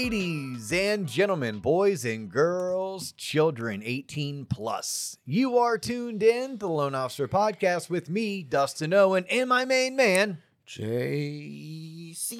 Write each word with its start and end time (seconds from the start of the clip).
Ladies 0.00 0.70
and 0.74 1.08
gentlemen, 1.08 1.60
boys 1.60 2.04
and 2.04 2.30
girls, 2.30 3.12
children 3.12 3.80
18 3.82 4.44
plus, 4.44 5.16
you 5.24 5.56
are 5.56 5.78
tuned 5.78 6.22
in 6.22 6.50
to 6.50 6.56
the 6.58 6.68
Loan 6.68 6.94
Officer 6.94 7.26
Podcast 7.26 7.88
with 7.88 8.10
me, 8.10 8.42
Dustin 8.42 8.92
Owen, 8.92 9.24
and 9.30 9.48
my 9.48 9.64
main 9.64 9.96
man, 9.96 10.36
JC. 10.68 12.34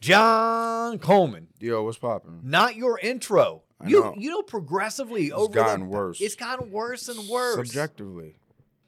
John 0.00 0.98
Coleman. 0.98 1.48
Yo, 1.60 1.82
what's 1.84 1.98
popping? 1.98 2.40
Not 2.42 2.76
your 2.76 2.98
intro. 2.98 3.62
I 3.78 3.88
you 3.88 4.00
know. 4.00 4.14
you 4.16 4.30
know 4.30 4.40
progressively 4.40 5.24
It's 5.26 5.34
over 5.34 5.52
gotten 5.52 5.80
the, 5.80 5.86
worse. 5.88 6.22
It's 6.22 6.36
gotten 6.36 6.70
worse 6.70 7.06
and 7.10 7.28
worse. 7.28 7.56
Subjectively. 7.56 8.36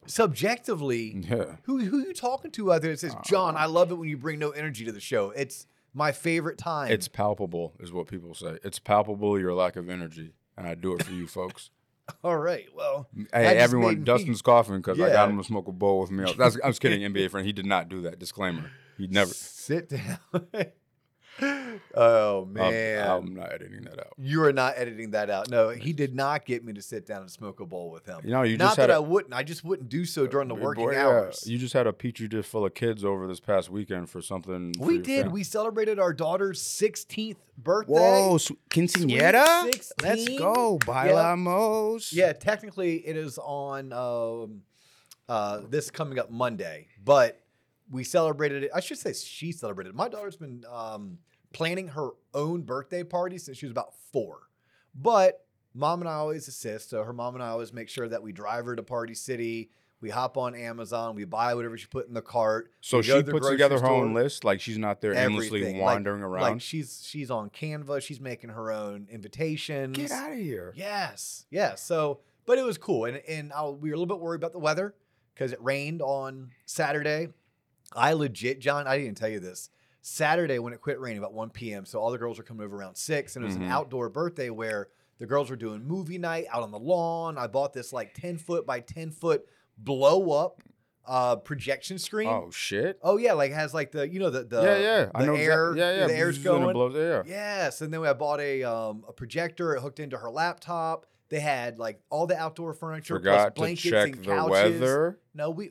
Subjectively, 0.07 1.23
Yeah. 1.29 1.57
who 1.65 1.80
who 1.84 1.98
you 1.98 2.15
talking 2.15 2.51
to 2.52 2.73
out 2.73 2.80
there 2.80 2.93
that 2.93 3.01
says, 3.01 3.15
Uh, 3.15 3.20
John, 3.27 3.59
I 3.59 3.66
love 3.66 3.91
it 3.91 3.97
when 3.97 4.09
you 4.09 4.16
bring 4.16 4.39
no 4.39 4.52
energy 4.52 4.87
to 4.87 4.93
the 4.93 5.01
show. 5.01 5.33
It's 5.33 5.66
my 5.95 6.12
favorite 6.12 6.59
time. 6.59 6.91
It's 6.91 7.09
palpable, 7.09 7.74
is 7.80 7.92
what 7.92 8.06
people 8.09 8.34
say. 8.34 8.59
It's 8.62 8.79
palpable 8.79 9.38
your 9.38 9.55
lack 9.55 9.77
of 9.77 9.88
energy. 9.88 10.33
And 10.56 10.66
I 10.66 10.74
do 10.74 10.95
it 10.95 11.05
for 11.05 11.12
you 11.12 11.27
folks. 11.27 11.70
all 12.24 12.37
right. 12.37 12.66
Well, 12.74 13.09
Hey, 13.33 13.56
everyone, 13.59 13.91
made 13.91 13.98
me- 14.01 14.05
Dustin's 14.05 14.43
coughing 14.43 14.79
because 14.79 15.01
I 15.01 15.10
got 15.10 15.29
him 15.30 15.38
to 15.38 15.45
smoke 15.45 15.69
a 15.69 15.73
bowl 15.73 16.01
with 16.01 16.10
me. 16.10 16.32
That's, 16.38 16.59
I 16.62 16.66
was 16.66 16.79
kidding, 16.79 17.01
NBA 17.01 17.30
friend. 17.30 17.46
He 17.46 17.52
did 17.52 17.66
not 17.66 17.88
do 17.88 18.02
that. 18.02 18.19
Disclaimer. 18.19 18.70
He 18.96 19.06
never. 19.06 19.32
sit 19.32 19.88
down. 19.91 20.19
oh 21.95 22.42
I'm- 22.42 22.52
man. 22.52 23.09
I'm, 23.10 23.34
not 23.34 23.52
editing 23.52 23.83
that 23.83 23.98
out. 24.01 24.12
you 24.19 24.42
are 24.42 24.52
not 24.52 24.74
editing 24.77 25.10
that 25.12 25.30
out. 25.30 25.48
No, 25.51 25.69
he 25.70 25.92
did 25.92 26.15
not 26.15 26.45
get 26.45 26.65
me 26.65 26.73
to 26.73 26.83
sit 26.83 27.06
down 27.06 27.23
and 27.23 27.30
smoke 27.30 27.60
a 27.60 27.66
bowl 27.66 27.91
with 27.91 28.06
him. 28.06 28.20
You 28.24 28.30
know, 28.30 28.42
you 28.42 28.56
not 28.56 28.65
just 28.69 28.77
that 28.77 28.83
had 28.83 28.91
I 28.91 28.95
a, 28.96 29.02
wouldn't. 29.02 29.34
I 29.34 29.43
just 29.43 29.65
wouldn't 29.65 29.88
do 29.88 30.05
so 30.05 30.27
during 30.27 30.48
the 30.48 30.55
Boy, 30.55 30.62
working 30.62 30.93
yeah, 30.93 31.06
hours. 31.06 31.45
You 31.46 31.59
just 31.59 31.73
had 31.74 31.87
a 31.87 31.93
petri 31.93 32.29
dish 32.29 32.46
full 32.46 32.65
of 32.66 32.74
kids 32.74 33.05
over 33.05 33.27
this 33.27 33.41
past 33.41 33.70
weekend 33.70 34.10
for 34.10 34.20
something. 34.23 34.74
we 34.80 34.95
your 34.95 35.02
did. 35.02 35.23
fam- 35.24 35.32
We 35.32 35.45
celebrated 35.45 35.98
our 35.98 36.13
daughter's 36.13 36.60
16th 36.63 37.37
birthday. 37.57 37.93
Whoa, 37.93 38.38
su- 38.38 38.59
quinceañera? 38.70 39.65
Let's 39.65 39.93
16? 40.01 40.38
go. 40.38 40.79
Bailamos. 40.80 42.13
Yeah, 42.13 42.32
technically 42.32 42.96
it 43.07 43.16
is 43.16 43.38
on 43.38 43.93
um, 43.93 44.63
uh, 45.29 45.60
this 45.68 45.91
coming 45.91 46.18
up 46.18 46.30
Monday, 46.30 46.88
but 47.04 47.41
we 47.91 48.04
celebrated 48.04 48.65
it. 48.65 48.70
I 48.74 48.80
should 48.80 48.98
say 48.98 49.13
she 49.13 49.52
celebrated. 49.52 49.91
it. 49.91 49.96
My 49.96 50.09
daughter's 50.09 50.37
been 50.37 50.65
um, 50.70 51.18
planning 51.52 51.88
her 51.88 52.10
own 52.35 52.63
birthday 52.63 53.02
party 53.04 53.38
since 53.38 53.59
she 53.59 53.66
was 53.66 53.71
about 53.71 53.95
four, 54.13 54.49
but 54.95 55.45
mom 55.74 56.01
and 56.01 56.09
I 56.09 56.15
always 56.15 56.49
assist. 56.49 56.91
So 56.91 57.02
her 57.04 57.13
mom 57.13 57.35
and 57.35 57.43
I 57.43 57.49
always 57.49 57.73
make 57.73 57.88
sure 57.88 58.09
that 58.09 58.23
we 58.23 58.32
drive 58.32 58.66
her 58.66 58.77
to 58.77 58.82
Party 58.82 59.15
City. 59.15 59.71
We 60.01 60.10
hop 60.10 60.37
on 60.38 60.54
Amazon. 60.54 61.16
We 61.16 61.24
buy 61.24 61.54
whatever 61.54 61.76
she 61.76 61.87
put 61.87 62.07
in 62.07 62.15
the 62.15 62.23
cart. 62.23 62.71
So 62.80 63.02
she 63.02 63.10
to 63.10 63.24
puts 63.24 63.49
together 63.49 63.80
her 63.80 63.87
own 63.88 64.15
list, 64.15 64.44
like 64.44 64.60
she's 64.60 64.78
not 64.78 65.00
there 65.00 65.12
Everything. 65.12 65.78
Like- 65.78 65.82
wandering 65.94 66.22
Like 66.22 66.31
around. 66.43 66.62
she's 66.62 67.03
she's 67.04 67.31
on 67.32 67.50
Canva. 67.50 68.00
She's 68.03 68.21
making 68.21 68.50
her 68.50 68.71
own 68.71 69.09
invitations. 69.10 69.97
Get 69.97 70.12
out 70.12 70.31
of 70.32 70.38
here. 70.38 70.72
Yes, 70.76 71.47
yes. 71.50 71.82
So, 71.82 72.21
but 72.47 72.59
it 72.59 72.62
was 72.65 72.78
cool, 72.78 73.06
and 73.06 73.16
and 73.28 73.53
I, 73.53 73.65
we 73.69 73.88
were 73.91 73.94
a 73.97 73.99
little 73.99 74.06
bit 74.15 74.21
worried 74.22 74.38
about 74.41 74.53
the 74.53 74.60
weather 74.60 74.94
because 75.34 75.50
it 75.53 75.59
rained 75.62 76.00
on 76.00 76.50
Saturday. 76.65 77.28
I 77.93 78.12
legit, 78.12 78.60
John, 78.60 78.87
I 78.87 78.99
didn't 78.99 79.16
tell 79.16 79.28
you 79.31 79.41
this. 79.41 79.71
Saturday 80.09 80.59
when 80.59 80.72
it 80.72 80.81
quit 80.81 80.98
raining 81.00 81.19
about 81.19 81.32
1 81.34 81.50
p.m. 81.50 81.84
So 81.84 82.00
all 82.00 82.10
the 82.10 82.19
girls 82.19 82.38
were 82.38 82.44
coming 82.44 82.64
over 82.64 82.76
around 82.76 82.97
six, 82.97 83.37
and 83.37 83.44
it 83.44 83.48
was 83.48 83.56
Mhm. 83.56 83.62
an 83.62 83.70
outdoor 83.70 84.09
birthday 84.09 84.50
where 84.50 84.88
the 85.19 85.26
girls 85.26 85.50
were 85.50 85.56
doing 85.56 85.84
movie 85.84 86.19
night 86.19 86.47
out 86.50 86.62
on 86.62 86.70
the 86.70 86.78
lawn. 86.78 87.37
I 87.38 87.47
bought 87.48 87.72
this 87.72 87.92
like 87.92 88.14
10 88.14 88.38
foot 88.38 88.66
by 88.66 88.81
10 88.81 89.10
foot 89.10 89.44
blow 89.76 90.32
up 90.32 90.62
uh, 91.06 91.36
projection 91.36 91.97
screen. 91.98 92.28
Oh 92.28 92.50
shit. 92.50 92.98
Oh, 93.03 93.16
yeah, 93.16 93.32
like 93.32 93.50
it 93.50 93.54
has 93.54 93.72
like 93.72 93.92
the 93.92 94.06
you 94.06 94.20
know 94.20 94.28
the 94.28 94.44
the 94.44 94.60
yeah, 94.62 94.76
yeah. 94.78 95.10
I 95.14 95.20
the 95.20 95.26
know. 95.26 95.34
air 95.36 95.70
exactly. 95.72 95.81
Yeah, 95.81 96.00
yeah. 96.00 96.06
the 96.06 96.14
air's 96.16 96.36
it 96.38 96.44
going. 96.44 96.72
blows 96.75 96.97
air. 96.97 97.25
Yes, 97.26 97.81
and 97.81 97.92
then 97.94 98.04
I 98.04 98.12
bought 98.12 98.41
a 98.41 98.62
um, 98.64 99.04
a 99.08 99.12
projector. 99.14 99.74
It 99.74 99.80
hooked 99.80 100.00
into 100.00 100.18
her 100.18 100.30
laptop. 100.30 101.06
They 101.30 101.41
had 101.41 101.78
like 101.78 102.02
all 102.10 102.26
the 102.26 102.36
outdoor 102.36 102.74
furniture, 102.74 103.14
Forgot 103.16 103.34
plus 103.34 103.47
to 103.54 103.60
blankets 103.60 103.82
check 103.82 104.12
and 104.16 104.22
the 104.22 104.26
couches. 104.26 104.50
weather. 104.80 105.18
No, 105.34 105.48
we. 105.50 105.70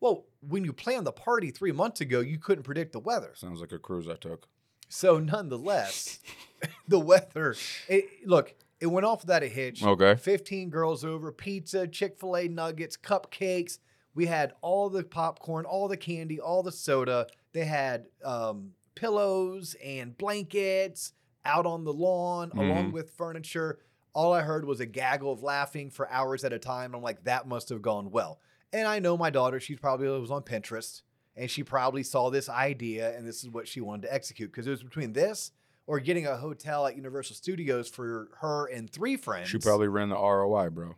Well, 0.00 0.24
when 0.40 0.64
you 0.64 0.72
planned 0.72 1.06
the 1.06 1.12
party 1.12 1.50
three 1.50 1.72
months 1.72 2.00
ago, 2.00 2.20
you 2.20 2.38
couldn't 2.38 2.64
predict 2.64 2.92
the 2.92 3.00
weather. 3.00 3.32
Sounds 3.34 3.60
like 3.60 3.72
a 3.72 3.78
cruise 3.78 4.08
I 4.08 4.16
took. 4.16 4.46
So 4.88 5.18
nonetheless, 5.18 6.18
the 6.88 7.00
weather. 7.00 7.54
It, 7.88 8.04
look, 8.26 8.54
it 8.80 8.86
went 8.86 9.06
off 9.06 9.22
without 9.22 9.42
a 9.42 9.48
hitch. 9.48 9.82
Okay. 9.82 10.14
15 10.16 10.70
girls 10.70 11.04
over, 11.04 11.32
pizza, 11.32 11.86
Chick 11.88 12.18
fil 12.20 12.36
A 12.36 12.46
nuggets, 12.48 12.96
cupcakes. 12.96 13.78
We 14.14 14.26
had 14.26 14.52
all 14.62 14.88
the 14.88 15.02
popcorn, 15.02 15.64
all 15.66 15.88
the 15.88 15.96
candy, 15.96 16.40
all 16.40 16.62
the 16.62 16.72
soda. 16.72 17.26
They 17.52 17.64
had 17.64 18.06
um, 18.24 18.72
pillows 18.94 19.76
and 19.84 20.16
blankets 20.16 21.12
out 21.44 21.66
on 21.66 21.84
the 21.84 21.92
lawn, 21.92 22.50
along 22.54 22.90
Mhm. 22.90 22.92
with 22.92 23.10
furniture. 23.10 23.78
All 24.14 24.32
I 24.32 24.40
heard 24.42 24.64
was 24.64 24.80
a 24.80 24.86
gaggle 24.86 25.32
of 25.32 25.42
laughing 25.42 25.90
for 25.90 26.10
hours 26.10 26.44
at 26.44 26.52
a 26.52 26.58
time. 26.58 26.94
I'm 26.94 27.02
like, 27.02 27.24
that 27.24 27.46
must 27.46 27.68
have 27.68 27.82
gone 27.82 28.10
well. 28.10 28.40
And 28.72 28.86
I 28.86 28.98
know 28.98 29.16
my 29.16 29.30
daughter, 29.30 29.60
she 29.60 29.76
probably 29.76 30.08
was 30.08 30.30
on 30.30 30.42
Pinterest 30.42 31.02
and 31.36 31.50
she 31.50 31.62
probably 31.62 32.02
saw 32.02 32.30
this 32.30 32.48
idea 32.48 33.16
and 33.16 33.26
this 33.26 33.42
is 33.44 33.50
what 33.50 33.68
she 33.68 33.80
wanted 33.80 34.02
to 34.02 34.14
execute 34.14 34.50
because 34.50 34.66
it 34.66 34.70
was 34.70 34.82
between 34.82 35.12
this 35.12 35.52
or 35.86 36.00
getting 36.00 36.26
a 36.26 36.36
hotel 36.36 36.86
at 36.86 36.96
Universal 36.96 37.36
Studios 37.36 37.88
for 37.88 38.28
her 38.40 38.66
and 38.66 38.90
three 38.90 39.16
friends. 39.16 39.48
She 39.48 39.58
probably 39.58 39.88
ran 39.88 40.08
the 40.08 40.16
ROI, 40.16 40.70
bro. 40.70 40.96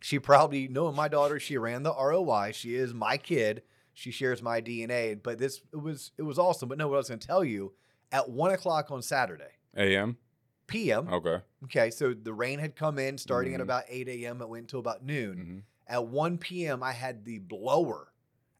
She 0.00 0.18
probably 0.18 0.68
knowing 0.68 0.96
my 0.96 1.08
daughter. 1.08 1.38
She 1.40 1.56
ran 1.56 1.82
the 1.82 1.94
ROI. 1.94 2.52
She 2.52 2.74
is 2.74 2.92
my 2.92 3.16
kid. 3.16 3.62
She 3.94 4.10
shares 4.10 4.42
my 4.42 4.60
DNA. 4.60 5.22
But 5.22 5.38
this 5.38 5.60
it 5.72 5.76
was 5.80 6.10
it 6.18 6.22
was 6.22 6.38
awesome. 6.38 6.68
But 6.68 6.76
no, 6.78 6.88
what 6.88 6.96
I 6.96 6.98
was 6.98 7.08
going 7.08 7.20
to 7.20 7.26
tell 7.26 7.44
you 7.44 7.72
at 8.12 8.28
one 8.28 8.50
o'clock 8.50 8.90
on 8.90 9.00
Saturday 9.00 9.52
AM. 9.76 10.18
p.m. 10.66 11.08
Okay. 11.08 11.38
Okay, 11.64 11.90
so 11.90 12.12
the 12.12 12.34
rain 12.34 12.58
had 12.58 12.76
come 12.76 12.98
in 12.98 13.16
starting 13.16 13.54
at 13.54 13.60
Mhm. 13.60 13.64
about 13.64 13.84
eight 13.88 14.08
a.m. 14.08 14.42
It 14.42 14.48
went 14.48 14.62
until 14.64 14.80
about 14.80 15.02
noon. 15.04 15.38
hmm 15.38 15.58
At 15.86 16.06
one 16.06 16.38
p.m., 16.38 16.82
I 16.82 16.92
had 16.92 17.24
the 17.24 17.38
blower 17.38 18.08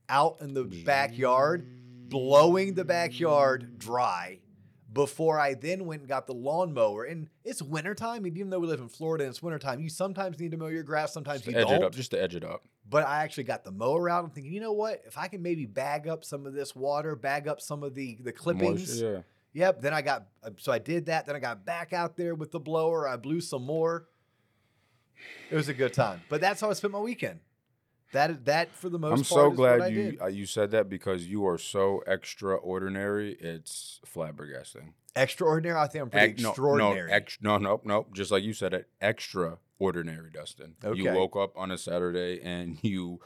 out 0.08 0.36
in 0.40 0.54
the 0.54 0.64
backyard, 0.64 1.66
blowing 2.08 2.74
the 2.74 2.84
backyard 2.84 3.78
dry. 3.78 4.40
Before 4.92 5.40
I 5.40 5.54
then 5.54 5.86
went 5.86 6.02
and 6.02 6.08
got 6.08 6.28
the 6.28 6.34
lawnmower, 6.34 7.02
and 7.02 7.28
it's 7.42 7.60
wintertime. 7.60 8.26
Even 8.28 8.48
though 8.50 8.60
we 8.60 8.68
live 8.68 8.78
in 8.78 8.88
Florida 8.88 9.24
and 9.24 9.30
it's 9.30 9.42
wintertime, 9.42 9.80
you 9.80 9.88
sometimes 9.88 10.38
need 10.38 10.52
to 10.52 10.56
mow 10.56 10.68
your 10.68 10.84
grass, 10.84 11.12
sometimes 11.12 11.40
Just 11.40 11.50
you 11.50 11.60
edge 11.60 11.66
don't. 11.66 11.82
it 11.82 11.84
up, 11.84 11.94
just 11.96 12.12
to 12.12 12.22
edge 12.22 12.36
it 12.36 12.44
up. 12.44 12.62
But 12.88 13.04
I 13.04 13.24
actually 13.24 13.42
got 13.44 13.64
the 13.64 13.72
mower 13.72 14.08
out. 14.08 14.22
I'm 14.22 14.30
thinking, 14.30 14.52
you 14.52 14.60
know 14.60 14.70
what? 14.72 15.02
If 15.04 15.18
I 15.18 15.26
can 15.26 15.42
maybe 15.42 15.66
bag 15.66 16.06
up 16.06 16.24
some 16.24 16.46
of 16.46 16.52
this 16.52 16.76
water, 16.76 17.16
bag 17.16 17.48
up 17.48 17.60
some 17.60 17.82
of 17.82 17.94
the 17.94 18.18
the 18.22 18.30
clippings. 18.30 18.88
Moisture, 19.02 19.24
Yep. 19.54 19.80
Then 19.80 19.94
I 19.94 20.02
got 20.02 20.26
uh, 20.42 20.50
so 20.58 20.70
I 20.70 20.78
did 20.78 21.06
that. 21.06 21.26
Then 21.26 21.34
I 21.34 21.38
got 21.40 21.64
back 21.64 21.92
out 21.92 22.16
there 22.16 22.34
with 22.34 22.50
the 22.52 22.60
blower. 22.60 23.08
I 23.08 23.16
blew 23.16 23.40
some 23.40 23.64
more. 23.64 24.06
It 25.50 25.54
was 25.54 25.68
a 25.68 25.74
good 25.74 25.92
time. 25.92 26.22
But 26.28 26.40
that's 26.40 26.60
how 26.60 26.70
I 26.70 26.72
spent 26.72 26.92
my 26.92 26.98
weekend. 27.00 27.40
That 28.12 28.44
that 28.44 28.72
for 28.72 28.88
the 28.88 28.98
most 28.98 29.10
I'm 29.10 29.16
part. 29.16 29.26
so 29.26 29.52
is 29.52 29.58
what 29.58 29.78
glad 29.78 29.92
you 29.92 30.18
uh, 30.20 30.26
you 30.26 30.46
said 30.46 30.70
that 30.70 30.88
because 30.88 31.26
you 31.26 31.46
are 31.46 31.58
so 31.58 32.02
extraordinary. 32.06 33.36
It's 33.40 34.00
flabbergasting. 34.06 34.92
extraordinary. 35.16 35.76
I 35.76 35.88
think 35.88 36.02
I'm 36.02 36.10
pretty 36.10 36.32
Ex- 36.32 36.42
no, 36.42 36.50
extraordinary. 36.50 37.10
No, 37.10 37.16
ex- 37.16 37.38
no, 37.40 37.58
no, 37.58 37.80
no. 37.84 38.06
Just 38.12 38.30
like 38.30 38.44
you 38.44 38.52
said 38.52 38.72
it, 38.72 38.88
extraordinary, 39.00 40.30
Dustin. 40.30 40.74
Okay. 40.84 41.00
You 41.00 41.12
woke 41.12 41.34
up 41.34 41.56
on 41.56 41.72
a 41.72 41.78
Saturday 41.78 42.40
and 42.40 42.78
you 42.82 43.20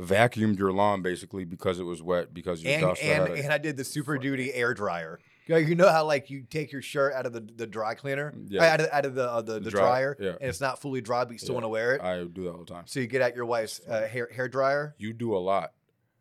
vacuumed 0.00 0.58
your 0.58 0.72
lawn 0.72 1.02
basically 1.02 1.44
because 1.44 1.78
it 1.78 1.84
was 1.84 2.02
wet 2.02 2.34
because 2.34 2.64
your 2.64 2.72
and 2.72 2.98
and, 2.98 3.28
and 3.28 3.52
I 3.52 3.58
did 3.58 3.76
the 3.76 3.84
super 3.84 4.18
duty 4.18 4.52
air 4.52 4.74
dryer. 4.74 5.20
You 5.46 5.54
know, 5.54 5.60
you 5.60 5.74
know 5.74 5.88
how 5.90 6.04
like 6.06 6.30
you 6.30 6.44
take 6.48 6.72
your 6.72 6.80
shirt 6.82 7.12
out 7.14 7.26
of 7.26 7.32
the, 7.32 7.40
the 7.40 7.66
dry 7.66 7.94
cleaner, 7.94 8.32
Yeah. 8.48 8.64
out 8.64 8.80
of, 8.80 8.88
out 8.90 9.04
of 9.04 9.14
the 9.14 9.30
uh, 9.30 9.42
the, 9.42 9.60
the 9.60 9.70
Dry- 9.70 9.80
dryer, 9.80 10.16
yeah. 10.18 10.30
and 10.40 10.48
it's 10.48 10.60
not 10.60 10.80
fully 10.80 11.00
dry, 11.02 11.24
but 11.24 11.32
you 11.32 11.38
still 11.38 11.50
Yeah. 11.50 11.54
want 11.56 11.64
to 11.64 11.68
wear 11.68 11.94
it. 11.94 12.00
I 12.00 12.24
do 12.24 12.44
that 12.44 12.50
all 12.52 12.64
the 12.64 12.72
time. 12.72 12.84
So 12.86 13.00
you 13.00 13.06
get 13.06 13.20
out 13.22 13.34
your 13.36 13.44
wife's 13.46 13.80
uh, 13.88 14.06
hair 14.08 14.28
hair 14.34 14.48
dryer. 14.48 14.94
You 14.98 15.12
do 15.12 15.36
a 15.36 15.38
lot. 15.38 15.72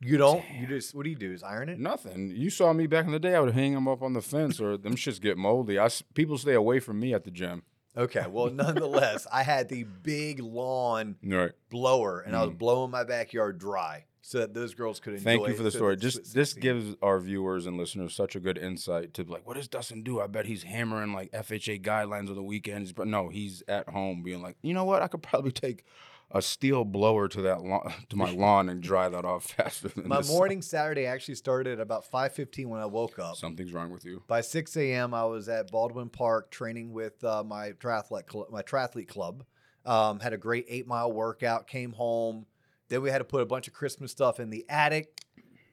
You 0.01 0.17
don't. 0.17 0.43
You 0.59 0.67
just 0.67 0.93
what 0.93 1.03
do 1.05 1.09
you 1.09 1.15
do? 1.15 1.31
Is 1.31 1.43
iron 1.43 1.69
it? 1.69 1.79
Nothing. 1.79 2.33
You 2.35 2.49
saw 2.49 2.73
me 2.73 2.87
back 2.87 3.05
in 3.05 3.11
the 3.13 3.19
day. 3.19 3.35
I 3.35 3.39
would 3.39 3.53
hang 3.53 3.73
them 3.73 3.87
up 3.87 4.01
on 4.01 4.11
the 4.11 4.21
fence, 4.21 4.59
or 4.59 4.75
them 4.77 4.95
shits 4.97 5.21
get 5.21 5.37
moldy. 5.37 5.79
I 5.79 5.87
people 6.13 6.37
stay 6.37 6.53
away 6.55 6.79
from 6.81 6.99
me 6.99 7.13
at 7.13 7.23
the 7.23 7.31
gym. 7.31 7.63
Okay. 7.95 8.25
Well, 8.29 8.49
nonetheless, 8.53 9.25
I 9.31 9.43
had 9.43 9.69
the 9.69 9.83
big 9.83 10.39
lawn 10.41 11.15
Right. 11.23 11.51
blower, 11.69 12.19
and 12.19 12.35
I 12.35 12.41
was 12.41 12.49
Mhm. 12.51 12.57
blowing 12.57 12.91
my 12.91 13.05
backyard 13.05 13.57
dry 13.59 14.05
so 14.25 14.39
that 14.39 14.53
those 14.53 14.73
girls 14.73 15.01
could 15.01 15.15
enjoy. 15.15 15.23
Thank 15.23 15.47
you 15.49 15.53
for 15.53 15.63
the 15.63 15.71
story. 15.71 15.97
Just 15.97 16.33
this 16.33 16.53
gives 16.53 16.95
our 17.01 17.19
viewers 17.19 17.65
and 17.65 17.77
listeners 17.77 18.15
such 18.15 18.37
a 18.37 18.39
good 18.39 18.57
insight 18.57 19.13
to 19.15 19.23
like, 19.23 19.45
what 19.45 19.57
does 19.57 19.67
Dustin 19.67 20.01
do? 20.01 20.21
I 20.21 20.27
bet 20.27 20.45
he's 20.45 20.63
hammering 20.63 21.11
like 21.11 21.29
FHA 21.33 21.81
guidelines 21.83 22.29
on 22.29 22.35
the 22.35 22.43
weekends, 22.43 22.93
but 22.93 23.05
no, 23.05 23.27
he's 23.27 23.63
at 23.67 23.89
home 23.89 24.23
being 24.23 24.41
like, 24.41 24.55
you 24.61 24.73
know 24.73 24.85
what? 24.85 25.01
I 25.01 25.09
could 25.09 25.21
probably 25.21 25.51
take 25.51 25.83
a 26.31 26.41
steel 26.41 26.85
blower 26.85 27.27
to 27.27 27.41
that 27.41 27.63
lawn, 27.63 27.93
to 28.09 28.15
my 28.15 28.31
lawn 28.31 28.69
and 28.69 28.81
dry 28.81 29.09
that 29.09 29.25
off 29.25 29.43
faster 29.57 29.89
than 29.89 30.07
My 30.07 30.21
morning 30.21 30.61
Saturday 30.61 31.05
actually 31.05 31.35
started 31.35 31.73
at 31.73 31.81
about 31.81 32.09
5:15 32.09 32.67
when 32.67 32.79
I 32.79 32.85
woke 32.85 33.19
up. 33.19 33.35
Something's 33.35 33.73
wrong 33.73 33.91
with 33.91 34.05
you. 34.05 34.23
By 34.27 34.39
6 34.39 34.77
a.m., 34.77 35.13
I 35.13 35.25
was 35.25 35.49
at 35.49 35.69
Baldwin 35.69 36.07
Park 36.07 36.49
training 36.49 36.93
with 36.93 37.21
uh, 37.25 37.43
my 37.43 37.73
triathlete 37.73 38.31
cl- 38.31 38.47
my 38.49 38.61
triathlete 38.61 39.09
club. 39.09 39.43
Um, 39.85 40.21
had 40.21 40.31
a 40.31 40.37
great 40.37 40.65
eight 40.69 40.87
mile 40.87 41.11
workout. 41.11 41.67
Came 41.67 41.91
home. 41.91 42.45
Then 42.93 43.01
we 43.01 43.09
had 43.09 43.17
to 43.17 43.23
put 43.23 43.41
a 43.41 43.45
bunch 43.47 43.67
of 43.67 43.73
Christmas 43.73 44.11
stuff 44.11 44.39
in 44.39 44.51
the 44.51 44.65
attic. 44.69 45.19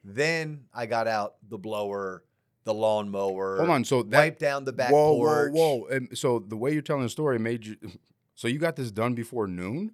Then 0.03 0.65
I 0.73 0.87
got 0.87 1.07
out 1.07 1.35
the 1.47 1.59
blower, 1.59 2.23
the 2.63 2.73
lawnmower. 2.73 3.57
Hold 3.57 3.69
on. 3.69 3.85
So 3.85 4.01
that 4.01 4.17
wipe 4.17 4.39
down 4.39 4.65
the 4.65 4.73
back 4.73 4.91
whoa, 4.91 5.17
porch. 5.17 5.51
whoa, 5.53 5.75
whoa. 5.75 5.85
And 5.85 6.17
so 6.17 6.39
the 6.39 6.57
way 6.57 6.73
you're 6.73 6.81
telling 6.81 7.03
the 7.03 7.09
story 7.09 7.37
made 7.39 7.65
you. 7.65 7.77
So 8.33 8.47
you 8.47 8.57
got 8.57 8.75
this 8.75 8.89
done 8.89 9.13
before 9.13 9.45
noon? 9.45 9.91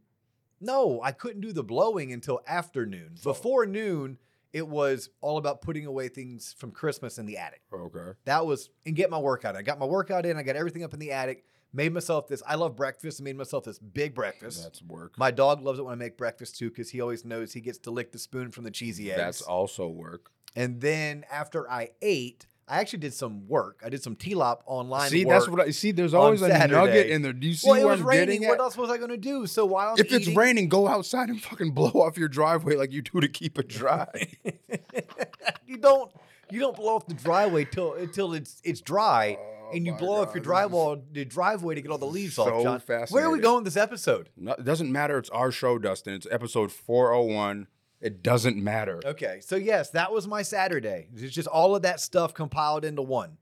No, 0.62 1.01
I 1.03 1.12
couldn't 1.12 1.41
do 1.41 1.51
the 1.51 1.65
blowing 1.65 2.13
until 2.13 2.39
afternoon. 2.47 3.15
Before 3.21 3.65
noon, 3.65 4.19
it 4.53 4.65
was 4.65 5.09
all 5.19 5.38
about 5.38 5.62
putting 5.62 5.85
away 5.85 6.07
things 6.07 6.56
from 6.57 6.71
Christmas 6.71 7.18
in 7.18 7.25
the 7.25 7.38
attic. 7.38 7.62
Okay. 7.73 8.18
That 8.23 8.45
was 8.45 8.69
and 8.85 8.95
get 8.95 9.09
my 9.09 9.18
workout. 9.18 9.57
I 9.57 9.63
got 9.63 9.80
my 9.80 9.85
workout 9.85 10.25
in. 10.25 10.38
I 10.38 10.44
got 10.44 10.56
everything 10.56 10.83
up 10.85 10.94
in 10.94 11.00
the 11.00 11.12
attic. 11.12 11.44
Made 11.74 11.94
myself 11.94 12.28
this. 12.28 12.42
I 12.48 12.56
love 12.56 12.75
breakfast. 12.75 13.22
I 13.22 13.24
made 13.24 13.38
myself 13.38 13.66
this 13.66 13.78
big 13.80 14.16
breakfast. 14.16 14.64
That's 14.64 14.81
work. 14.81 15.18
my 15.18 15.31
dog 15.31 15.62
loves 15.62 15.80
it 15.80 15.84
when 15.84 15.92
I 15.94 15.96
make 15.98 16.18
breakfast 16.18 16.58
too, 16.58 16.69
because 16.69 16.90
he 16.90 17.02
always 17.02 17.25
knows 17.25 17.54
he 17.54 17.62
gets 17.62 17.78
to 17.80 17.92
lick 17.92 18.12
the 18.12 18.19
spoon 18.19 18.52
from 18.52 18.64
the 18.64 18.72
cheesy 18.72 19.12
eggs. 19.12 19.18
That's 19.18 19.42
also 19.42 19.88
work. 19.88 20.31
And 20.56 20.81
then 20.81 21.24
after 21.31 21.69
I 21.69 21.90
ate, 22.02 22.48
I 22.69 22.80
actually 22.80 23.00
did 23.00 23.14
some 23.14 23.48
work. 23.48 23.81
I 23.86 23.90
did 23.90 24.04
some 24.04 24.16
TLOP 24.16 24.60
online. 24.66 25.10
See, 25.10 25.24
that's 25.24 25.48
what 25.48 25.62
I 25.62 25.69
see. 25.69 25.92
There's 25.92 26.14
always 26.14 26.42
a 26.42 26.50
nugget 26.68 27.10
in 27.10 27.22
there. 27.22 27.31
Do 27.31 27.48
you 27.48 27.54
see 27.54 27.69
Well, 27.69 27.80
it 27.80 27.84
where 27.84 27.92
was 27.94 28.02
I'm 28.02 28.08
raining. 28.08 28.42
What 28.42 28.56
at? 28.56 28.60
else 28.60 28.75
was 28.78 28.90
I 28.90 28.98
going 28.98 29.10
to 29.10 29.18
do? 29.18 29.46
So 29.46 29.66
while 29.66 29.92
I'm 29.92 30.00
If 30.00 30.12
it's 30.12 30.28
raining, 30.28 30.68
go 30.68 30.88
outside 30.88 31.30
and 31.30 31.42
fucking 31.42 31.72
blow 31.72 31.92
off 31.92 32.18
your 32.18 32.28
driveway 32.28 32.75
like 32.75 32.92
you 32.92 33.02
do 33.02 33.22
to 33.22 33.28
keep 33.30 33.58
it 33.58 33.68
dry. 33.69 34.08
you 35.66 35.78
don't 35.78 36.12
you 36.50 36.60
don't 36.60 36.75
blow 36.75 36.96
off 36.96 37.08
the 37.08 37.14
driveway 37.14 37.66
till 37.66 37.94
until 37.94 38.34
it's 38.34 38.62
it's 38.64 38.81
dry, 38.81 39.38
Oh 39.40 39.56
and 39.74 39.86
you 39.86 39.94
blow 39.94 40.08
God, 40.08 40.18
your 40.18 40.25
this 40.25 40.36
is 40.36 40.44
driveway 40.44 41.02
the 41.12 41.25
driveway 41.25 41.75
to 41.75 41.81
get 41.81 41.92
all 41.92 41.98
the 41.98 42.06
leaves 42.06 42.36
so 42.36 42.44
off. 42.44 42.86
John, 42.88 43.06
where 43.10 43.25
are 43.25 43.31
we 43.31 43.40
going 43.40 43.64
with 43.64 43.74
this 43.74 43.78
episode? 43.78 44.30
No, 44.38 44.54
it 44.54 44.64
doesn't 44.64 44.92
matter. 44.92 45.18
It's 45.18 45.30
our 45.30 45.52
show, 45.52 45.78
Dustin. 45.78 46.14
It's 46.14 46.28
episode 46.31 46.72
401. 46.72 47.68
It 48.00 48.22
doesn't 48.22 48.58
matter. 48.58 49.02
Okay, 49.04 49.40
so 49.42 49.56
yes, 49.56 49.90
that 49.92 50.12
was 50.12 50.28
my 50.28 50.44
Saturday. 50.44 51.08
It's 51.16 51.34
just 51.34 51.48
all 51.48 51.75
of 51.75 51.81
that 51.81 52.00
stuff 52.00 52.34
compiled 52.34 52.86
into 52.86 53.02
one. 53.02 53.38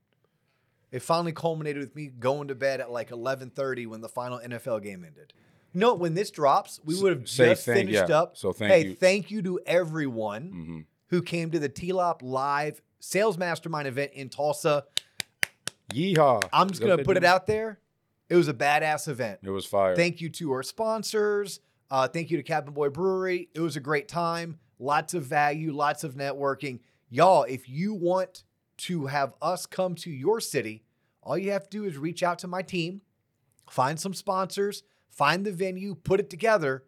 It 0.92 1.02
finally 1.02 1.34
culminated 1.34 1.82
with 1.82 1.96
me 1.96 2.08
going 2.08 2.48
to 2.48 2.56
bed 2.56 2.80
at 2.80 2.90
like 2.90 3.12
eleven 3.12 3.50
thirty 3.50 3.86
when 3.86 4.00
the 4.00 4.08
final 4.08 4.40
NFL 4.40 4.82
game 4.82 5.04
ended. 5.04 5.34
You 5.74 5.82
know, 5.82 5.94
when 5.94 6.14
this 6.14 6.32
drops, 6.32 6.80
we 6.86 7.02
would 7.02 7.12
have 7.12 7.26
just 7.26 7.66
thank- 7.66 7.80
finished 7.90 8.10
yeah, 8.10 8.18
up. 8.18 8.38
so 8.38 8.54
thank 8.54 8.72
hey, 8.72 8.86
you. 8.86 8.96
thank 8.96 9.30
you 9.30 9.42
to 9.42 9.60
everyone 9.66 10.44
hmm 10.50 10.80
who 11.10 11.22
came 11.22 11.52
to 11.52 11.60
the 11.60 11.70
TLOP 11.70 12.22
live 12.24 12.82
sales 13.00 13.38
mastermind 13.38 13.88
event 13.88 14.12
in 14.14 14.28
Tulsa. 14.28 14.86
Yeehaw. 15.94 16.48
I'm 16.52 16.70
just 16.70 16.82
gonna 16.82 17.04
put 17.04 17.18
it 17.18 17.24
out 17.24 17.48
there. 17.48 17.80
It 18.30 18.36
was 18.36 18.48
a 18.48 18.54
badass 18.54 19.08
event. 19.08 19.40
It 19.44 19.50
was 19.50 19.66
fire. 19.66 19.96
Thank 19.96 20.22
you 20.22 20.30
to 20.30 20.52
our 20.52 20.64
sponsors. 20.64 21.60
Uh, 21.92 22.08
thank 22.08 22.32
you 22.32 22.38
to 22.38 22.44
Cabin 22.44 22.74
Boy 22.74 22.90
Brewery. 22.90 23.50
It 23.54 23.60
was 23.60 23.76
a 23.76 23.80
great 23.80 24.08
time. 24.08 24.58
Lots 24.80 25.14
of 25.14 25.24
value, 25.24 25.72
lots 25.72 26.04
of 26.04 26.16
networking. 26.16 26.80
Y'all, 27.10 27.44
if 27.44 27.70
you 27.70 27.94
want 27.94 28.44
to 28.78 29.06
have 29.06 29.34
us 29.42 29.66
come 29.66 29.96
to 29.96 30.10
your 30.10 30.40
city, 30.40 30.84
all 31.22 31.38
you 31.38 31.52
have 31.52 31.70
to 31.70 31.70
do 31.70 31.84
is 31.86 31.98
reach 31.98 32.24
out 32.24 32.40
to 32.40 32.48
my 32.48 32.62
team, 32.62 33.02
find 33.70 34.00
some 34.00 34.14
sponsors, 34.14 34.84
find 35.10 35.46
the 35.46 35.52
venue, 35.52 35.96
put 35.96 36.20
it 36.20 36.30
together. 36.30 36.84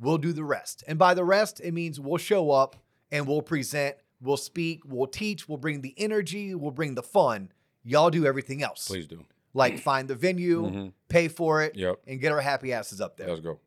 We'll 0.00 0.18
do 0.18 0.32
the 0.32 0.44
rest. 0.44 0.82
And 0.88 0.98
by 0.98 1.14
the 1.14 1.24
rest, 1.24 1.60
it 1.60 1.72
means 1.72 2.00
we'll 2.00 2.18
show 2.18 2.50
up 2.50 2.76
and 3.10 3.26
we'll 3.26 3.42
present, 3.42 3.96
we'll 4.20 4.36
speak, 4.36 4.82
we'll 4.84 5.06
teach, 5.06 5.48
we'll 5.48 5.58
bring 5.58 5.80
the 5.80 5.94
energy, 5.96 6.54
we'll 6.54 6.70
bring 6.70 6.94
the 6.94 7.02
fun. 7.02 7.50
Y'all 7.88 8.10
do 8.10 8.26
everything 8.26 8.62
else. 8.62 8.86
Please 8.86 9.06
do. 9.06 9.24
Like 9.54 9.78
find 9.78 10.08
the 10.08 10.14
venue, 10.14 10.62
Mhm. 10.62 10.92
pay 11.08 11.28
for 11.28 11.62
it, 11.62 11.74
Yep. 11.74 12.00
and 12.06 12.20
get 12.20 12.32
our 12.32 12.40
happy 12.40 12.72
asses 12.72 13.00
up 13.00 13.16
there. 13.16 13.28
Let's 13.28 13.40
go. 13.40 13.58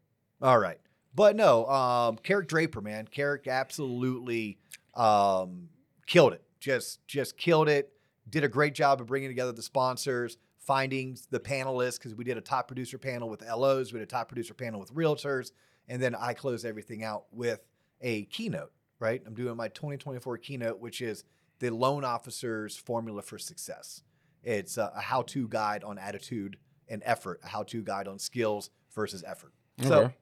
All 0.41 0.59
right. 0.59 0.79
But 1.15 1.35
no, 1.35 1.65
um, 1.67 2.17
Carrick 2.17 2.47
Draper, 2.47 2.81
man. 2.81 3.07
Carrick 3.07 3.47
absolutely 3.47 4.59
um, 4.93 5.69
killed 6.05 6.33
it. 6.33 6.43
Just 6.59 7.05
just 7.07 7.37
killed 7.37 7.67
it. 7.69 7.93
Did 8.29 8.43
a 8.43 8.47
great 8.49 8.75
job 8.75 9.01
of 9.01 9.07
bringing 9.07 9.29
together 9.29 9.51
the 9.51 9.61
sponsors, 9.63 10.37
finding 10.59 11.17
the 11.31 11.39
panelists, 11.39 11.97
because 11.97 12.13
we 12.13 12.23
did 12.23 12.37
a 12.37 12.41
top 12.41 12.67
producer 12.67 12.97
panel 12.97 13.29
with 13.29 13.41
LOs, 13.41 13.91
we 13.91 13.99
did 13.99 14.03
a 14.07 14.11
top 14.11 14.27
producer 14.27 14.53
panel 14.53 14.79
with 14.79 14.93
realtors, 14.93 15.51
and 15.87 16.01
then 16.01 16.13
I 16.13 16.33
closed 16.33 16.65
everything 16.65 17.03
out 17.03 17.25
with 17.31 17.61
a 18.01 18.25
keynote, 18.25 18.71
right? 18.99 19.21
I'm 19.25 19.33
doing 19.33 19.55
my 19.57 19.69
2024 19.69 20.37
keynote, 20.37 20.79
which 20.79 21.01
is 21.01 21.23
the 21.59 21.69
loan 21.71 22.03
officer's 22.03 22.75
formula 22.77 23.21
for 23.21 23.37
success. 23.39 24.03
It's 24.43 24.77
a, 24.77 24.91
a 24.95 25.01
how-to 25.01 25.47
guide 25.47 25.83
on 25.83 25.97
attitude 25.97 26.57
and 26.87 27.01
effort, 27.05 27.39
a 27.43 27.47
how-to 27.47 27.81
guide 27.83 28.07
on 28.07 28.19
skills 28.19 28.69
versus 28.93 29.23
effort. 29.25 29.53
So 29.81 30.03
Okay. 30.05 30.13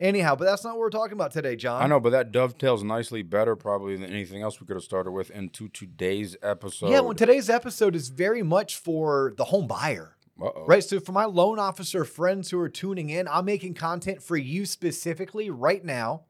anyhow, 0.00 0.34
but 0.34 0.44
that's 0.46 0.64
not 0.64 0.70
what 0.74 0.80
we're 0.80 0.90
talking 0.90 1.12
about 1.12 1.30
today, 1.32 1.56
John. 1.56 1.82
I 1.82 1.86
know, 1.86 2.00
but 2.00 2.10
that 2.10 2.32
dovetails 2.32 2.82
nicely 2.82 3.22
better 3.22 3.54
probably 3.56 3.96
than 3.96 4.10
anything 4.10 4.42
else 4.42 4.60
we 4.60 4.66
could 4.66 4.76
have 4.76 4.82
started 4.84 5.12
with 5.12 5.30
into 5.30 5.68
today's 5.68 6.36
episode. 6.42 6.90
yeah, 6.90 7.00
well, 7.00 7.14
today's 7.14 7.48
episode 7.50 7.94
is 7.94 8.08
very 8.08 8.42
much 8.42 8.76
for 8.76 9.34
the 9.36 9.44
home 9.44 9.66
buyer, 9.66 10.16
Uh-oh. 10.40 10.66
right? 10.66 10.82
So 10.82 10.98
for 11.00 11.12
my 11.12 11.24
loan 11.26 11.58
officer 11.58 12.04
friends 12.04 12.50
who 12.50 12.58
are 12.60 12.68
tuning 12.68 13.10
in, 13.10 13.28
I'm 13.28 13.44
making 13.44 13.74
content 13.74 14.22
for 14.22 14.36
you 14.36 14.66
specifically 14.66 15.48
right 15.50 15.84
now 15.84 16.22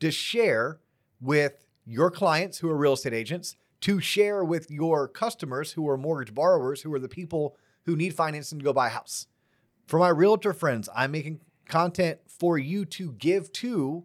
to 0.00 0.10
share 0.10 0.80
with 1.20 1.64
your 1.86 2.10
clients 2.10 2.58
who 2.58 2.68
are 2.68 2.76
real 2.76 2.94
estate 2.94 3.14
agents, 3.14 3.56
to 3.80 4.00
share 4.00 4.44
with 4.44 4.70
your 4.70 5.08
customers 5.08 5.72
who 5.72 5.88
are 5.88 5.96
mortgage 5.96 6.34
borrowers, 6.34 6.82
who 6.82 6.92
are 6.94 6.98
the 6.98 7.08
people 7.08 7.56
who 7.84 7.96
need 7.96 8.14
financing 8.14 8.58
to 8.58 8.64
go 8.64 8.72
buy 8.72 8.86
a 8.86 8.90
house. 8.90 9.26
For 9.86 9.98
my 9.98 10.08
realtor 10.08 10.52
friends, 10.52 10.88
I'm 10.94 11.12
making 11.12 11.40
content 11.68 12.18
for 12.26 12.58
you 12.58 12.84
to 12.86 13.12
give 13.12 13.52
to 13.52 14.04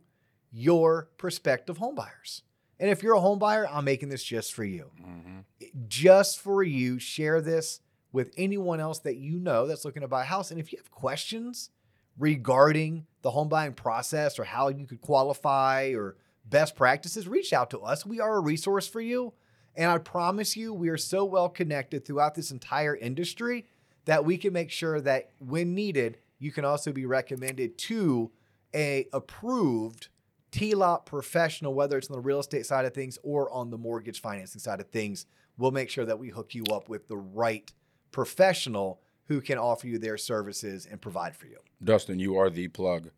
your 0.51 1.09
prospective 1.17 1.77
home 1.77 1.95
buyers. 1.95 2.43
And 2.79 2.89
if 2.89 3.03
you're 3.03 3.15
a 3.15 3.21
home 3.21 3.39
buyer, 3.39 3.67
I'm 3.67 3.85
making 3.85 4.09
this 4.09 4.23
just 4.23 4.53
for 4.53 4.63
you. 4.63 4.91
Mhm. 4.99 5.45
Just 5.87 6.39
for 6.39 6.63
you. 6.63 6.99
Share 6.99 7.39
this 7.39 7.79
with 8.11 8.33
anyone 8.37 8.79
else 8.79 8.99
that 8.99 9.17
you 9.17 9.39
know 9.39 9.67
that's 9.67 9.85
looking 9.85 10.01
to 10.01 10.07
buy 10.07 10.23
a 10.23 10.25
house. 10.25 10.51
And 10.51 10.59
if 10.59 10.71
you 10.71 10.77
have 10.79 10.91
questions 10.91 11.69
regarding 12.17 13.05
the 13.21 13.31
home 13.31 13.49
buying 13.49 13.73
process 13.73 14.37
or 14.37 14.43
how 14.43 14.67
you 14.67 14.85
could 14.85 15.01
qualify 15.01 15.93
or 15.95 16.17
best 16.43 16.75
practices, 16.75 17.27
reach 17.27 17.53
out 17.53 17.69
to 17.69 17.79
us. 17.79 18.05
We 18.05 18.19
are 18.19 18.35
a 18.35 18.41
resource 18.41 18.87
for 18.87 18.99
you. 19.01 19.33
And 19.75 19.89
I 19.89 19.97
promise 19.97 20.55
you, 20.55 20.73
we 20.73 20.89
are 20.89 20.97
so 20.97 21.23
well 21.23 21.49
connected 21.49 22.05
throughout 22.05 22.35
this 22.35 22.51
entire 22.51 22.95
industry 22.95 23.65
that 24.05 24.25
we 24.25 24.37
can 24.37 24.53
make 24.53 24.71
sure 24.71 24.99
that 25.01 25.29
when 25.39 25.73
needed, 25.73 26.17
you 26.39 26.51
can 26.51 26.65
also 26.65 26.91
be 26.91 27.05
recommended 27.05 27.77
to 27.77 28.31
a 28.73 29.07
approved 29.13 30.09
TLOP 30.51 31.05
professional, 31.05 31.73
whether 31.73 31.97
it's 31.97 32.09
on 32.09 32.15
the 32.15 32.21
real 32.21 32.39
estate 32.39 32.65
side 32.65 32.85
of 32.85 32.93
things 32.93 33.17
or 33.23 33.51
on 33.51 33.69
the 33.69 33.77
mortgage 33.77 34.19
financing 34.19 34.59
side 34.59 34.79
of 34.79 34.89
things. 34.89 35.25
We'll 35.57 35.71
make 35.71 35.89
sure 35.89 36.05
that 36.05 36.19
we 36.19 36.29
hook 36.29 36.55
you 36.55 36.63
up 36.71 36.89
with 36.89 37.07
the 37.07 37.17
right 37.17 37.71
professional 38.11 39.01
who 39.25 39.39
can 39.39 39.57
offer 39.57 39.87
you 39.87 39.97
their 39.97 40.17
services 40.17 40.85
and 40.89 40.99
provide 40.99 41.35
for 41.35 41.45
you. 41.45 41.57
Dustin, 41.83 42.19
you 42.19 42.35
are 42.37 42.49
the 42.49 42.67
plug. 42.67 43.11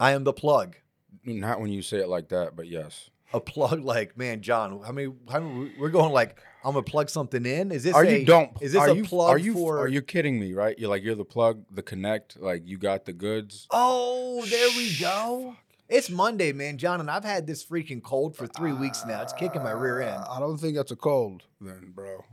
I 0.00 0.12
am 0.12 0.24
the 0.24 0.32
plug. 0.32 0.76
Not 1.24 1.60
when 1.60 1.70
you 1.70 1.82
say 1.82 1.98
it 1.98 2.08
like 2.08 2.28
that, 2.30 2.56
but 2.56 2.66
yes. 2.66 3.09
A 3.32 3.40
plug 3.40 3.84
like, 3.84 4.16
man, 4.18 4.42
John, 4.42 4.80
how 4.84 4.92
many, 4.92 5.12
how 5.30 5.40
many 5.40 5.72
we're 5.78 5.90
going 5.90 6.12
like, 6.12 6.40
I'm 6.64 6.72
gonna 6.72 6.82
plug 6.82 7.08
something 7.08 7.46
in. 7.46 7.72
Is 7.72 7.84
this 7.84 7.94
Are 7.94 8.04
a, 8.04 8.18
you 8.18 8.26
don't? 8.26 8.50
Is 8.60 8.72
this 8.72 8.80
are 8.80 8.90
a 8.90 8.94
you, 8.94 9.04
plug 9.04 9.30
Are 9.30 9.38
you 9.38 9.54
for 9.54 9.78
are 9.78 9.88
you 9.88 10.02
kidding 10.02 10.38
me? 10.38 10.52
Right? 10.52 10.78
You're 10.78 10.90
like 10.90 11.02
you're 11.02 11.14
the 11.14 11.24
plug, 11.24 11.64
the 11.70 11.82
connect. 11.82 12.40
Like 12.40 12.62
you 12.66 12.76
got 12.76 13.04
the 13.04 13.12
goods. 13.12 13.66
Oh, 13.70 14.44
there 14.46 14.68
we 14.76 14.94
go. 14.98 15.56
It's 15.88 16.08
Monday, 16.08 16.52
man, 16.52 16.78
John, 16.78 17.00
and 17.00 17.10
I've 17.10 17.24
had 17.24 17.48
this 17.48 17.64
freaking 17.64 18.00
cold 18.02 18.36
for 18.36 18.46
three 18.46 18.72
weeks 18.72 19.04
now. 19.04 19.22
It's 19.22 19.32
kicking 19.32 19.62
my 19.62 19.72
rear 19.72 20.00
end. 20.00 20.22
Uh, 20.22 20.32
I 20.36 20.38
don't 20.38 20.56
think 20.56 20.76
that's 20.76 20.92
a 20.92 20.96
cold, 20.96 21.42
then, 21.60 21.92
bro. 21.92 22.24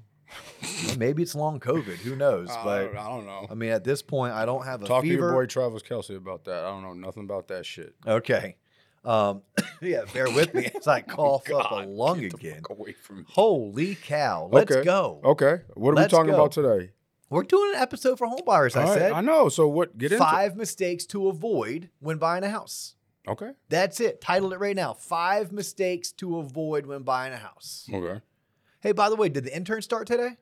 Well, 0.86 0.98
maybe 0.98 1.24
it's 1.24 1.34
long 1.34 1.60
COVID. 1.60 1.96
Who 1.98 2.16
knows? 2.16 2.52
I 2.52 2.64
But 2.64 2.86
don't, 2.88 2.98
I 2.98 3.10
don't 3.10 3.26
know. 3.26 3.48
I 3.50 3.56
mean, 3.56 3.72
at 3.72 3.84
this 3.84 4.04
point, 4.04 4.34
I 4.34 4.46
don't 4.46 4.64
have 4.64 4.84
a 4.84 4.86
Talk 4.86 5.04
to 5.04 5.08
your 5.08 5.32
boy 5.32 5.48
Travis 5.48 5.82
Kelce 5.82 6.16
about 6.16 6.44
that. 6.46 6.66
I 6.66 6.68
don't 6.68 6.84
know 6.84 6.94
nothing 6.94 7.24
about 7.24 7.48
that 7.48 7.66
shit. 7.66 7.96
Okay. 8.06 8.58
Um, 9.08 9.42
yeah, 9.82 10.02
bear 10.14 10.30
with 10.30 10.54
me 10.54 10.70
as 10.76 10.88
I 10.88 11.02
cough 11.16 11.50
up 11.52 11.72
a 11.72 11.86
lung 11.88 12.24
again. 12.26 12.56
fuck 12.62 12.72
away 12.72 12.92
from 12.94 13.20
me. 13.20 13.24
Holy 13.30 13.96
cow. 13.96 14.50
Let's 14.52 14.72
Okay. 14.72 14.84
go. 14.84 15.22
Okay, 15.24 15.62
what 15.76 15.92
are 15.92 15.96
Let's 15.96 16.12
we 16.12 16.18
talking 16.18 16.32
go. 16.32 16.36
about 16.36 16.52
today? 16.52 16.92
We're 17.30 17.44
doing 17.44 17.74
an 17.76 17.82
episode 17.82 18.18
for 18.18 18.28
homebuyers. 18.28 18.76
I 18.76 18.84
right, 18.84 18.98
said. 18.98 19.12
I 19.14 19.22
know. 19.22 19.50
So 19.50 19.68
what? 19.68 19.98
Get 19.98 20.12
into. 20.12 20.24
Five 20.24 20.56
mistakes 20.56 21.06
to 21.08 21.28
avoid 21.30 21.90
when 22.00 22.18
buying 22.18 22.44
a 22.44 22.50
house. 22.50 22.96
Okay. 23.28 23.52
That's 23.70 24.00
it. 24.00 24.22
Title 24.22 24.54
it 24.54 24.60
right 24.60 24.76
now. 24.76 24.94
Five 24.94 25.52
mistakes 25.52 26.12
to 26.14 26.38
avoid 26.38 26.86
when 26.86 27.04
buying 27.04 27.34
a 27.34 27.38
house. 27.38 27.90
Okay. 27.92 28.22
Hey, 28.82 28.92
by 28.94 29.10
the 29.10 29.16
way, 29.18 29.28
did 29.28 29.44
the 29.44 29.56
intern 29.56 29.82
start 29.82 30.08
today? 30.08 30.38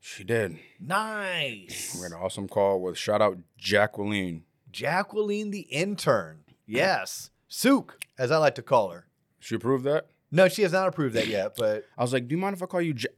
She 0.00 0.22
did. 0.22 0.58
Nice. 0.78 1.96
We 1.96 2.02
had 2.02 2.12
an 2.12 2.18
awesome 2.18 2.46
call 2.48 2.80
with 2.80 2.96
shout 2.96 3.20
out 3.20 3.38
Jacqueline. 3.56 4.44
Jacqueline 4.70 5.50
the 5.50 5.60
intern. 5.62 6.40
Yes. 6.70 7.30
Sook, 7.48 7.98
as 8.18 8.30
I 8.30 8.36
like 8.38 8.54
to 8.56 8.62
call 8.62 8.90
her. 8.90 9.06
She 9.40 9.54
approved 9.54 9.84
that. 9.84 10.06
No, 10.30 10.48
she 10.48 10.62
has 10.62 10.72
not 10.72 10.88
approved 10.88 11.14
that 11.14 11.26
yet, 11.28 11.54
but 11.56 11.84
I 11.96 12.02
was 12.02 12.12
like, 12.12 12.28
"Do 12.28 12.34
you 12.34 12.40
mind 12.40 12.54
if 12.56 12.62
I 12.62 12.66
call 12.66 12.82
you 12.82 12.94
Ja-" 12.96 13.08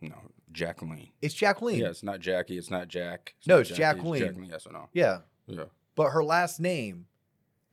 No, 0.00 0.14
Jacqueline. 0.52 1.08
it's 1.20 1.34
Jacqueline. 1.34 1.78
Yeah, 1.80 1.88
it's 1.88 2.02
not 2.02 2.20
Jackie. 2.20 2.56
It's 2.56 2.70
not 2.70 2.88
Jack. 2.88 3.34
No, 3.46 3.56
not 3.56 3.60
it's 3.60 3.68
Jackie, 3.70 3.80
Jacqueline. 3.80 4.20
Jacqueline. 4.22 4.48
Yes 4.50 4.66
or 4.66 4.72
no? 4.72 4.88
Yeah. 4.92 5.18
Yeah. 5.46 5.64
But 5.96 6.10
her 6.10 6.24
last 6.24 6.60
name 6.60 7.06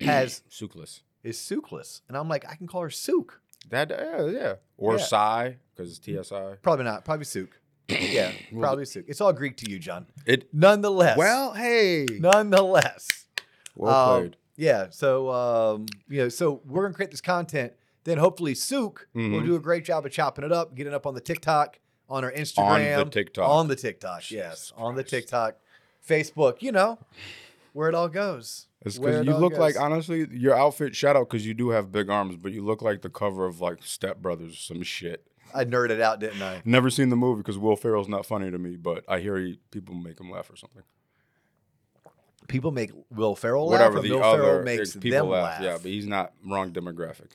has 0.02 0.42
Sukless. 0.50 1.02
is 1.24 1.38
Sookless. 1.38 2.02
And 2.08 2.18
I'm 2.18 2.28
like, 2.28 2.46
I 2.50 2.56
can 2.56 2.68
call 2.68 2.82
her 2.82 2.90
Sook. 2.90 3.42
That 3.70 3.90
yeah, 3.92 4.26
yeah. 4.26 4.54
Or 4.78 4.98
Yeah. 4.98 5.04
Psy 5.04 5.52
because 5.76 5.98
it's 5.98 6.28
TSI. 6.28 6.56
Probably 6.62 6.84
not. 6.86 7.06
Probably 7.06 7.26
Sook. 7.26 7.60
yeah, 7.88 8.32
probably 8.60 8.86
Suk. 8.86 9.04
It's 9.08 9.22
all 9.22 9.32
Greek 9.34 9.56
to 9.58 9.70
you, 9.70 9.80
John. 9.80 10.08
It 10.26 10.54
Nonetheless. 10.54 11.18
well, 11.18 11.54
hey, 11.54 12.06
nonetheless. 12.20 13.26
well 13.76 13.94
Um, 14.16 14.22
played. 14.22 14.38
Yeah. 14.56 14.88
So 14.90 15.30
um, 15.32 15.86
you 16.10 16.20
know, 16.24 16.30
so 16.30 16.62
we're 16.66 16.84
gonna 16.84 16.94
create 16.94 17.12
this 17.12 17.22
content. 17.22 17.74
Then 18.04 18.18
hopefully 18.18 18.56
Sook 18.56 19.08
will 19.14 19.22
Mhm. 19.22 19.46
do 19.46 19.56
a 19.56 19.60
great 19.60 19.86
job 19.86 20.06
of 20.06 20.12
chopping 20.12 20.44
it 20.44 20.52
up, 20.52 20.74
getting 20.76 20.92
it 20.94 20.96
up 20.96 21.06
on 21.06 21.14
the 21.14 21.22
TikTok, 21.22 21.78
on 22.10 22.24
our 22.24 22.32
Instagram, 22.32 22.98
on 23.00 23.06
the 23.06 23.12
TikTok. 23.12 23.50
on 23.50 23.68
the 23.68 23.76
TikTok, 23.76 24.32
yes, 24.32 24.52
Jesus 24.52 24.74
on 24.76 24.96
the 24.96 25.04
TikTok, 25.04 25.58
Facebook. 26.08 26.62
You 26.62 26.72
know 26.72 26.98
where 27.74 27.88
it 27.90 27.96
all 27.96 28.10
goes. 28.10 28.68
It's 28.84 28.98
because 28.98 29.26
you 29.26 29.36
look 29.36 29.54
like 29.58 29.80
honestly, 29.80 30.28
your 30.32 30.56
outfit. 30.56 30.96
Shout 30.96 31.16
out 31.16 31.30
because 31.30 31.46
you 31.46 31.54
do 31.54 31.70
have 31.70 31.92
big 31.92 32.10
arms, 32.10 32.36
but 32.38 32.52
you 32.52 32.64
look 32.66 32.82
like 32.82 33.02
the 33.04 33.10
cover 33.12 33.46
of 33.46 33.62
like 33.62 33.84
Step 33.84 34.18
Brothers, 34.18 34.58
some 34.60 34.82
shit. 34.82 35.28
I 35.54 35.66
nerded 35.66 36.02
out, 36.02 36.20
didn't 36.20 36.42
I? 36.42 36.62
Never 36.66 36.90
seen 36.90 37.10
the 37.10 37.16
movie 37.18 37.42
because 37.42 37.58
Will 37.58 37.76
Ferrell's 37.76 38.08
not 38.08 38.26
funny 38.26 38.50
to 38.50 38.58
me, 38.58 38.78
but 38.78 39.04
I 39.08 39.20
hear 39.20 39.38
he, 39.38 39.60
people 39.70 39.94
make 39.94 40.20
him 40.20 40.32
laugh 40.32 40.50
or 40.50 40.56
something. 40.56 40.82
People 42.52 42.72
make 42.72 42.92
Will 43.10 43.36
Ferrell 43.36 43.68
laugh, 43.68 43.80
Whatever 43.80 43.98
or 43.98 44.02
the 44.02 44.12
Will 44.12 44.24
other 44.24 44.44
Ferrell 44.44 44.64
makes 44.64 44.94
people 44.96 45.10
them 45.12 45.30
laugh. 45.30 45.44
laugh. 45.44 45.62
Yeah, 45.64 45.74
but 45.82 45.86
he's 45.86 46.06
not 46.06 46.34
wrong 46.46 46.72
demographic. 46.72 47.32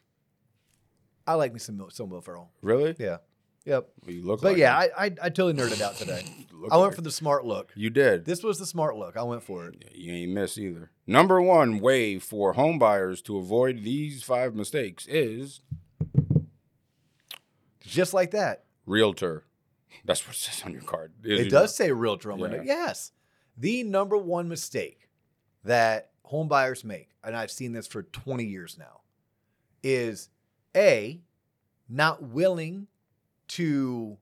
I 1.27 1.35
like 1.35 1.53
me 1.53 1.59
some 1.59 1.85
some 1.91 2.09
Will 2.11 2.21
Ferrell. 2.21 2.51
Really? 2.63 2.95
Yeah, 2.99 3.17
yep. 3.65 3.89
Well, 4.05 4.15
you 4.15 4.25
look. 4.25 4.43
But 4.43 4.53
like 4.53 4.59
yeah, 4.59 4.83
him. 4.85 4.91
I, 4.97 5.05
I 5.05 5.11
I 5.23 5.29
totally 5.31 5.55
nerded 5.55 5.81
out 5.81 5.97
today. 5.97 6.23
I 6.71 6.77
went 6.77 6.89
like 6.91 6.95
for 6.95 7.01
the 7.03 7.11
smart 7.11 7.45
look. 7.45 7.73
You 7.75 7.91
did. 7.91 8.25
This 8.25 8.43
was 8.43 8.59
the 8.59 8.67
smart 8.67 8.97
look. 8.97 9.17
I 9.17 9.23
went 9.23 9.43
for 9.43 9.67
it. 9.67 9.77
Yeah, 9.83 9.89
You 9.95 10.13
ain't 10.13 10.33
miss 10.33 10.57
either. 10.59 10.91
Number 11.07 11.41
one 11.41 11.79
way 11.81 12.19
for 12.19 12.53
home 12.55 12.79
buyers 12.79 13.23
to 13.23 13.39
avoid 13.39 13.83
these 13.85 14.23
five 14.23 14.55
mistakes 14.55 15.07
is 15.07 15.61
Just 17.81 18.15
like 18.15 18.33
that. 18.33 18.65
realtor. 18.85 19.45
That's 20.05 20.27
what 20.27 20.37
it 20.37 20.39
says 20.39 20.63
on 20.65 20.73
your 20.73 20.83
card. 20.83 21.13
It 21.25 21.45
you 21.45 21.51
does 21.51 21.75
say 21.75 21.91
realtor 21.93 22.31
on 22.33 22.39
Yeah. 22.39 22.63
Yes. 22.65 23.13
The 23.57 23.83
number 23.83 24.17
one 24.17 24.49
mistake 24.49 25.06
that 25.67 26.11
home 26.23 26.49
buyers 26.49 26.85
make, 26.85 27.11
and 27.23 27.37
I've 27.37 27.51
seen 27.51 27.73
this 27.73 27.87
for 27.87 28.03
20 28.03 28.45
years 28.45 28.77
now, 28.79 29.01
is 29.83 30.29
A, 30.77 31.21
not 31.89 32.23
willing 32.23 32.87
to 33.49 34.17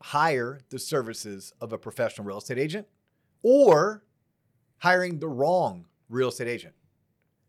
hire 0.00 0.60
the 0.70 0.78
services 0.78 1.52
of 1.60 1.72
a 1.72 1.78
professional 1.78 2.26
real 2.26 2.38
estate 2.38 2.58
agent 2.58 2.86
or 3.42 4.04
hiring 4.78 5.18
the 5.18 5.28
wrong 5.28 5.86
real 6.08 6.28
estate 6.28 6.48
agent. 6.48 6.74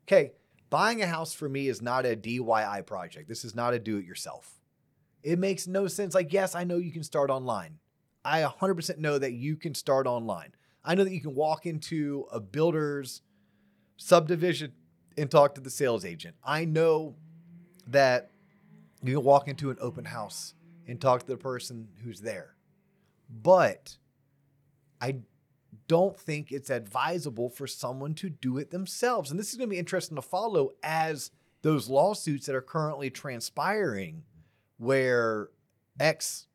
Okay, 0.08 0.34
buying 0.70 1.02
a 1.02 1.08
house 1.08 1.34
for 1.34 1.48
me 1.48 1.68
is 1.68 1.82
not 1.82 2.06
a 2.06 2.16
DIY 2.16 2.86
project. 2.86 3.30
This 3.30 3.46
is 3.46 3.56
not 3.56 3.74
a 3.74 3.80
do 3.80 3.98
it 3.98 4.06
yourself. 4.06 4.60
It 5.24 5.40
makes 5.40 5.68
no 5.68 5.88
sense. 5.88 6.16
Like, 6.16 6.34
yes, 6.34 6.56
I 6.56 6.64
know 6.64 6.78
you 6.78 6.92
can 6.92 7.04
start 7.04 7.30
online. 7.30 7.80
I 8.26 8.42
100% 8.42 8.98
know 8.98 9.18
that 9.18 9.34
you 9.34 9.56
can 9.56 9.74
start 9.74 10.08
online. 10.08 10.54
I 10.90 10.96
know 10.96 11.04
that 11.04 11.14
you 11.14 11.22
can 11.22 11.36
walk 11.36 11.68
into 11.68 12.26
a 12.32 12.40
builder's 12.40 13.22
subdivision 13.98 14.74
and 15.16 15.30
talk 15.30 15.54
to 15.54 15.62
the 15.62 15.70
sales 15.70 16.04
agent. 16.04 16.36
I 16.44 16.66
know 16.66 17.16
that 17.86 18.32
you 19.04 19.14
can 19.14 19.24
walk 19.24 19.48
into 19.48 19.70
an 19.70 19.78
open 19.80 20.06
house 20.06 20.56
and 20.88 21.00
talk 21.00 21.22
to 21.22 21.28
the 21.28 21.38
person 21.38 21.90
who's 22.04 22.22
there. 22.22 22.56
But 23.30 23.98
I 25.00 25.18
don't 25.88 26.20
think 26.20 26.52
it's 26.52 26.72
advisable 26.72 27.52
for 27.52 27.68
someone 27.68 28.16
to 28.16 28.28
do 28.28 28.58
it 28.58 28.72
themselves. 28.72 29.30
And 29.30 29.40
this 29.40 29.52
is 29.52 29.58
going 29.58 29.70
to 29.70 29.74
be 29.76 29.78
interesting 29.78 30.16
to 30.16 30.24
follow 30.24 30.72
as 30.82 31.30
those 31.62 31.88
lawsuits 31.88 32.48
that 32.48 32.56
are 32.56 32.64
currently 32.64 33.12
transpiring 33.12 34.24
where 34.78 35.50
ex 36.00 36.48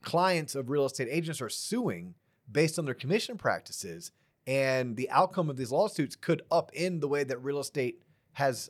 clients 0.00 0.54
of 0.54 0.70
real 0.70 0.86
estate 0.86 1.08
agents 1.10 1.42
are 1.42 1.50
suing 1.50 2.14
based 2.50 2.78
on 2.78 2.84
their 2.84 2.94
commission 2.94 3.36
practices 3.36 4.12
and 4.46 4.96
the 4.96 5.10
outcome 5.10 5.48
of 5.48 5.56
these 5.56 5.72
lawsuits 5.72 6.16
could 6.16 6.42
upend 6.50 7.00
the 7.00 7.08
way 7.08 7.24
that 7.24 7.42
real 7.42 7.58
estate 7.58 8.02
has 8.32 8.68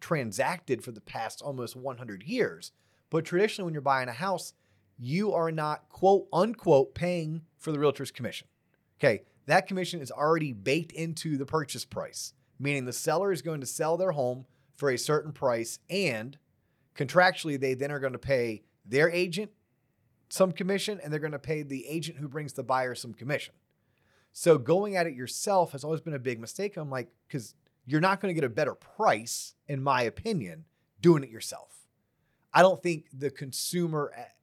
transacted 0.00 0.84
for 0.84 0.92
the 0.92 1.00
past 1.00 1.42
almost 1.42 1.74
100 1.74 2.22
years. 2.22 2.72
But 3.10 3.24
traditionally 3.24 3.66
when 3.66 3.74
you're 3.74 3.80
buying 3.80 4.08
a 4.08 4.12
house 4.12 4.52
you 4.98 5.32
are 5.32 5.52
not 5.52 5.88
quote 5.90 6.26
unquote 6.32 6.94
paying 6.94 7.42
for 7.58 7.70
the 7.72 7.78
realtor's 7.78 8.10
commission. 8.10 8.48
Okay 8.98 9.22
that 9.46 9.68
commission 9.68 10.00
is 10.00 10.10
already 10.10 10.52
baked 10.52 10.92
into 10.92 11.36
the 11.36 11.46
purchase 11.46 11.84
price 11.84 12.32
meaning 12.58 12.84
the 12.84 12.92
seller 12.92 13.32
is 13.32 13.42
going 13.42 13.60
to 13.60 13.66
sell 13.66 13.96
their 13.96 14.12
home 14.12 14.46
for 14.76 14.90
a 14.90 14.98
certain 14.98 15.32
price 15.32 15.78
and 15.90 16.38
contractually 16.94 17.58
they 17.58 17.74
then 17.74 17.92
are 17.92 18.00
going 18.00 18.12
to 18.12 18.18
pay 18.18 18.62
their 18.84 19.10
agent 19.10 19.50
some 20.28 20.52
commission 20.52 21.00
and 21.02 21.12
they're 21.12 21.20
going 21.20 21.32
to 21.32 21.38
pay 21.38 21.62
the 21.62 21.86
agent 21.86 22.18
who 22.18 22.28
brings 22.28 22.52
the 22.52 22.62
buyer 22.62 22.94
some 22.94 23.14
commission. 23.14 23.54
So 24.32 24.58
going 24.58 24.96
at 24.96 25.06
it 25.06 25.14
yourself 25.14 25.72
has 25.72 25.84
always 25.84 26.00
been 26.00 26.14
a 26.14 26.18
big 26.18 26.40
mistake. 26.40 26.76
I'm 26.76 26.90
like 26.90 27.08
because 27.26 27.54
you're 27.86 28.00
not 28.00 28.20
going 28.20 28.34
to 28.34 28.38
get 28.38 28.46
a 28.46 28.52
better 28.52 28.74
price 28.74 29.54
in 29.68 29.82
my 29.82 30.02
opinion 30.02 30.64
doing 31.00 31.22
it 31.22 31.30
yourself. 31.30 31.86
I 32.52 32.62
don't 32.62 32.82
think 32.82 33.06
the 33.12 33.30
consumer 33.30 34.12
at, 34.16 34.34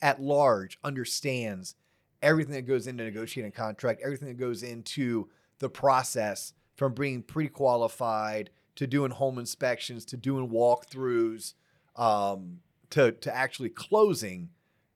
at 0.00 0.20
large 0.20 0.78
understands 0.82 1.76
everything 2.22 2.54
that 2.54 2.62
goes 2.62 2.86
into 2.86 3.04
negotiating 3.04 3.48
a 3.48 3.52
contract 3.52 4.00
everything 4.02 4.28
that 4.28 4.38
goes 4.38 4.62
into 4.62 5.28
the 5.58 5.68
process 5.68 6.52
from 6.76 6.94
being 6.94 7.22
pre-qualified 7.22 8.50
to 8.76 8.86
doing 8.86 9.10
home 9.10 9.38
inspections 9.38 10.04
to 10.04 10.16
doing 10.16 10.48
walkthroughs 10.48 11.54
um, 11.96 12.60
to 12.90 13.12
to 13.12 13.34
actually 13.34 13.68
closing 13.68 14.48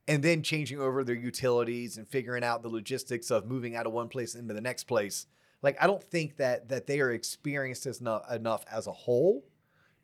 and 0.07 0.23
then 0.23 0.41
changing 0.41 0.79
over 0.79 1.03
their 1.03 1.15
utilities 1.15 1.97
and 1.97 2.07
figuring 2.07 2.43
out 2.43 2.63
the 2.63 2.69
logistics 2.69 3.29
of 3.29 3.45
moving 3.45 3.75
out 3.75 3.85
of 3.85 3.93
one 3.93 4.07
place 4.07 4.35
into 4.35 4.53
the 4.53 4.61
next 4.61 4.85
place. 4.85 5.27
Like 5.61 5.77
I 5.81 5.87
don't 5.87 6.03
think 6.03 6.37
that 6.37 6.69
that 6.69 6.87
they 6.87 7.01
are 7.01 7.11
experienced 7.11 7.85
as 7.85 8.01
no, 8.01 8.21
enough 8.31 8.63
as 8.71 8.87
a 8.87 8.91
whole 8.91 9.43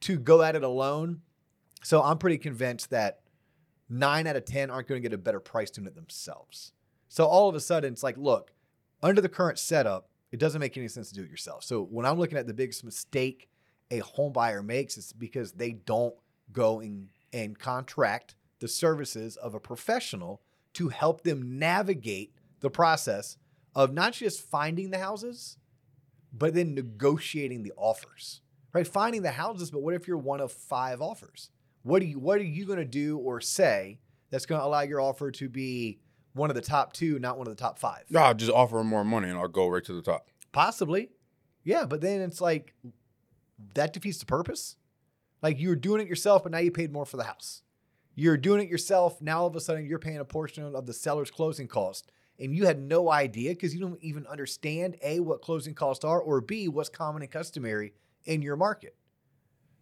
to 0.01 0.17
go 0.17 0.41
at 0.41 0.55
it 0.55 0.63
alone. 0.63 1.21
So 1.83 2.01
I'm 2.01 2.17
pretty 2.17 2.37
convinced 2.37 2.89
that 2.89 3.21
nine 3.89 4.27
out 4.27 4.35
of 4.35 4.45
ten 4.45 4.69
aren't 4.69 4.87
going 4.87 5.01
to 5.01 5.07
get 5.07 5.13
a 5.13 5.21
better 5.21 5.39
price 5.39 5.69
doing 5.69 5.87
it 5.87 5.95
themselves. 5.95 6.73
So 7.07 7.25
all 7.25 7.47
of 7.47 7.55
a 7.55 7.59
sudden, 7.59 7.93
it's 7.93 8.03
like, 8.03 8.17
look, 8.17 8.51
under 9.01 9.21
the 9.21 9.29
current 9.29 9.59
setup, 9.59 10.09
it 10.31 10.39
doesn't 10.39 10.59
make 10.59 10.77
any 10.77 10.87
sense 10.87 11.09
to 11.09 11.15
do 11.15 11.23
it 11.23 11.29
yourself. 11.29 11.63
So 11.63 11.83
when 11.83 12.05
I'm 12.05 12.17
looking 12.17 12.37
at 12.37 12.47
the 12.47 12.53
biggest 12.53 12.83
mistake 12.83 13.49
a 13.91 13.99
home 13.99 14.33
buyer 14.33 14.63
makes, 14.63 14.97
it's 14.97 15.13
because 15.13 15.51
they 15.51 15.73
don't 15.73 16.15
go 16.51 16.79
and, 16.79 17.09
and 17.31 17.57
contract 17.57 18.35
the 18.63 18.67
services 18.69 19.35
of 19.35 19.53
a 19.53 19.59
professional 19.59 20.41
to 20.71 20.87
help 20.87 21.23
them 21.23 21.59
navigate 21.59 22.33
the 22.61 22.69
process 22.69 23.37
of 23.75 23.93
not 23.93 24.13
just 24.13 24.41
finding 24.41 24.89
the 24.89 24.97
houses, 24.97 25.57
but 26.31 26.53
then 26.53 26.73
negotiating 26.73 27.63
the 27.63 27.73
offers. 27.75 28.39
Right? 28.71 28.87
Finding 28.87 29.21
the 29.21 29.31
houses, 29.31 29.69
but 29.69 29.81
what 29.81 29.93
if 29.95 30.07
you're 30.07 30.17
one 30.17 30.39
of 30.39 30.49
five 30.49 31.01
offers? 31.01 31.49
What 31.81 32.01
are 32.01 32.05
you 32.05 32.19
what 32.19 32.39
are 32.39 32.45
you 32.45 32.65
going 32.65 32.79
to 32.79 32.85
do 32.85 33.17
or 33.17 33.41
say 33.41 33.99
that's 34.29 34.45
going 34.45 34.61
to 34.61 34.65
allow 34.65 34.79
your 34.79 35.01
offer 35.01 35.29
to 35.29 35.49
be 35.49 35.99
one 36.31 36.49
of 36.49 36.55
the 36.55 36.61
top 36.61 36.93
2, 36.93 37.19
not 37.19 37.37
one 37.37 37.45
of 37.45 37.55
the 37.55 37.61
top 37.61 37.77
5? 37.77 38.05
No, 38.11 38.21
I'll 38.21 38.33
just 38.33 38.49
offer 38.49 38.81
more 38.81 39.03
money 39.03 39.27
and 39.27 39.37
I'll 39.37 39.49
go 39.49 39.67
right 39.67 39.83
to 39.83 39.93
the 39.93 40.01
top. 40.01 40.29
Possibly. 40.53 41.09
Yeah, 41.65 41.83
but 41.85 41.99
then 41.99 42.21
it's 42.21 42.39
like 42.39 42.73
that 43.73 43.91
defeats 43.91 44.19
the 44.19 44.25
purpose. 44.25 44.77
Like 45.41 45.59
you're 45.59 45.75
doing 45.75 45.99
it 45.99 46.07
yourself, 46.07 46.43
but 46.43 46.53
now 46.53 46.59
you 46.59 46.71
paid 46.71 46.93
more 46.93 47.05
for 47.05 47.17
the 47.17 47.25
house. 47.25 47.61
You're 48.15 48.37
doing 48.37 48.61
it 48.61 48.69
yourself. 48.69 49.21
Now 49.21 49.41
all 49.41 49.47
of 49.47 49.55
a 49.55 49.61
sudden 49.61 49.85
you're 49.85 49.99
paying 49.99 50.19
a 50.19 50.25
portion 50.25 50.63
of 50.75 50.85
the 50.85 50.93
seller's 50.93 51.31
closing 51.31 51.67
cost. 51.67 52.11
And 52.39 52.55
you 52.55 52.65
had 52.65 52.79
no 52.79 53.11
idea 53.11 53.51
because 53.51 53.73
you 53.73 53.79
don't 53.79 54.01
even 54.01 54.25
understand 54.27 54.97
A, 55.03 55.19
what 55.19 55.41
closing 55.41 55.75
costs 55.75 56.03
are, 56.03 56.19
or 56.19 56.41
B, 56.41 56.67
what's 56.67 56.89
common 56.89 57.21
and 57.21 57.31
customary 57.31 57.93
in 58.25 58.41
your 58.41 58.55
market. 58.55 58.95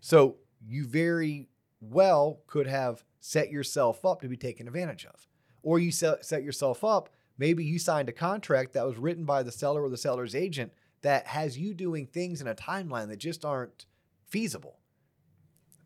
So 0.01 0.37
you 0.65 0.85
very 0.85 1.49
well 1.79 2.41
could 2.47 2.67
have 2.67 3.03
set 3.19 3.51
yourself 3.51 4.03
up 4.05 4.21
to 4.21 4.27
be 4.27 4.37
taken 4.37 4.67
advantage 4.67 5.05
of. 5.05 5.27
Or 5.63 5.79
you 5.79 5.91
set, 5.91 6.43
yourself 6.43 6.83
up, 6.83 7.09
maybe 7.37 7.63
you 7.63 7.79
signed 7.79 8.09
a 8.09 8.13
contract 8.13 8.73
that 8.73 8.85
was 8.85 8.97
written 8.97 9.25
by 9.25 9.43
the 9.43 9.51
seller 9.51 9.83
or 9.83 9.89
the 9.89 9.97
seller's 9.97 10.35
agent 10.35 10.73
that 11.01 11.27
has 11.27 11.57
you 11.57 11.73
doing 11.73 12.05
things 12.05 12.41
in 12.41 12.47
a 12.47 12.55
timeline 12.55 13.07
that 13.07 13.17
just 13.17 13.45
aren't 13.45 13.85
feasible. 14.27 14.79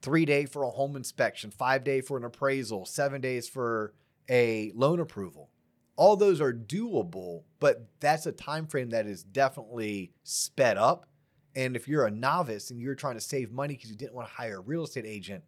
Three 0.06 0.26
day 0.26 0.46
for 0.46 0.62
a 0.62 0.70
home 0.70 0.96
inspection, 0.96 1.50
five 1.50 1.84
day 1.84 2.00
for 2.00 2.16
an 2.16 2.24
appraisal, 2.24 2.86
seven 2.86 3.22
days 3.22 3.50
for 3.50 3.96
a 4.30 4.72
loan 4.76 5.00
approval. 5.00 5.50
All 5.96 6.16
those 6.16 6.40
are 6.40 6.54
doable, 6.54 7.42
but 7.60 7.90
that's 8.00 8.28
a 8.28 8.32
time 8.32 8.68
frame 8.68 8.92
that 8.92 9.08
is 9.08 9.24
definitely 9.24 10.12
sped 10.22 10.78
up. 10.78 11.08
And 11.56 11.76
if 11.76 11.88
you're 11.88 12.06
a 12.06 12.12
novice 12.12 12.70
and 12.70 12.80
you're 12.80 12.94
trying 12.94 13.16
to 13.16 13.20
save 13.20 13.52
money 13.52 13.74
because 13.74 13.90
you 13.90 13.96
didn't 13.96 14.14
want 14.14 14.28
to 14.28 14.34
hire 14.36 14.58
a 14.58 14.62
real 14.62 14.84
estate 14.84 15.08
agent, 15.08 15.44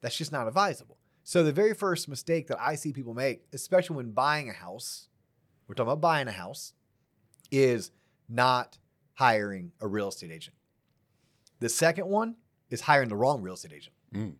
that's 0.00 0.16
just 0.16 0.32
not 0.32 0.48
advisable. 0.48 0.96
So 1.22 1.44
the 1.44 1.52
very 1.52 1.74
first 1.74 2.08
mistake 2.08 2.46
that 2.46 2.58
I 2.58 2.76
see 2.76 2.94
people 2.94 3.12
make, 3.12 3.42
especially 3.52 3.96
when 3.96 4.12
buying 4.12 4.48
a 4.48 4.54
house, 4.54 5.08
we're 5.68 5.74
talking 5.74 5.92
about 5.92 6.00
buying 6.00 6.26
a 6.26 6.32
house, 6.32 6.72
is 7.50 7.90
not 8.30 8.78
hiring 9.12 9.72
a 9.78 9.86
real 9.86 10.08
estate 10.08 10.32
agent. 10.32 10.56
The 11.58 11.68
second 11.68 12.06
one 12.06 12.36
is 12.70 12.82
hiring 12.82 13.08
the 13.08 13.16
wrong 13.16 13.42
real 13.42 13.54
estate 13.54 13.72
agent. 13.72 13.94
Mm. 14.14 14.34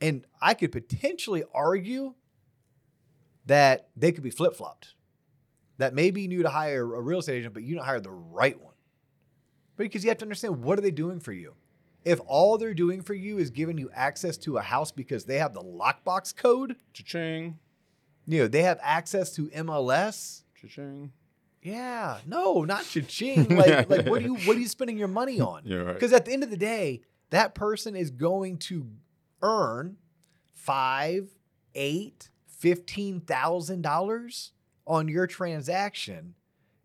And 0.00 0.24
I 0.40 0.54
could 0.54 0.72
potentially 0.72 1.44
argue 1.54 2.14
that 3.46 3.88
they 3.96 4.12
could 4.12 4.22
be 4.22 4.30
flip 4.30 4.54
flopped. 4.54 4.94
That 5.78 5.94
maybe 5.94 6.22
you 6.22 6.28
knew 6.28 6.42
to 6.42 6.50
hire 6.50 6.82
a 6.82 7.00
real 7.00 7.20
estate 7.20 7.38
agent, 7.38 7.54
but 7.54 7.62
you 7.62 7.74
didn't 7.74 7.86
hire 7.86 8.00
the 8.00 8.10
right 8.10 8.60
one. 8.62 8.74
Because 9.76 10.04
you 10.04 10.10
have 10.10 10.18
to 10.18 10.24
understand 10.24 10.62
what 10.62 10.78
are 10.78 10.82
they 10.82 10.90
doing 10.90 11.20
for 11.20 11.32
you? 11.32 11.54
If 12.04 12.20
all 12.26 12.58
they're 12.58 12.74
doing 12.74 13.02
for 13.02 13.14
you 13.14 13.38
is 13.38 13.50
giving 13.50 13.78
you 13.78 13.90
access 13.94 14.36
to 14.38 14.58
a 14.58 14.62
house 14.62 14.90
because 14.90 15.24
they 15.24 15.38
have 15.38 15.52
the 15.54 15.62
lockbox 15.62 16.34
code, 16.36 16.76
Cha-ching. 16.92 17.58
you 18.26 18.40
know, 18.40 18.48
they 18.48 18.62
have 18.62 18.78
access 18.82 19.34
to 19.36 19.48
MLS. 19.48 20.42
Cha-ching. 20.54 21.12
Yeah, 21.62 22.18
no, 22.26 22.64
not 22.64 22.84
cha-ching. 22.86 23.54
Like, 23.54 23.90
like 23.90 24.06
what 24.06 24.22
are 24.22 24.24
you 24.24 24.34
what 24.36 24.56
are 24.56 24.60
you 24.60 24.68
spending 24.68 24.96
your 24.96 25.08
money 25.08 25.40
on? 25.42 25.62
You're 25.64 25.84
right. 25.84 25.94
Because 25.94 26.12
at 26.14 26.24
the 26.24 26.32
end 26.32 26.42
of 26.42 26.50
the 26.50 26.56
day, 26.56 27.02
that 27.30 27.54
person 27.54 27.96
is 27.96 28.10
going 28.10 28.58
to 28.58 28.86
earn 29.42 29.96
five, 30.52 31.28
eight, 31.74 32.30
fifteen 32.46 33.20
thousand 33.20 33.82
dollars 33.82 34.52
on 34.86 35.08
your 35.08 35.26
transaction. 35.26 36.34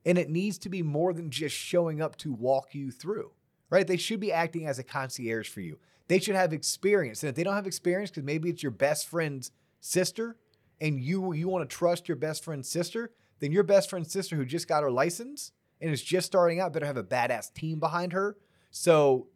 And 0.06 0.18
it 0.18 0.30
needs 0.30 0.60
to 0.60 0.70
be 0.70 0.84
more 0.84 1.14
than 1.14 1.32
just 1.32 1.56
showing 1.56 2.02
up 2.02 2.16
to 2.18 2.32
walk 2.32 2.76
you 2.76 2.92
through. 2.92 3.32
Right? 3.70 3.88
They 3.88 3.98
should 3.98 4.20
be 4.20 4.32
acting 4.32 4.68
as 4.68 4.78
a 4.78 4.84
concierge 4.84 5.50
for 5.50 5.62
you. 5.62 5.80
They 6.08 6.20
should 6.20 6.36
have 6.36 6.54
experience. 6.54 7.24
And 7.24 7.30
if 7.32 7.36
they 7.36 7.44
don't 7.44 7.56
have 7.56 7.66
experience, 7.66 8.12
because 8.12 8.24
maybe 8.24 8.50
it's 8.50 8.62
your 8.62 8.72
best 8.72 9.08
friend's 9.08 9.52
sister, 9.82 10.38
and 10.80 11.00
you 11.00 11.34
you 11.34 11.48
want 11.48 11.68
to 11.68 11.76
trust 11.76 12.08
your 12.08 12.18
best 12.18 12.44
friend's 12.44 12.70
sister, 12.70 13.12
then 13.40 13.52
your 13.52 13.64
best 13.64 13.90
friend's 13.90 14.12
sister 14.12 14.36
who 14.36 14.46
just 14.46 14.68
got 14.68 14.84
her 14.84 14.92
license 14.92 15.52
and 15.82 15.92
is 15.92 16.04
just 16.04 16.28
starting 16.28 16.60
out 16.60 16.74
better 16.74 16.86
have 16.86 16.98
a 16.98 17.04
badass 17.04 17.54
team 17.54 17.80
behind 17.80 18.14
her. 18.14 18.38
So 18.72 19.28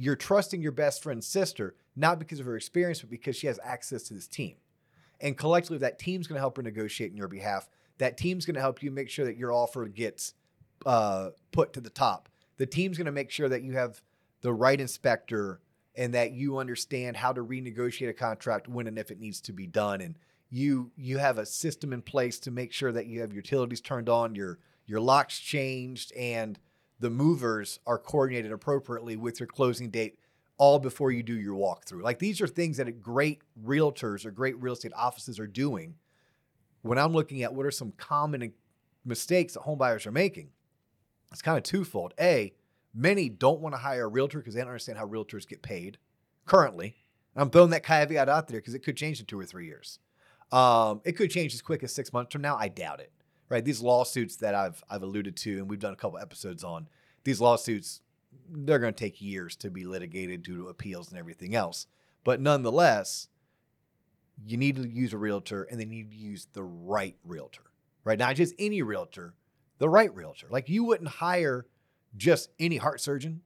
you're 0.00 0.16
trusting 0.16 0.62
your 0.62 0.72
best 0.72 1.02
friend's 1.02 1.26
sister, 1.26 1.74
not 1.94 2.18
because 2.18 2.40
of 2.40 2.46
her 2.46 2.56
experience, 2.56 3.02
but 3.02 3.10
because 3.10 3.36
she 3.36 3.46
has 3.46 3.60
access 3.62 4.04
to 4.04 4.14
this 4.14 4.26
team. 4.26 4.54
And 5.20 5.36
collectively, 5.36 5.76
that 5.78 5.98
team's 5.98 6.26
going 6.26 6.36
to 6.36 6.40
help 6.40 6.56
her 6.56 6.62
negotiate 6.62 7.10
in 7.10 7.18
your 7.18 7.28
behalf. 7.28 7.68
That 7.98 8.16
team's 8.16 8.46
going 8.46 8.54
to 8.54 8.62
help 8.62 8.82
you 8.82 8.90
make 8.90 9.10
sure 9.10 9.26
that 9.26 9.36
your 9.36 9.52
offer 9.52 9.84
gets 9.88 10.32
uh, 10.86 11.30
put 11.52 11.74
to 11.74 11.82
the 11.82 11.90
top. 11.90 12.30
The 12.56 12.64
team's 12.64 12.96
going 12.96 13.06
to 13.06 13.12
make 13.12 13.30
sure 13.30 13.50
that 13.50 13.62
you 13.62 13.74
have 13.74 14.00
the 14.40 14.54
right 14.54 14.80
inspector 14.80 15.60
and 15.94 16.14
that 16.14 16.32
you 16.32 16.56
understand 16.56 17.18
how 17.18 17.34
to 17.34 17.44
renegotiate 17.44 18.08
a 18.08 18.14
contract 18.14 18.68
when 18.68 18.86
and 18.86 18.98
if 18.98 19.10
it 19.10 19.20
needs 19.20 19.42
to 19.42 19.52
be 19.52 19.66
done. 19.66 20.00
And 20.00 20.14
you 20.48 20.92
you 20.96 21.18
have 21.18 21.36
a 21.36 21.44
system 21.44 21.92
in 21.92 22.00
place 22.00 22.38
to 22.40 22.50
make 22.50 22.72
sure 22.72 22.90
that 22.90 23.06
you 23.06 23.20
have 23.20 23.34
utilities 23.34 23.82
turned 23.82 24.08
on, 24.08 24.34
your 24.34 24.60
your 24.86 25.00
locks 25.00 25.38
changed, 25.38 26.10
and 26.14 26.58
the 27.00 27.10
movers 27.10 27.80
are 27.86 27.98
coordinated 27.98 28.52
appropriately 28.52 29.16
with 29.16 29.40
your 29.40 29.46
closing 29.46 29.90
date 29.90 30.18
all 30.58 30.78
before 30.78 31.10
you 31.10 31.22
do 31.22 31.34
your 31.34 31.56
walkthrough. 31.56 32.02
Like 32.02 32.18
these 32.18 32.40
are 32.42 32.46
things 32.46 32.76
that 32.76 33.00
great 33.00 33.40
realtors 33.64 34.26
or 34.26 34.30
great 34.30 34.60
real 34.60 34.74
estate 34.74 34.92
offices 34.94 35.40
are 35.40 35.46
doing. 35.46 35.94
When 36.82 36.98
I'm 36.98 37.12
looking 37.12 37.42
at 37.42 37.54
what 37.54 37.64
are 37.64 37.70
some 37.70 37.92
common 37.92 38.52
mistakes 39.04 39.54
that 39.54 39.60
homebuyers 39.60 40.06
are 40.06 40.12
making, 40.12 40.50
it's 41.32 41.42
kind 41.42 41.56
of 41.56 41.64
twofold. 41.64 42.12
A, 42.20 42.52
many 42.94 43.30
don't 43.30 43.60
want 43.60 43.74
to 43.74 43.80
hire 43.80 44.04
a 44.04 44.08
realtor 44.08 44.38
because 44.38 44.54
they 44.54 44.60
don't 44.60 44.68
understand 44.68 44.98
how 44.98 45.06
realtors 45.06 45.48
get 45.48 45.62
paid 45.62 45.96
currently. 46.44 46.96
I'm 47.36 47.48
throwing 47.48 47.70
that 47.70 47.84
caveat 47.84 48.28
out 48.28 48.48
there 48.48 48.58
because 48.58 48.74
it 48.74 48.80
could 48.80 48.96
change 48.96 49.20
in 49.20 49.26
two 49.26 49.40
or 49.40 49.46
three 49.46 49.66
years. 49.66 49.98
Um, 50.52 51.00
it 51.04 51.12
could 51.12 51.30
change 51.30 51.54
as 51.54 51.62
quick 51.62 51.82
as 51.82 51.94
six 51.94 52.12
months 52.12 52.32
from 52.32 52.42
now. 52.42 52.56
I 52.56 52.68
doubt 52.68 53.00
it. 53.00 53.12
Right? 53.50 53.64
These 53.64 53.82
lawsuits 53.82 54.36
that 54.36 54.54
I've 54.54 54.82
I've 54.88 55.02
alluded 55.02 55.36
to, 55.38 55.58
and 55.58 55.68
we've 55.68 55.80
done 55.80 55.92
a 55.92 55.96
couple 55.96 56.18
episodes 56.18 56.64
on 56.64 56.88
these 57.24 57.40
lawsuits, 57.40 58.00
they're 58.48 58.78
going 58.78 58.94
to 58.94 58.98
take 58.98 59.20
years 59.20 59.56
to 59.56 59.70
be 59.70 59.84
litigated 59.84 60.42
due 60.42 60.56
to 60.56 60.68
appeals 60.68 61.10
and 61.10 61.18
everything 61.18 61.54
else. 61.54 61.86
But 62.24 62.40
nonetheless, 62.40 63.28
you 64.46 64.56
need 64.56 64.76
to 64.76 64.88
use 64.88 65.12
a 65.12 65.18
realtor, 65.18 65.64
and 65.64 65.78
they 65.78 65.84
need 65.84 66.12
to 66.12 66.16
use 66.16 66.46
the 66.52 66.62
right 66.62 67.16
realtor. 67.24 67.64
Right? 68.04 68.18
Not 68.18 68.36
just 68.36 68.54
any 68.58 68.80
realtor, 68.80 69.34
the 69.78 69.88
right 69.88 70.14
realtor. 70.14 70.46
Like 70.48 70.68
you 70.68 70.84
wouldn't 70.84 71.10
hire 71.10 71.66
just 72.16 72.50
any 72.58 72.76
heart 72.76 73.00
surgeon. 73.00 73.42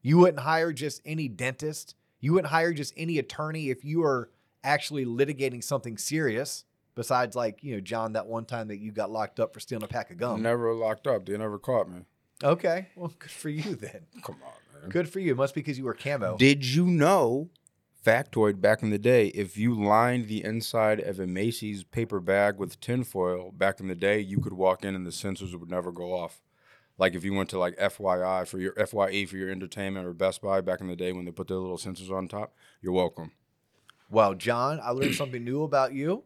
You 0.00 0.18
wouldn't 0.18 0.40
hire 0.40 0.72
just 0.72 1.02
any 1.04 1.28
dentist. 1.28 1.94
You 2.20 2.32
wouldn't 2.32 2.50
hire 2.50 2.72
just 2.72 2.94
any 2.96 3.18
attorney 3.18 3.70
if 3.70 3.84
you 3.84 4.02
are 4.02 4.30
actually 4.64 5.04
litigating 5.04 5.62
something 5.62 5.98
serious. 5.98 6.64
Besides, 6.94 7.34
like 7.34 7.62
you 7.62 7.74
know, 7.74 7.80
John, 7.80 8.12
that 8.12 8.26
one 8.26 8.44
time 8.44 8.68
that 8.68 8.78
you 8.78 8.92
got 8.92 9.10
locked 9.10 9.40
up 9.40 9.54
for 9.54 9.60
stealing 9.60 9.84
a 9.84 9.88
pack 9.88 10.10
of 10.10 10.18
gum. 10.18 10.42
Never 10.42 10.74
locked 10.74 11.06
up. 11.06 11.26
They 11.26 11.36
never 11.38 11.58
caught 11.58 11.88
me. 11.88 12.02
Okay, 12.44 12.88
well, 12.96 13.12
good 13.18 13.30
for 13.30 13.48
you 13.48 13.74
then. 13.76 14.02
Come 14.22 14.36
on, 14.44 14.80
man. 14.80 14.90
Good 14.90 15.08
for 15.08 15.20
you. 15.20 15.32
It 15.32 15.36
must 15.36 15.54
be 15.54 15.60
because 15.60 15.78
you 15.78 15.84
were 15.84 15.94
camo. 15.94 16.36
Did 16.36 16.66
you 16.66 16.86
know, 16.86 17.50
factoid 18.04 18.60
back 18.60 18.82
in 18.82 18.90
the 18.90 18.98
day, 18.98 19.28
if 19.28 19.56
you 19.56 19.80
lined 19.80 20.28
the 20.28 20.44
inside 20.44 21.00
of 21.00 21.20
a 21.20 21.26
Macy's 21.26 21.84
paper 21.84 22.20
bag 22.20 22.58
with 22.58 22.80
tinfoil 22.80 23.52
back 23.52 23.80
in 23.80 23.88
the 23.88 23.94
day, 23.94 24.20
you 24.20 24.40
could 24.40 24.52
walk 24.52 24.84
in 24.84 24.94
and 24.94 25.06
the 25.06 25.10
sensors 25.10 25.58
would 25.58 25.70
never 25.70 25.92
go 25.92 26.12
off. 26.12 26.42
Like 26.98 27.14
if 27.14 27.24
you 27.24 27.32
went 27.32 27.48
to 27.50 27.58
like 27.58 27.76
FYI 27.76 28.46
for 28.46 28.58
your 28.58 28.74
FYE 28.74 29.24
for 29.24 29.36
your 29.36 29.50
entertainment 29.50 30.06
or 30.06 30.12
Best 30.12 30.42
Buy 30.42 30.60
back 30.60 30.80
in 30.80 30.88
the 30.88 30.96
day 30.96 31.12
when 31.12 31.24
they 31.24 31.30
put 31.30 31.48
their 31.48 31.56
little 31.58 31.78
sensors 31.78 32.10
on 32.10 32.28
top, 32.28 32.54
you're 32.80 32.92
welcome. 32.92 33.32
Well, 34.10 34.34
John, 34.34 34.78
I 34.82 34.90
learned 34.90 35.14
something 35.14 35.42
new 35.42 35.62
about 35.62 35.94
you, 35.94 36.24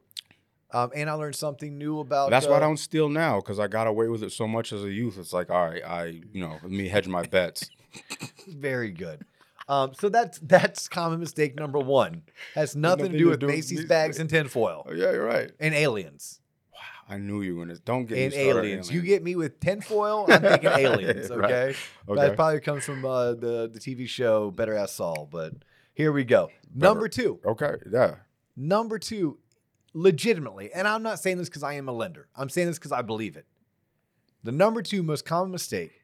um, 0.72 0.90
and 0.94 1.08
I 1.08 1.12
learned 1.14 1.36
something 1.36 1.78
new 1.78 2.00
about. 2.00 2.30
That's 2.30 2.46
why 2.46 2.54
I 2.54 2.56
uh, 2.56 2.60
don't 2.60 2.76
steal 2.78 3.08
now 3.08 3.40
because 3.40 3.58
I 3.58 3.66
got 3.68 3.86
away 3.86 4.08
with 4.08 4.22
it 4.22 4.32
so 4.32 4.46
much 4.48 4.72
as 4.72 4.82
a 4.84 4.90
youth. 4.90 5.18
It's 5.18 5.32
like, 5.32 5.50
all 5.50 5.66
right, 5.66 5.82
I 5.84 6.04
you 6.32 6.40
know, 6.40 6.58
let 6.62 6.70
me 6.70 6.88
hedge 6.88 7.06
my 7.08 7.22
bets. 7.22 7.70
Very 8.48 8.90
good. 8.90 9.24
Um, 9.68 9.94
so 9.94 10.08
that's 10.08 10.38
that's 10.38 10.88
common 10.88 11.18
mistake 11.20 11.56
number 11.56 11.78
one. 11.78 12.22
Has 12.54 12.76
nothing, 12.76 13.12
to 13.12 13.18
do 13.18 13.28
with 13.28 13.42
Macy's 13.42 13.84
bags 13.84 14.18
and 14.20 14.30
tinfoil 14.30 14.86
Oh, 14.88 14.92
yeah, 14.92 15.10
you're 15.12 15.24
right. 15.26 15.50
and 15.58 15.74
aliens. 15.74 16.40
Wow, 16.72 17.14
I 17.14 17.18
knew 17.18 17.42
you 17.42 17.56
were 17.56 17.64
gonna. 17.64 17.78
Don't 17.78 18.06
get 18.06 18.18
And 18.18 18.32
me 18.32 18.38
started 18.42 18.58
on 18.60 18.64
aliens. 18.64 18.92
You 18.92 19.02
get 19.02 19.24
me 19.24 19.34
with 19.34 19.58
tinfoil, 19.58 20.26
I'm 20.28 20.40
thinking 20.40 20.70
aliens. 20.76 21.30
Right. 21.30 21.44
Okay, 21.52 21.78
Okay. 22.08 22.20
that 22.20 22.36
probably 22.36 22.60
comes 22.60 22.84
from 22.84 23.04
uh, 23.04 23.32
the 23.34 23.68
the 23.72 23.80
TV 23.80 24.06
show 24.06 24.50
Better 24.52 24.74
Ass 24.74 24.92
Saul. 24.92 25.28
But 25.30 25.54
here 25.94 26.12
we 26.12 26.22
go. 26.24 26.50
Number 26.74 27.08
two. 27.08 27.40
okay, 27.44 27.74
yeah. 27.92 28.16
Number 28.54 28.98
two, 29.00 29.38
legitimately, 29.96 30.70
and 30.72 30.86
I'm 30.86 31.02
not 31.02 31.18
saying 31.18 31.38
this 31.38 31.48
because 31.48 31.62
I 31.62 31.72
am 31.74 31.88
a 31.88 31.92
lender. 31.92 32.28
I'm 32.36 32.48
saying 32.50 32.68
this 32.68 32.78
because 32.78 32.92
I 32.92 33.02
believe 33.02 33.36
it. 33.36 33.46
The 34.44 34.52
number 34.52 34.82
two 34.82 35.02
most 35.02 35.24
common 35.24 35.50
mistake 35.50 36.02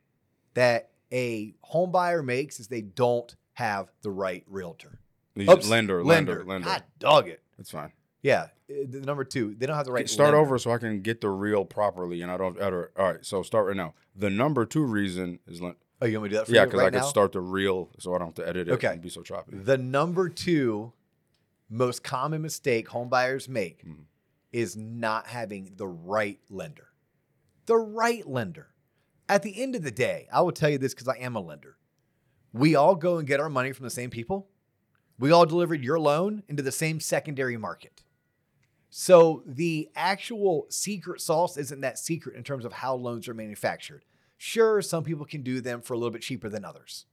that 0.54 0.90
a 1.12 1.54
home 1.60 1.92
buyer 1.92 2.22
makes 2.22 2.58
is 2.58 2.68
they 2.68 2.80
don't 2.80 3.34
have 3.52 3.92
the 4.00 4.10
right 4.10 4.44
realtor. 4.48 4.98
Oops, 5.38 5.68
Lender, 5.68 6.02
lender, 6.04 6.44
lender. 6.44 6.66
God 6.66 6.82
dog 6.98 7.28
it. 7.28 7.40
That's 7.56 7.70
fine. 7.70 7.92
Yeah. 8.22 8.48
uh, 8.70 8.74
The 8.88 9.00
number 9.00 9.24
two, 9.24 9.54
they 9.58 9.66
don't 9.66 9.76
have 9.76 9.86
the 9.86 9.92
right. 9.92 10.08
Start 10.08 10.28
lender. 10.28 10.38
over 10.40 10.58
so 10.58 10.70
I 10.72 10.78
can 10.78 11.00
get 11.02 11.20
the 11.20 11.30
real 11.30 11.64
properly, 11.64 12.22
and 12.22 12.30
I 12.30 12.36
don't. 12.36 12.60
All 12.60 12.70
right, 12.98 13.24
so 13.24 13.42
start 13.42 13.66
right 13.66 13.76
now. 13.76 13.94
The 14.16 14.30
number 14.30 14.64
two 14.66 14.84
reason 14.84 15.38
is 15.46 15.60
len- 15.62 15.76
Oh, 16.00 16.06
you 16.06 16.18
want 16.18 16.24
me 16.24 16.28
to 16.30 16.34
do 16.34 16.38
that 16.40 16.46
for 16.46 16.52
yeah, 16.52 16.62
you 16.62 16.66
because 16.66 16.80
right 16.80 16.94
I 16.94 16.98
could 16.98 17.08
start 17.08 17.32
the 17.32 17.40
real, 17.40 17.88
so 17.98 18.14
I 18.14 18.18
don't 18.18 18.28
have 18.28 18.34
to 18.44 18.48
edit 18.48 18.68
it. 18.68 18.72
Okay. 18.72 18.88
and 18.88 19.00
be 19.00 19.08
so 19.08 19.22
choppy. 19.22 19.56
The 19.56 19.78
number 19.78 20.28
two 20.28 20.92
most 21.72 22.04
common 22.04 22.42
mistake 22.42 22.88
homebuyers 22.88 23.48
make 23.48 23.84
Mhm. 23.84 24.04
is 24.52 24.76
not 24.76 25.26
having 25.26 25.74
the 25.76 25.86
right 25.86 26.40
lender. 26.50 26.88
The 27.66 27.76
right 27.78 28.26
lender. 28.28 28.74
At 29.28 29.42
the 29.42 29.60
end 29.60 29.74
of 29.74 29.82
the 29.82 29.90
day, 29.90 30.28
I 30.30 30.42
will 30.42 30.52
tell 30.52 30.68
you 30.68 30.78
this 30.78 30.92
because 30.92 31.08
I 31.08 31.16
am 31.16 31.34
a 31.34 31.40
lender. 31.40 31.78
We 32.52 32.74
all 32.74 32.94
go 32.94 33.16
and 33.16 33.26
get 33.26 33.40
our 33.40 33.48
money 33.48 33.72
from 33.72 33.84
the 33.84 33.90
same 33.90 34.10
people. 34.10 34.50
We 35.18 35.30
all 35.30 35.46
delivered 35.46 35.82
your 35.82 35.98
loan 35.98 36.42
into 36.48 36.62
the 36.62 36.72
same 36.72 37.00
secondary 37.00 37.56
market. 37.56 38.02
So 38.90 39.42
the 39.46 39.90
actual 39.94 40.66
secret 40.68 41.22
sauce 41.22 41.56
isn't 41.56 41.80
that 41.80 41.98
secret 41.98 42.36
in 42.36 42.44
terms 42.44 42.66
of 42.66 42.74
how 42.74 42.94
loans 42.94 43.26
are 43.28 43.34
manufactured. 43.34 44.04
Sure, 44.36 44.82
some 44.82 45.04
people 45.04 45.24
can 45.24 45.42
do 45.42 45.60
them 45.62 45.80
for 45.80 45.94
a 45.94 45.96
little 45.96 46.10
bit 46.10 46.20
cheaper 46.22 46.50
than 46.50 46.64
others. 46.64 47.06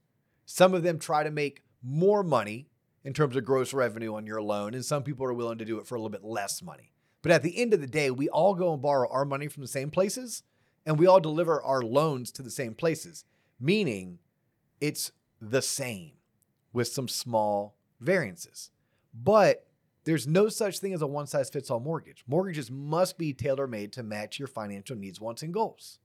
Some 0.44 0.74
of 0.74 0.82
them 0.82 0.98
try 0.98 1.22
to 1.22 1.30
make 1.30 1.62
more 1.82 2.22
money 2.22 2.69
in 3.04 3.12
terms 3.12 3.36
of 3.36 3.44
gross 3.44 3.72
revenue 3.72 4.14
on 4.14 4.26
your 4.26 4.42
loan, 4.42 4.74
and 4.74 4.84
some 4.84 5.02
people 5.02 5.24
are 5.26 5.32
willing 5.32 5.58
to 5.58 5.64
do 5.64 5.78
it 5.78 5.86
for 5.86 5.94
a 5.94 5.98
little 5.98 6.10
bit 6.10 6.24
less 6.24 6.62
money. 6.62 6.92
But 7.22 7.32
at 7.32 7.42
the 7.42 7.58
end 7.58 7.74
of 7.74 7.80
the 7.80 7.86
day, 7.86 8.10
we 8.10 8.28
all 8.28 8.54
go 8.54 8.72
and 8.72 8.82
borrow 8.82 9.08
our 9.10 9.24
money 9.24 9.48
from 9.48 9.62
the 9.62 9.68
same 9.68 9.90
places, 9.90 10.42
and 10.86 10.98
we 10.98 11.06
all 11.06 11.20
deliver 11.20 11.62
our 11.62 11.82
loans 11.82 12.30
to 12.32 12.42
the 12.42 12.50
same 12.50 12.74
places, 12.74 13.24
meaning 13.58 14.18
it's 14.80 15.12
the 15.40 15.62
same 15.62 16.12
with 16.72 16.88
some 16.88 17.08
small 17.08 17.76
variances. 18.00 18.70
But 19.12 19.66
there's 20.04 20.26
no 20.26 20.48
such 20.48 20.78
thing 20.78 20.94
as 20.94 21.02
a 21.02 21.06
one 21.06 21.26
size 21.26 21.50
fits 21.50 21.70
all 21.70 21.80
mortgage. 21.80 22.24
Mortgages 22.26 22.70
must 22.70 23.18
be 23.18 23.32
tailor 23.32 23.66
made 23.66 23.92
to 23.92 24.02
match 24.02 24.38
your 24.38 24.48
financial 24.48 24.96
needs, 24.96 25.20
wants, 25.20 25.42
and 25.42 25.52
goals. 25.52 25.98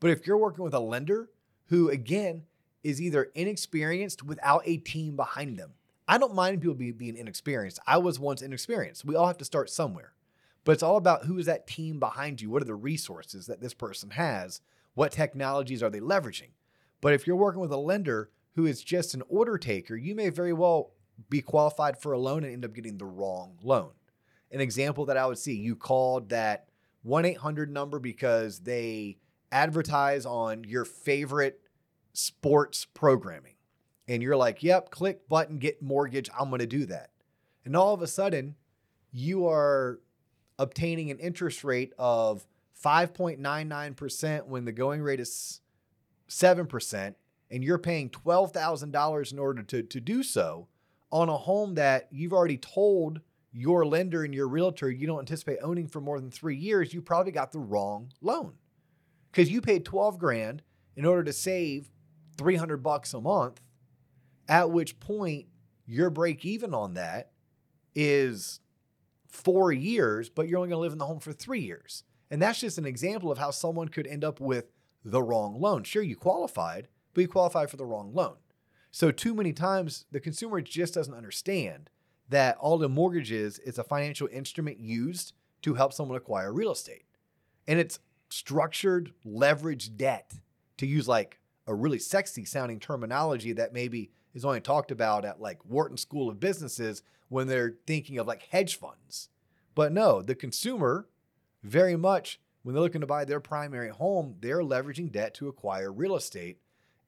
But 0.00 0.10
if 0.10 0.26
you're 0.26 0.38
working 0.38 0.64
with 0.64 0.74
a 0.74 0.80
lender 0.80 1.30
who, 1.66 1.88
again, 1.90 2.44
is 2.82 3.00
either 3.00 3.30
inexperienced 3.34 4.22
without 4.22 4.62
a 4.66 4.76
team 4.78 5.16
behind 5.16 5.58
them, 5.58 5.72
I 6.06 6.18
don't 6.18 6.34
mind 6.34 6.60
people 6.60 6.74
be, 6.74 6.92
being 6.92 7.16
inexperienced. 7.16 7.78
I 7.86 7.98
was 7.98 8.18
once 8.18 8.42
inexperienced. 8.42 9.04
We 9.04 9.16
all 9.16 9.26
have 9.26 9.38
to 9.38 9.44
start 9.44 9.70
somewhere. 9.70 10.12
But 10.64 10.72
it's 10.72 10.82
all 10.82 10.96
about 10.96 11.24
who 11.24 11.38
is 11.38 11.46
that 11.46 11.66
team 11.66 11.98
behind 11.98 12.40
you? 12.40 12.50
What 12.50 12.62
are 12.62 12.66
the 12.66 12.74
resources 12.74 13.46
that 13.46 13.60
this 13.60 13.74
person 13.74 14.10
has? 14.10 14.60
What 14.94 15.12
technologies 15.12 15.82
are 15.82 15.90
they 15.90 16.00
leveraging? 16.00 16.50
But 17.00 17.12
if 17.12 17.26
you're 17.26 17.36
working 17.36 17.60
with 17.60 17.72
a 17.72 17.76
lender 17.76 18.30
who 18.54 18.64
is 18.66 18.82
just 18.82 19.14
an 19.14 19.22
order 19.28 19.58
taker, 19.58 19.96
you 19.96 20.14
may 20.14 20.30
very 20.30 20.52
well 20.52 20.92
be 21.28 21.42
qualified 21.42 22.00
for 22.00 22.12
a 22.12 22.18
loan 22.18 22.44
and 22.44 22.52
end 22.52 22.64
up 22.64 22.74
getting 22.74 22.98
the 22.98 23.04
wrong 23.04 23.58
loan. 23.62 23.90
an 24.50 24.60
example 24.60 25.04
that 25.06 25.16
I 25.16 25.26
would 25.26 25.38
see. 25.38 25.54
You 25.54 25.74
called 25.74 26.28
that 26.28 26.68
1 27.02 27.24
800 27.24 27.70
number 27.70 27.98
because 27.98 28.60
they 28.60 29.18
advertise 29.50 30.24
on 30.24 30.64
your 30.64 30.84
favorite 30.84 31.60
sports 32.12 32.86
programming. 32.94 33.53
And 34.06 34.22
you're 34.22 34.36
like, 34.36 34.62
yep, 34.62 34.90
click 34.90 35.28
button, 35.28 35.58
get 35.58 35.82
mortgage. 35.82 36.28
I'm 36.38 36.50
going 36.50 36.60
to 36.60 36.66
do 36.66 36.86
that. 36.86 37.10
And 37.64 37.76
all 37.76 37.94
of 37.94 38.02
a 38.02 38.06
sudden, 38.06 38.56
you 39.12 39.46
are 39.48 40.00
obtaining 40.58 41.10
an 41.10 41.18
interest 41.18 41.64
rate 41.64 41.92
of 41.98 42.46
5.99% 42.82 44.46
when 44.46 44.64
the 44.64 44.72
going 44.72 45.00
rate 45.00 45.20
is 45.20 45.60
7%, 46.28 47.14
and 47.50 47.64
you're 47.64 47.78
paying 47.78 48.10
$12,000 48.10 49.32
in 49.32 49.38
order 49.38 49.62
to, 49.62 49.82
to 49.82 50.00
do 50.00 50.22
so 50.22 50.68
on 51.10 51.28
a 51.28 51.36
home 51.36 51.74
that 51.74 52.08
you've 52.10 52.32
already 52.32 52.58
told 52.58 53.20
your 53.52 53.86
lender 53.86 54.24
and 54.24 54.34
your 54.34 54.48
realtor 54.48 54.90
you 54.90 55.06
don't 55.06 55.20
anticipate 55.20 55.58
owning 55.62 55.86
for 55.86 56.00
more 56.00 56.18
than 56.18 56.30
three 56.30 56.56
years, 56.56 56.92
you 56.92 57.00
probably 57.00 57.30
got 57.30 57.52
the 57.52 57.58
wrong 57.60 58.10
loan. 58.20 58.54
Because 59.30 59.48
you 59.48 59.60
paid 59.60 59.84
12 59.84 60.18
grand 60.18 60.62
in 60.96 61.04
order 61.04 61.22
to 61.22 61.32
save 61.32 61.88
300 62.36 62.82
bucks 62.82 63.14
a 63.14 63.20
month, 63.20 63.60
at 64.48 64.70
which 64.70 65.00
point 65.00 65.46
your 65.86 66.10
break 66.10 66.44
even 66.44 66.74
on 66.74 66.94
that 66.94 67.30
is 67.94 68.60
four 69.28 69.72
years, 69.72 70.28
but 70.28 70.48
you're 70.48 70.58
only 70.58 70.68
going 70.68 70.78
to 70.78 70.82
live 70.82 70.92
in 70.92 70.98
the 70.98 71.06
home 71.06 71.20
for 71.20 71.32
three 71.32 71.60
years. 71.60 72.04
And 72.30 72.40
that's 72.40 72.60
just 72.60 72.78
an 72.78 72.86
example 72.86 73.30
of 73.30 73.38
how 73.38 73.50
someone 73.50 73.88
could 73.88 74.06
end 74.06 74.24
up 74.24 74.40
with 74.40 74.70
the 75.04 75.22
wrong 75.22 75.60
loan. 75.60 75.84
Sure, 75.84 76.02
you 76.02 76.16
qualified, 76.16 76.88
but 77.12 77.20
you 77.22 77.28
qualified 77.28 77.70
for 77.70 77.76
the 77.76 77.84
wrong 77.84 78.12
loan. 78.14 78.36
So, 78.90 79.10
too 79.10 79.34
many 79.34 79.52
times, 79.52 80.06
the 80.12 80.20
consumer 80.20 80.60
just 80.60 80.94
doesn't 80.94 81.14
understand 81.14 81.90
that 82.28 82.56
all 82.58 82.78
the 82.78 82.88
mortgage 82.88 83.32
is 83.32 83.58
is 83.58 83.78
a 83.78 83.84
financial 83.84 84.28
instrument 84.32 84.78
used 84.78 85.32
to 85.62 85.74
help 85.74 85.92
someone 85.92 86.16
acquire 86.16 86.52
real 86.52 86.72
estate. 86.72 87.04
And 87.66 87.78
it's 87.78 87.98
structured 88.28 89.12
leverage 89.24 89.96
debt 89.96 90.34
to 90.78 90.86
use 90.86 91.08
like 91.08 91.40
a 91.66 91.74
really 91.74 91.98
sexy 91.98 92.44
sounding 92.44 92.80
terminology 92.80 93.52
that 93.52 93.72
maybe 93.72 94.10
is 94.34 94.44
only 94.44 94.60
talked 94.60 94.90
about 94.90 95.24
at 95.24 95.40
like 95.40 95.64
Wharton 95.64 95.96
School 95.96 96.28
of 96.28 96.40
Businesses 96.40 97.02
when 97.28 97.46
they're 97.46 97.76
thinking 97.86 98.18
of 98.18 98.26
like 98.26 98.42
hedge 98.50 98.76
funds. 98.76 99.28
But 99.74 99.92
no, 99.92 100.22
the 100.22 100.34
consumer 100.34 101.08
very 101.62 101.96
much 101.96 102.40
when 102.62 102.74
they're 102.74 102.82
looking 102.82 103.02
to 103.02 103.06
buy 103.06 103.24
their 103.24 103.40
primary 103.40 103.90
home, 103.90 104.36
they're 104.40 104.60
leveraging 104.60 105.12
debt 105.12 105.34
to 105.34 105.48
acquire 105.48 105.92
real 105.92 106.16
estate. 106.16 106.58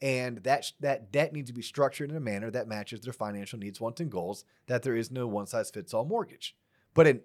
And 0.03 0.39
that, 0.43 0.73
that 0.81 1.11
debt 1.11 1.33
needs 1.33 1.49
to 1.49 1.55
be 1.55 1.63
structured 1.63 2.11
in 2.11 2.17
a 2.17 2.21
manner 2.21 2.51
that 2.51 2.69
matches 2.69 3.01
their 3.01 3.15
financial 3.15 3.59
needs, 3.59 3.81
wants, 3.81 4.01
and 4.01 4.11
goals, 4.11 4.45
that 4.67 4.83
there 4.83 4.95
is 4.95 5.11
no 5.11 5.27
one 5.27 5.47
size 5.47 5.71
fits 5.71 5.95
all 5.95 6.05
mortgage. 6.05 6.55
But 6.93 7.07
a 7.07 7.21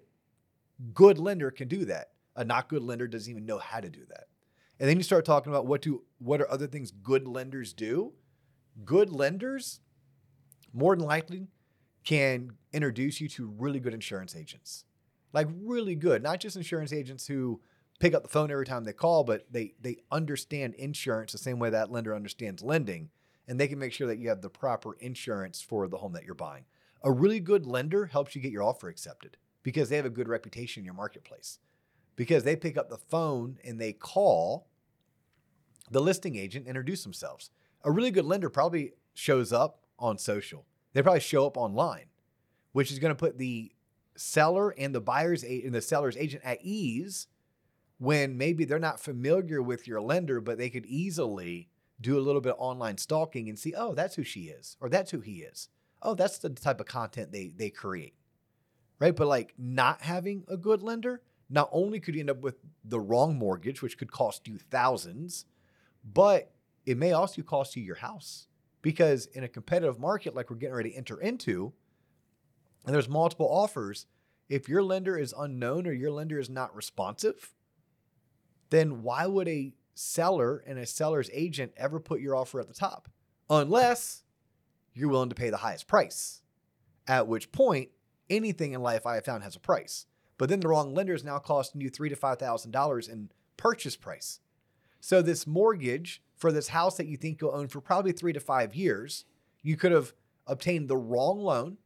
good 0.94 1.18
lender 1.18 1.50
can 1.50 1.68
do 1.68 1.84
that. 1.84 2.12
A 2.34 2.44
not 2.44 2.70
good 2.70 2.82
lender 2.82 3.06
doesn't 3.06 3.30
even 3.30 3.44
know 3.44 3.58
how 3.58 3.80
to 3.80 3.90
do 3.90 4.06
that. 4.08 4.28
And 4.80 4.88
then 4.88 4.96
you 4.96 5.02
start 5.02 5.26
talking 5.26 5.52
about 5.52 5.66
what 5.66 5.82
do 5.82 6.02
what 6.18 6.40
are 6.40 6.50
other 6.50 6.66
things 6.66 6.90
good 6.90 7.28
lenders 7.28 7.74
do? 7.74 8.14
Good 8.86 9.10
lenders 9.10 9.80
more 10.72 10.96
than 10.96 11.04
likely 11.04 11.48
can 12.04 12.52
introduce 12.72 13.20
you 13.20 13.28
to 13.28 13.46
really 13.58 13.80
good 13.80 13.94
insurance 13.94 14.34
agents. 14.34 14.84
Like 15.32 15.48
really 15.62 15.94
good, 15.94 16.22
not 16.22 16.40
just 16.40 16.56
insurance 16.56 16.92
agents 16.92 17.26
who 17.26 17.60
pick 18.00 18.14
up 18.14 18.22
the 18.22 18.28
phone 18.28 18.50
every 18.50 18.66
time 18.66 18.84
they 18.84 18.92
call, 18.92 19.24
but 19.24 19.46
they 19.50 19.74
they 19.80 19.98
understand 20.10 20.74
insurance 20.74 21.32
the 21.32 21.38
same 21.38 21.58
way 21.58 21.70
that 21.70 21.90
lender 21.90 22.14
understands 22.14 22.62
lending, 22.62 23.10
and 23.46 23.58
they 23.58 23.68
can 23.68 23.78
make 23.78 23.92
sure 23.92 24.06
that 24.08 24.18
you 24.18 24.28
have 24.28 24.42
the 24.42 24.50
proper 24.50 24.94
insurance 25.00 25.62
for 25.62 25.88
the 25.88 25.98
home 25.98 26.12
that 26.12 26.24
you're 26.24 26.34
buying. 26.34 26.64
A 27.02 27.10
really 27.10 27.40
good 27.40 27.66
lender 27.66 28.06
helps 28.06 28.34
you 28.34 28.42
get 28.42 28.52
your 28.52 28.62
offer 28.62 28.88
accepted 28.88 29.36
because 29.62 29.88
they 29.88 29.96
have 29.96 30.06
a 30.06 30.10
good 30.10 30.28
reputation 30.28 30.80
in 30.80 30.84
your 30.84 30.94
marketplace. 30.94 31.58
Because 32.14 32.44
they 32.44 32.56
pick 32.56 32.76
up 32.76 32.90
the 32.90 32.98
phone 32.98 33.58
and 33.64 33.80
they 33.80 33.92
call 33.92 34.68
the 35.90 36.00
listing 36.00 36.36
agent, 36.36 36.66
introduce 36.66 37.02
themselves. 37.02 37.50
A 37.84 37.90
really 37.90 38.10
good 38.10 38.24
lender 38.24 38.50
probably 38.50 38.92
shows 39.14 39.52
up 39.52 39.81
on 40.02 40.18
social. 40.18 40.66
They 40.92 41.02
probably 41.02 41.20
show 41.20 41.46
up 41.46 41.56
online, 41.56 42.06
which 42.72 42.90
is 42.90 42.98
going 42.98 43.12
to 43.12 43.18
put 43.18 43.38
the 43.38 43.72
seller 44.16 44.70
and 44.70 44.94
the 44.94 45.00
buyer's 45.00 45.42
and 45.42 45.74
the 45.74 45.80
seller's 45.80 46.16
agent 46.16 46.42
at 46.44 46.58
ease 46.62 47.28
when 47.98 48.36
maybe 48.36 48.64
they're 48.64 48.78
not 48.78 49.00
familiar 49.00 49.62
with 49.62 49.86
your 49.86 50.00
lender, 50.00 50.40
but 50.40 50.58
they 50.58 50.68
could 50.68 50.84
easily 50.86 51.68
do 52.00 52.18
a 52.18 52.20
little 52.20 52.40
bit 52.40 52.54
of 52.54 52.60
online 52.60 52.98
stalking 52.98 53.48
and 53.48 53.58
see, 53.58 53.72
oh, 53.76 53.94
that's 53.94 54.16
who 54.16 54.24
she 54.24 54.42
is, 54.42 54.76
or 54.80 54.88
that's 54.88 55.12
who 55.12 55.20
he 55.20 55.36
is. 55.36 55.68
Oh, 56.02 56.14
that's 56.14 56.38
the 56.38 56.50
type 56.50 56.80
of 56.80 56.86
content 56.86 57.30
they 57.30 57.52
they 57.56 57.70
create. 57.70 58.14
Right? 58.98 59.14
But 59.14 59.28
like 59.28 59.54
not 59.56 60.02
having 60.02 60.44
a 60.48 60.56
good 60.56 60.82
lender, 60.82 61.22
not 61.48 61.68
only 61.72 62.00
could 62.00 62.14
you 62.14 62.20
end 62.20 62.30
up 62.30 62.40
with 62.40 62.56
the 62.84 63.00
wrong 63.00 63.36
mortgage, 63.36 63.82
which 63.82 63.98
could 63.98 64.10
cost 64.10 64.48
you 64.48 64.58
thousands, 64.58 65.44
but 66.04 66.52
it 66.84 66.96
may 66.96 67.12
also 67.12 67.42
cost 67.42 67.76
you 67.76 67.82
your 67.82 67.96
house. 67.96 68.48
Because 68.82 69.26
in 69.26 69.44
a 69.44 69.48
competitive 69.48 69.98
market 69.98 70.34
like 70.34 70.50
we're 70.50 70.56
getting 70.56 70.74
ready 70.74 70.90
to 70.90 70.96
enter 70.96 71.20
into, 71.20 71.72
and 72.84 72.94
there's 72.94 73.08
multiple 73.08 73.48
offers, 73.48 74.06
if 74.48 74.68
your 74.68 74.82
lender 74.82 75.16
is 75.16 75.32
unknown 75.38 75.86
or 75.86 75.92
your 75.92 76.10
lender 76.10 76.38
is 76.38 76.50
not 76.50 76.74
responsive, 76.74 77.54
then 78.70 79.02
why 79.02 79.26
would 79.26 79.48
a 79.48 79.74
seller 79.94 80.62
and 80.66 80.78
a 80.78 80.86
seller's 80.86 81.30
agent 81.32 81.72
ever 81.76 82.00
put 82.00 82.20
your 82.20 82.34
offer 82.34 82.60
at 82.60 82.68
the 82.68 82.74
top? 82.74 83.08
Unless 83.48 84.24
you're 84.94 85.08
willing 85.08 85.28
to 85.28 85.34
pay 85.34 85.50
the 85.50 85.58
highest 85.58 85.86
price. 85.86 86.42
At 87.06 87.26
which 87.26 87.52
point, 87.52 87.90
anything 88.28 88.72
in 88.72 88.82
life 88.82 89.06
I 89.06 89.16
have 89.16 89.24
found 89.24 89.42
has 89.42 89.56
a 89.56 89.60
price. 89.60 90.06
But 90.38 90.48
then 90.48 90.60
the 90.60 90.68
wrong 90.68 90.94
lender 90.94 91.14
is 91.14 91.24
now 91.24 91.38
costing 91.38 91.80
you 91.80 91.88
three 91.88 92.08
to 92.08 92.16
five 92.16 92.38
thousand 92.38 92.72
dollars 92.72 93.08
in 93.08 93.30
purchase 93.56 93.96
price. 93.96 94.40
So 95.00 95.22
this 95.22 95.46
mortgage 95.46 96.22
for 96.42 96.50
this 96.50 96.66
house 96.66 96.96
that 96.96 97.06
you 97.06 97.16
think 97.16 97.40
you'll 97.40 97.54
own 97.54 97.68
for 97.68 97.80
probably 97.80 98.10
three 98.10 98.32
to 98.32 98.40
five 98.40 98.74
years, 98.74 99.26
you 99.62 99.76
could 99.76 99.92
have 99.92 100.12
obtained 100.48 100.88
the 100.88 100.96
wrong 100.96 101.38
loan, 101.38 101.76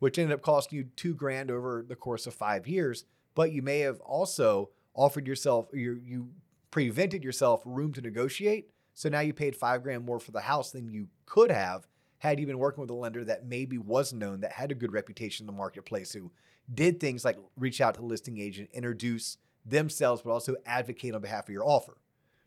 which 0.00 0.18
ended 0.18 0.34
up 0.34 0.42
costing 0.42 0.76
you 0.76 0.84
two 0.96 1.14
grand 1.14 1.52
over 1.52 1.84
the 1.88 1.94
course 1.94 2.26
of 2.26 2.34
five 2.34 2.66
years. 2.66 3.04
But 3.36 3.52
you 3.52 3.62
may 3.62 3.78
have 3.78 4.00
also 4.00 4.70
offered 4.92 5.28
yourself, 5.28 5.68
you, 5.72 6.00
you 6.04 6.30
prevented 6.72 7.22
yourself 7.22 7.62
room 7.64 7.92
to 7.92 8.00
negotiate. 8.00 8.70
So 8.92 9.08
now 9.08 9.20
you 9.20 9.32
paid 9.32 9.54
five 9.54 9.84
grand 9.84 10.04
more 10.04 10.18
for 10.18 10.32
the 10.32 10.40
house 10.40 10.72
than 10.72 10.90
you 10.90 11.06
could 11.24 11.52
have 11.52 11.86
had 12.18 12.40
you 12.40 12.46
been 12.46 12.58
working 12.58 12.80
with 12.80 12.90
a 12.90 12.94
lender 12.94 13.22
that 13.22 13.46
maybe 13.46 13.78
was 13.78 14.12
known, 14.12 14.40
that 14.40 14.50
had 14.50 14.72
a 14.72 14.74
good 14.74 14.92
reputation 14.92 15.44
in 15.44 15.46
the 15.46 15.52
marketplace, 15.56 16.12
who 16.12 16.32
did 16.74 16.98
things 16.98 17.24
like 17.24 17.38
reach 17.56 17.80
out 17.80 17.94
to 17.94 18.00
the 18.00 18.06
listing 18.06 18.40
agent, 18.40 18.68
introduce 18.72 19.38
themselves, 19.64 20.22
but 20.22 20.32
also 20.32 20.56
advocate 20.66 21.14
on 21.14 21.20
behalf 21.20 21.44
of 21.44 21.52
your 21.52 21.64
offer. 21.64 21.98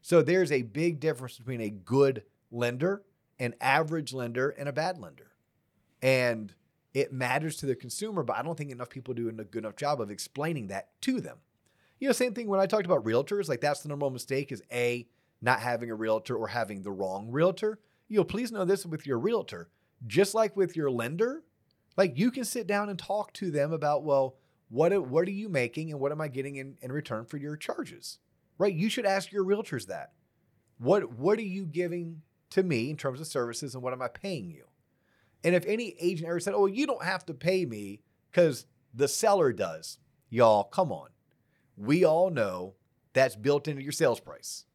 So 0.05 0.21
there's 0.21 0.51
a 0.51 0.61
big 0.61 0.99
difference 0.99 1.39
between 1.39 1.61
a 1.61 1.71
good 1.71 2.21
lender, 2.51 3.01
an 3.39 3.55
average 3.59 4.13
lender, 4.13 4.51
and 4.51 4.69
a 4.69 4.71
bad 4.71 4.99
lender. 4.99 5.31
And 5.99 6.53
it 6.93 7.11
matters 7.11 7.55
to 7.55 7.65
the 7.65 7.73
consumer, 7.73 8.21
but 8.21 8.37
I 8.37 8.43
don't 8.43 8.55
think 8.55 8.69
enough 8.69 8.91
people 8.91 9.15
do 9.15 9.29
a 9.29 9.31
good 9.31 9.63
enough 9.63 9.77
job 9.77 9.99
of 9.99 10.11
explaining 10.11 10.67
that 10.67 10.89
to 11.01 11.19
them. 11.19 11.37
You 11.97 12.07
know, 12.07 12.11
same 12.11 12.35
thing 12.35 12.47
when 12.47 12.59
I 12.59 12.67
talked 12.67 12.85
about 12.85 13.03
realtors, 13.03 13.49
like 13.49 13.61
that's 13.61 13.81
the 13.81 13.89
number 13.89 14.05
one 14.05 14.13
mistake 14.13 14.51
is 14.51 14.61
A, 14.71 15.07
not 15.41 15.59
having 15.59 15.89
a 15.89 15.95
realtor 15.95 16.35
or 16.35 16.49
having 16.49 16.83
the 16.83 16.91
wrong 16.91 17.31
realtor. 17.31 17.79
You 18.07 18.17
know, 18.17 18.25
please 18.25 18.51
know 18.51 18.63
this 18.63 18.85
with 18.85 19.07
your 19.07 19.17
realtor, 19.17 19.69
just 20.05 20.35
like 20.35 20.55
with 20.55 20.75
your 20.75 20.91
lender, 20.91 21.41
like 21.97 22.15
you 22.15 22.29
can 22.29 22.45
sit 22.45 22.67
down 22.67 22.89
and 22.89 22.99
talk 22.99 23.33
to 23.33 23.49
them 23.49 23.73
about, 23.73 24.03
well, 24.03 24.35
what, 24.69 25.07
what 25.07 25.27
are 25.27 25.31
you 25.31 25.49
making 25.49 25.89
and 25.89 25.99
what 25.99 26.11
am 26.11 26.21
I 26.21 26.27
getting 26.27 26.57
in, 26.57 26.77
in 26.83 26.91
return 26.91 27.25
for 27.25 27.37
your 27.37 27.57
charges? 27.57 28.19
Right? 28.57 28.73
You 28.73 28.89
should 28.89 29.05
ask 29.05 29.31
your 29.31 29.43
realtors 29.43 29.87
that. 29.87 30.11
What 30.77 31.17
what 31.17 31.39
are 31.39 31.43
you 31.43 31.65
giving 31.65 32.21
to 32.51 32.63
me 32.63 32.89
in 32.89 32.97
terms 32.97 33.21
of 33.21 33.27
services 33.27 33.73
and 33.75 33.83
what 33.83 33.93
am 33.93 34.01
I 34.01 34.07
paying 34.07 34.49
you? 34.49 34.65
And 35.43 35.55
if 35.55 35.65
any 35.65 35.95
agent 35.99 36.29
ever 36.29 36.39
said, 36.39 36.53
"Oh, 36.53 36.65
you 36.65 36.85
don't 36.87 37.03
have 37.03 37.25
to 37.27 37.33
pay 37.33 37.65
me 37.65 38.01
cuz 38.31 38.65
the 38.93 39.07
seller 39.07 39.53
does." 39.53 39.99
Y'all, 40.29 40.63
come 40.63 40.91
on. 40.91 41.09
We 41.77 42.03
all 42.03 42.29
know 42.29 42.75
that's 43.13 43.35
built 43.35 43.67
into 43.67 43.83
your 43.83 43.91
sales 43.91 44.19
price. 44.19 44.65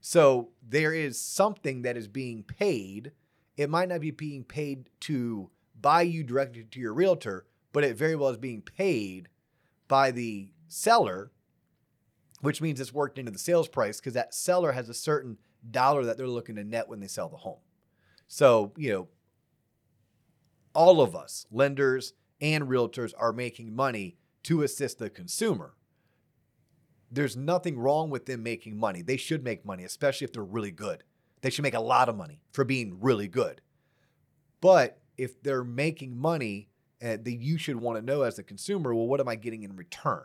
So 0.00 0.50
there 0.66 0.92
is 0.92 1.18
something 1.18 1.82
that 1.82 1.96
is 1.96 2.08
being 2.08 2.42
paid. 2.42 3.12
It 3.56 3.70
might 3.70 3.88
not 3.88 4.00
be 4.00 4.10
being 4.10 4.44
paid 4.44 4.90
to 5.00 5.50
buy 5.80 6.02
you 6.02 6.22
directly 6.24 6.64
to 6.64 6.80
your 6.80 6.92
realtor, 6.92 7.46
but 7.72 7.84
it 7.84 7.96
very 7.96 8.16
well 8.16 8.30
is 8.30 8.36
being 8.36 8.62
paid 8.62 9.28
by 9.88 10.10
the 10.10 10.50
seller 10.68 11.32
which 12.42 12.60
means 12.60 12.80
it's 12.80 12.92
worked 12.92 13.18
into 13.18 13.30
the 13.30 13.38
sales 13.38 13.68
price 13.68 14.00
because 14.00 14.14
that 14.14 14.34
seller 14.34 14.72
has 14.72 14.88
a 14.88 14.94
certain 14.94 15.38
dollar 15.70 16.04
that 16.04 16.18
they're 16.18 16.26
looking 16.26 16.56
to 16.56 16.64
net 16.64 16.88
when 16.88 17.00
they 17.00 17.06
sell 17.06 17.28
the 17.28 17.36
home. 17.36 17.60
So, 18.26 18.72
you 18.76 18.92
know, 18.92 19.08
all 20.74 21.00
of 21.00 21.14
us, 21.14 21.46
lenders 21.50 22.14
and 22.40 22.64
realtors, 22.64 23.12
are 23.16 23.32
making 23.32 23.74
money 23.74 24.16
to 24.42 24.62
assist 24.62 24.98
the 24.98 25.08
consumer. 25.08 25.74
There's 27.12 27.36
nothing 27.36 27.78
wrong 27.78 28.10
with 28.10 28.26
them 28.26 28.42
making 28.42 28.76
money. 28.76 29.02
They 29.02 29.16
should 29.16 29.44
make 29.44 29.64
money, 29.64 29.84
especially 29.84 30.24
if 30.24 30.32
they're 30.32 30.42
really 30.42 30.72
good. 30.72 31.04
They 31.42 31.50
should 31.50 31.62
make 31.62 31.74
a 31.74 31.80
lot 31.80 32.08
of 32.08 32.16
money 32.16 32.40
for 32.52 32.64
being 32.64 32.98
really 33.00 33.28
good. 33.28 33.60
But 34.60 34.98
if 35.16 35.40
they're 35.42 35.64
making 35.64 36.16
money 36.16 36.70
and 37.00 37.24
that 37.24 37.32
you 37.34 37.58
should 37.58 37.76
want 37.76 37.98
to 37.98 38.04
know 38.04 38.22
as 38.22 38.38
a 38.38 38.42
consumer, 38.42 38.94
well, 38.94 39.06
what 39.06 39.20
am 39.20 39.28
I 39.28 39.36
getting 39.36 39.62
in 39.62 39.76
return? 39.76 40.24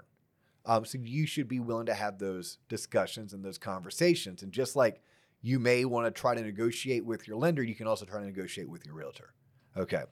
Um, 0.68 0.84
so 0.84 0.98
you 1.02 1.26
should 1.26 1.48
be 1.48 1.62
willing 1.62 1.86
to 1.86 1.94
have 1.94 2.20
those 2.20 2.58
discussions 2.68 3.34
and 3.34 3.44
those 3.44 3.58
conversations. 3.58 4.44
And 4.44 4.52
just 4.52 4.76
like 4.76 5.02
you 5.42 5.60
may 5.60 5.86
want 5.86 6.06
to 6.06 6.12
try 6.12 6.36
to 6.36 6.42
negotiate 6.42 7.06
with 7.06 7.26
your 7.26 7.38
lender, 7.38 7.64
you 7.64 7.74
can 7.74 7.88
also 7.88 8.06
try 8.06 8.20
to 8.20 8.26
negotiate 8.26 8.70
with 8.70 8.86
your 8.86 8.94
realtor. 8.94 9.34
Okay. 9.78 10.04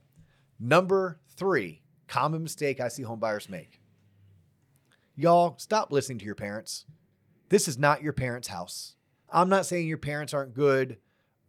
Number 0.57 1.19
three, 1.35 1.81
common 2.07 2.43
mistake 2.43 2.79
I 2.79 2.87
see 2.87 3.03
home 3.03 3.19
buyers 3.19 3.49
make. 3.49 3.81
Y'all, 5.17 5.55
stop 5.57 5.91
listening 5.91 6.19
to 6.19 6.25
your 6.25 6.35
parents. 6.35 6.85
This 7.49 7.67
is 7.67 7.77
not 7.77 8.01
your 8.01 8.13
parents' 8.13 8.47
house. 8.47 8.95
I'm 9.29 9.49
not 9.49 9.65
saying 9.65 9.87
your 9.87 9.97
parents 9.97 10.33
aren't 10.33 10.53
good 10.53 10.97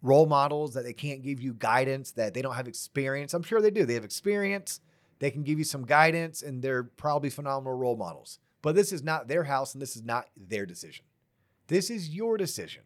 role 0.03 0.27
models, 0.27 0.75
that 0.75 0.85
they 0.85 0.93
can't 0.93 1.23
give 1.23 1.41
you 1.41 1.55
guidance, 1.55 2.13
that 2.13 2.35
they 2.35 2.43
don't 2.43 2.55
have 2.55 2.69
experience. 2.69 3.35
I'm 3.35 3.43
sure 3.43 3.61
they 3.61 3.71
do. 3.71 3.85
They 3.85 3.95
have 3.95 4.05
experience, 4.05 4.81
they 5.19 5.31
can 5.31 5.43
give 5.43 5.59
you 5.59 5.65
some 5.65 5.85
guidance, 5.85 6.43
and 6.43 6.63
they're 6.63 6.85
probably 6.85 7.31
phenomenal 7.31 7.77
role 7.77 7.97
models. 7.97 8.39
But 8.67 8.75
this 8.75 8.91
is 8.91 9.05
not 9.05 9.29
their 9.29 9.45
house 9.45 9.75
and 9.75 9.81
this 9.81 9.95
is 9.95 10.03
not 10.03 10.27
their 10.37 10.67
decision. 10.67 11.05
This 11.69 11.89
is 11.89 12.09
your 12.09 12.37
decision. 12.37 12.83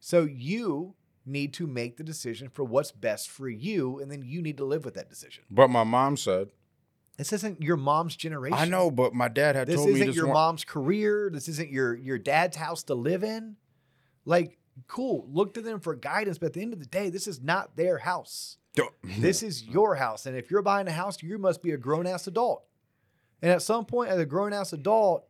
So 0.00 0.24
you 0.24 0.96
need 1.24 1.54
to 1.54 1.66
make 1.66 1.96
the 1.96 2.04
decision 2.04 2.50
for 2.50 2.62
what's 2.62 2.92
best 2.92 3.30
for 3.30 3.48
you, 3.48 4.00
and 4.00 4.12
then 4.12 4.20
you 4.22 4.42
need 4.42 4.58
to 4.58 4.66
live 4.66 4.84
with 4.84 4.92
that 4.96 5.08
decision. 5.08 5.44
But 5.50 5.68
my 5.68 5.82
mom 5.82 6.18
said, 6.18 6.50
This 7.16 7.32
isn't 7.32 7.62
your 7.62 7.78
mom's 7.78 8.16
generation. 8.16 8.58
I 8.58 8.66
know, 8.66 8.90
but 8.90 9.14
my 9.14 9.28
dad 9.28 9.56
had 9.56 9.66
This 9.66 9.76
told 9.76 9.88
me 9.88 9.92
this 9.94 10.02
isn't 10.02 10.14
your 10.14 10.26
one- 10.26 10.34
mom's 10.34 10.64
career. 10.64 11.30
This 11.32 11.48
isn't 11.48 11.70
your 11.70 11.94
your 11.94 12.18
dad's 12.18 12.58
house 12.58 12.82
to 12.82 12.94
live 12.94 13.24
in. 13.24 13.56
Like, 14.26 14.58
cool. 14.88 15.26
Look 15.32 15.54
to 15.54 15.62
them 15.62 15.80
for 15.80 15.94
guidance, 15.94 16.36
but 16.36 16.48
at 16.48 16.52
the 16.52 16.60
end 16.60 16.74
of 16.74 16.80
the 16.80 16.84
day, 16.86 17.08
this 17.08 17.26
is 17.26 17.40
not 17.40 17.76
their 17.76 17.96
house. 17.96 18.58
This 19.02 19.42
is 19.42 19.64
your 19.64 19.94
house. 19.94 20.26
And 20.26 20.36
if 20.36 20.50
you're 20.50 20.60
buying 20.60 20.86
a 20.86 20.92
house, 20.92 21.22
you 21.22 21.38
must 21.38 21.62
be 21.62 21.70
a 21.70 21.78
grown 21.78 22.06
ass 22.06 22.26
adult. 22.26 22.67
And 23.42 23.50
at 23.50 23.62
some 23.62 23.84
point, 23.84 24.10
as 24.10 24.18
a 24.18 24.26
grown 24.26 24.52
ass 24.52 24.72
adult, 24.72 25.26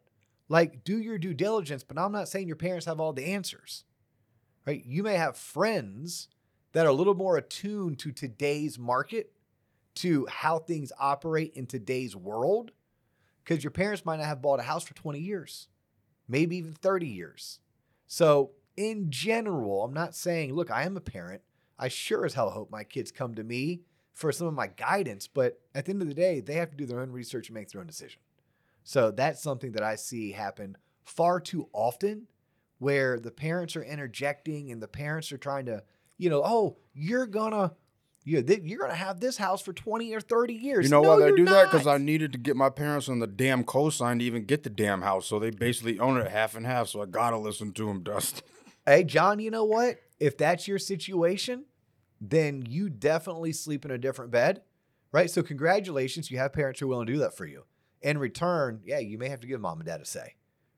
like 0.49 0.85
do 0.85 0.99
your 0.99 1.19
due 1.19 1.35
diligence. 1.35 1.83
But 1.83 1.99
I'm 1.99 2.13
not 2.13 2.29
saying 2.29 2.47
your 2.47 2.57
parents 2.57 2.87
have 2.87 3.01
all 3.01 3.13
the 3.13 3.27
answers. 3.27 3.85
Right? 4.67 4.85
You 4.85 5.03
may 5.03 5.15
have 5.15 5.37
friends 5.37 6.29
that 6.73 6.87
are 6.87 6.91
a 6.91 6.95
little 6.95 7.15
more 7.15 7.37
attuned 7.37 7.99
to 8.01 8.13
today's 8.13 8.79
market, 8.79 9.33
to 9.97 10.27
how 10.27 10.59
things 10.59 10.93
operate 10.99 11.53
in 11.55 11.67
today's 11.67 12.15
world. 12.15 12.71
Because 13.43 13.65
your 13.65 13.71
parents 13.71 14.05
might 14.05 14.19
not 14.19 14.27
have 14.27 14.43
bought 14.43 14.61
a 14.61 14.65
house 14.65 14.85
for 14.85 14.95
20 14.95 15.19
years, 15.19 15.69
maybe 16.29 16.57
even 16.57 16.75
30 16.75 17.07
years. 17.07 17.61
So, 18.07 18.51
in 18.77 19.11
general, 19.11 19.83
I'm 19.83 19.95
not 19.95 20.15
saying, 20.15 20.55
look, 20.55 20.71
I 20.71 20.85
am 20.85 20.97
a 20.97 21.01
parent. 21.01 21.43
I 21.79 21.89
sure 21.89 22.25
as 22.25 22.35
hell 22.35 22.51
hope 22.51 22.71
my 22.71 22.85
kids 22.85 23.11
come 23.11 23.35
to 23.35 23.43
me 23.43 23.81
for 24.19 24.33
some 24.33 24.49
of 24.49 24.55
my 24.55 24.67
guidance, 24.67 25.29
but 25.29 25.61
at 25.77 25.85
the 25.85 25.93
end 25.93 26.03
of 26.03 26.09
the 26.09 26.15
day, 26.15 26.41
they 26.41 26.55
have 26.55 26.73
to 26.73 26.77
do 26.77 26.87
their 26.87 26.99
own 26.99 27.13
research 27.13 27.49
and 27.49 27.55
make 27.55 27.71
their 27.71 27.81
own 27.81 27.87
decision. 27.87 28.21
So 28.83 29.13
that's 29.13 29.41
something 29.41 29.71
that 29.73 29.85
I 29.85 29.95
see 29.95 30.33
happen 30.33 30.77
far 31.05 31.39
too 31.39 31.69
often 31.73 32.27
where 32.81 33.21
the 33.21 33.31
parents 33.31 33.77
are 33.77 33.85
interjecting 33.85 34.73
and 34.73 34.83
the 34.83 34.89
parents 34.89 35.31
are 35.31 35.39
trying 35.39 35.67
to, 35.67 35.85
you 36.17 36.31
know, 36.31 36.43
oh, 36.45 36.79
you're 36.95 37.29
gonna 37.29 37.75
you 38.25 38.45
you're 38.65 38.81
gonna 38.81 38.95
have 38.95 39.21
this 39.21 39.37
house 39.37 39.63
for 39.63 39.73
20 39.73 40.13
or 40.13 40.21
30 40.21 40.53
years. 40.53 40.87
You 40.87 40.91
know 40.91 41.03
No, 41.03 41.11
why 41.11 41.21
they 41.21 41.27
you're 41.29 41.37
do 41.37 41.45
that? 41.45 41.71
Because. 41.71 41.87
I 41.87 41.99
needed 41.99 42.33
to 42.33 42.39
get 42.39 42.57
my 42.57 42.71
parents 42.71 43.09
on 43.09 43.21
the 43.21 43.29
damn 43.29 43.63
cosign 43.63 44.19
to 44.19 44.25
even 44.25 44.47
get 44.47 44.65
the 44.65 44.71
damn 44.71 45.03
house. 45.03 45.27
So 45.27 45.39
they 45.39 45.51
basically 45.51 46.01
own 46.01 46.17
it 46.19 46.29
half 46.29 46.57
and 46.57 46.67
half. 46.67 46.89
So 46.89 47.03
I 47.03 47.07
gotta 47.07 47.39
listen 47.39 47.73
to 47.75 47.87
them, 47.87 48.03
Dust. 48.03 48.43
Hey, 48.85 49.05
John, 49.05 49.39
you 49.39 49.53
know 49.53 49.65
what? 49.65 49.99
If 50.19 50.37
that's 50.37 50.67
your 50.67 50.81
situation, 50.81 51.67
then 52.21 52.63
you 52.69 52.89
definitely 52.89 53.53
sleep 53.53 53.85
in 53.85 53.91
a 53.91 53.99
different 53.99 54.31
bed, 54.31 54.63
right? 55.13 55.31
So, 55.31 55.43
congratulations, 55.43 56.31
you 56.31 56.39
have 56.39 56.53
parents 56.53 56.81
who 56.81 56.87
are 56.87 56.89
willing 56.89 57.07
to 57.07 57.13
do 57.13 57.19
that 57.21 57.37
for 57.37 57.47
you. 57.47 57.65
In 58.03 58.19
return, 58.19 58.81
yeah, 58.85 58.99
you 58.99 59.19
may 59.19 59.29
have 59.29 59.41
to 59.41 59.47
give 59.47 59.61
mom 59.61 59.79
and 59.81 59.87
dad 59.87 60.01
a 60.01 60.05
say, 60.05 60.35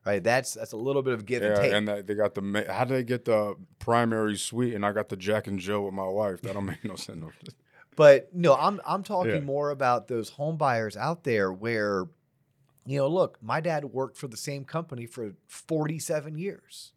right? 0.07 0.23
That's 0.25 0.55
that's 0.55 0.73
a 0.73 0.77
little 0.77 1.03
bit 1.03 1.13
of 1.15 1.27
give 1.27 1.43
and 1.43 1.55
Yeah, 1.57 1.63
take. 1.63 1.73
and 1.73 1.89
that- 1.89 2.07
they 2.07 2.15
got 2.15 2.35
the 2.35 2.65
how 2.69 2.85
do 2.85 2.95
they 2.95 3.05
get 3.05 3.25
the 3.27 3.57
primary 3.79 4.37
suite? 4.37 4.75
And 4.75 4.85
I 4.87 4.93
got 4.93 5.09
the 5.11 5.17
Jack 5.17 5.47
and 5.47 5.59
Jill 5.59 5.85
with 5.85 5.95
my 5.95 6.07
wife. 6.09 6.41
That 6.43 6.55
don't 6.55 6.65
make 6.67 6.85
no 6.85 6.97
sense. 6.97 7.25
But 7.97 8.35
no, 8.35 8.55
I'm 8.55 8.81
I'm 8.87 9.03
talking 9.03 9.33
Yeah. 9.33 9.41
more 9.41 9.71
about 9.71 10.09
those 10.09 10.31
home 10.31 10.57
buyers 10.57 10.97
out 10.97 11.25
there 11.25 11.53
where, 11.53 12.05
you 12.87 12.97
know, 12.99 13.09
look, 13.09 13.37
my 13.43 13.61
dad 13.61 13.85
worked 13.87 14.17
for 14.17 14.29
the 14.29 14.37
same 14.39 14.65
company 14.65 15.05
for 15.05 15.35
47 15.49 16.39
years, 16.39 16.93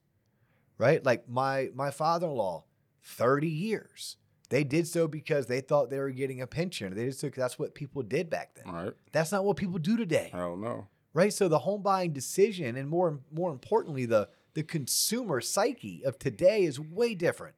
right? 0.77 1.03
Like 1.03 1.27
my 1.27 1.71
my 1.75 1.91
father-in-law, 1.91 2.63
30 3.03 3.49
years. 3.49 4.15
They 4.49 4.63
did 4.63 4.88
so 4.88 5.08
because 5.08 5.47
they 5.47 5.62
thought 5.62 5.89
they 5.89 5.99
were 5.99 6.12
getting 6.12 6.41
a 6.41 6.47
pension. 6.47 6.93
They 6.95 7.06
did 7.06 7.15
so 7.15 7.27
because 7.27 7.41
that's 7.41 7.58
what 7.60 7.73
people 7.73 8.03
did 8.03 8.29
back 8.29 8.56
then. 8.56 8.71
Right, 8.73 8.93
That's 9.12 9.32
not 9.32 9.45
what 9.45 9.58
people 9.58 9.79
do 9.79 9.97
today, 9.97 10.29
I 10.34 10.38
don't 10.38 10.62
know. 10.62 10.88
right? 11.13 11.34
So 11.34 11.47
the 11.47 11.60
home 11.60 11.82
buying 11.82 12.12
decision, 12.13 12.75
and 12.75 12.89
more 12.89 13.19
more 13.32 13.51
importantly, 13.51 14.06
the 14.06 14.29
the 14.53 14.63
consumer 14.63 15.41
psyche 15.41 16.03
of 16.06 16.19
today 16.19 16.63
is 16.63 16.79
way 16.79 17.15
different 17.15 17.56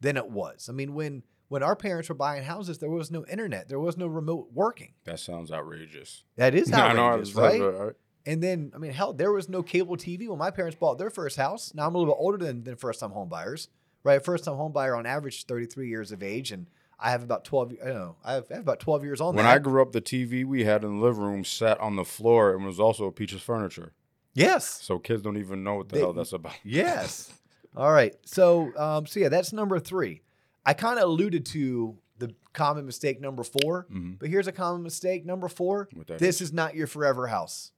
than 0.00 0.16
it 0.16 0.30
was. 0.30 0.68
I 0.68 0.72
mean, 0.72 0.94
when 0.94 1.22
when 1.48 1.62
our 1.62 1.76
parents 1.76 2.08
were 2.08 2.14
buying 2.14 2.42
houses, 2.44 2.78
there 2.78 2.90
was 2.90 3.10
no 3.10 3.24
internet, 3.26 3.68
there 3.68 3.80
was 3.80 3.96
no 3.96 4.06
remote 4.06 4.48
working. 4.54 4.92
That 5.04 5.18
sounds 5.18 5.50
outrageous. 5.50 6.24
That 6.36 6.54
is 6.54 6.72
outrageous, 6.72 7.30
it's- 7.30 7.60
right? 7.60 7.60
right? 7.60 7.92
And 8.26 8.42
then, 8.42 8.72
I 8.74 8.78
mean, 8.78 8.90
hell, 8.92 9.14
there 9.14 9.32
was 9.32 9.48
no 9.48 9.62
cable 9.62 9.96
TV 9.96 10.28
when 10.28 10.36
my 10.38 10.50
parents 10.50 10.76
bought 10.76 10.98
their 10.98 11.08
first 11.08 11.38
house. 11.38 11.72
Now 11.74 11.86
I'm 11.86 11.94
a 11.94 11.98
little 11.98 12.12
bit 12.12 12.18
older 12.20 12.36
than, 12.36 12.62
than 12.62 12.76
first 12.76 13.00
time 13.00 13.10
home 13.12 13.30
buyers, 13.30 13.68
right? 14.08 14.24
First 14.24 14.44
time 14.44 14.56
home 14.56 14.72
buyer 14.72 14.96
on 14.96 15.06
average 15.06 15.44
33 15.46 15.88
years 15.88 16.10
of 16.12 16.22
age, 16.22 16.50
and 16.52 16.66
I 16.98 17.10
have 17.10 17.22
about 17.22 17.44
12. 17.44 17.74
I 17.82 17.86
know, 17.88 18.16
I 18.24 18.32
have, 18.34 18.46
I 18.50 18.54
have 18.54 18.62
about 18.62 18.80
12 18.80 19.04
years 19.04 19.20
on 19.20 19.34
When 19.36 19.44
that. 19.44 19.54
I 19.54 19.58
grew 19.58 19.80
up, 19.82 19.92
the 19.92 20.00
TV 20.00 20.44
we 20.44 20.64
had 20.64 20.82
in 20.84 20.98
the 20.98 21.04
living 21.04 21.22
room 21.22 21.44
sat 21.44 21.78
on 21.80 21.96
the 21.96 22.04
floor 22.04 22.54
and 22.54 22.64
was 22.64 22.80
also 22.80 23.04
a 23.06 23.12
piece 23.12 23.32
of 23.32 23.42
furniture. 23.42 23.92
yes, 24.34 24.66
So 24.82 24.98
kids 24.98 25.22
don't 25.22 25.36
even 25.38 25.62
know 25.64 25.76
what 25.76 25.88
the 25.88 25.94
They- 25.94 26.00
hell 26.00 26.12
that's 26.12 26.32
about. 26.32 26.54
Yes. 26.64 27.32
All 27.76 27.92
right. 27.92 28.14
So, 28.24 28.72
um, 28.76 29.06
so 29.06 29.20
yeah, 29.20 29.28
that's 29.28 29.52
number 29.52 29.78
three. 29.78 30.22
I 30.66 30.74
kind 30.74 30.98
of 30.98 31.04
alluded 31.04 31.46
to 31.46 31.96
the 32.18 32.34
common 32.52 32.84
mistake 32.86 33.20
number 33.20 33.44
4 33.44 33.86
Mhm. 33.92 34.18
but 34.18 34.28
here's 34.28 34.48
a 34.48 34.52
common 34.52 34.82
mistake 34.82 35.24
number 35.24 35.46
four. 35.48 35.88
This 36.18 36.40
is 36.40 36.52
not 36.52 36.74
your 36.74 36.88
forever 36.88 37.28
house. 37.28 37.70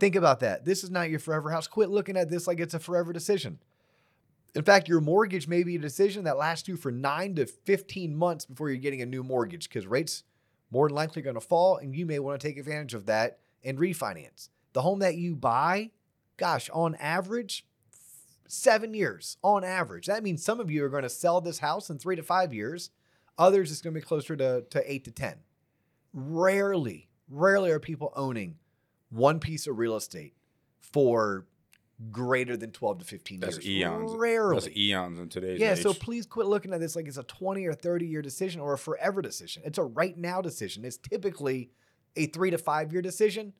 Think 0.00 0.16
about 0.16 0.40
that. 0.40 0.64
This 0.64 0.82
is 0.82 0.90
not 0.90 1.08
your 1.10 1.20
forever 1.20 1.50
house. 1.50 1.68
Quit 1.68 1.88
looking 1.90 2.16
at 2.16 2.28
this 2.28 2.48
like 2.48 2.58
it's 2.58 2.74
a 2.74 2.80
forever 2.80 3.12
decision. 3.12 3.60
In 4.54 4.62
fact, 4.62 4.88
your 4.88 5.00
mortgage 5.00 5.48
may 5.48 5.64
be 5.64 5.76
a 5.76 5.80
decision 5.80 6.24
that 6.24 6.38
lasts 6.38 6.68
you 6.68 6.76
for 6.76 6.92
nine 6.92 7.34
to 7.34 7.46
15 7.46 8.14
months 8.14 8.46
before 8.46 8.68
you're 8.68 8.78
getting 8.78 9.02
a 9.02 9.06
new 9.06 9.24
mortgage 9.24 9.68
because 9.68 9.86
rates 9.86 10.22
more 10.70 10.88
than 10.88 10.94
likely 10.94 11.22
going 11.22 11.34
to 11.34 11.40
fall 11.40 11.76
and 11.76 11.94
you 11.94 12.06
may 12.06 12.20
want 12.20 12.40
to 12.40 12.46
take 12.46 12.56
advantage 12.56 12.94
of 12.94 13.06
that 13.06 13.38
and 13.64 13.78
refinance. 13.78 14.48
The 14.72 14.82
home 14.82 15.00
that 15.00 15.16
you 15.16 15.34
buy, 15.34 15.90
gosh, 16.36 16.70
on 16.70 16.94
average, 16.96 17.66
seven 18.46 18.94
years 18.94 19.38
on 19.42 19.64
average. 19.64 20.06
That 20.06 20.22
means 20.22 20.44
some 20.44 20.60
of 20.60 20.70
you 20.70 20.84
are 20.84 20.88
going 20.88 21.02
to 21.02 21.08
sell 21.08 21.40
this 21.40 21.58
house 21.58 21.90
in 21.90 21.98
three 21.98 22.16
to 22.16 22.22
five 22.22 22.52
years. 22.52 22.90
Others, 23.38 23.72
it's 23.72 23.80
going 23.80 23.94
to 23.94 24.00
be 24.00 24.06
closer 24.06 24.36
to, 24.36 24.64
to 24.70 24.92
eight 24.92 25.04
to 25.04 25.10
10. 25.10 25.34
Rarely, 26.12 27.08
rarely 27.28 27.72
are 27.72 27.80
people 27.80 28.12
owning 28.14 28.56
one 29.10 29.40
piece 29.40 29.66
of 29.66 29.78
real 29.78 29.96
estate 29.96 30.34
for 30.78 31.46
greater 32.10 32.56
than 32.56 32.70
12 32.70 33.00
to 33.00 33.04
15 33.04 33.40
That's 33.40 33.64
years. 33.64 33.66
eons. 33.66 34.12
Rarely. 34.16 34.54
That's 34.54 34.76
eons 34.76 35.18
in 35.18 35.28
today's 35.28 35.60
Yeah, 35.60 35.72
age. 35.72 35.82
so 35.82 35.92
please 35.94 36.26
quit 36.26 36.46
looking 36.46 36.72
at 36.72 36.80
this 36.80 36.96
like 36.96 37.06
it's 37.06 37.16
a 37.18 37.22
20 37.22 37.64
or 37.66 37.72
30 37.74 38.06
year 38.06 38.22
decision 38.22 38.60
or 38.60 38.72
a 38.74 38.78
forever 38.78 39.22
decision. 39.22 39.62
It's 39.64 39.78
a 39.78 39.84
right 39.84 40.16
now 40.16 40.40
decision. 40.40 40.84
It's 40.84 40.96
typically 40.96 41.70
a 42.16 42.26
three 42.26 42.50
to 42.50 42.58
five 42.58 42.92
year 42.92 43.02
decision, 43.02 43.52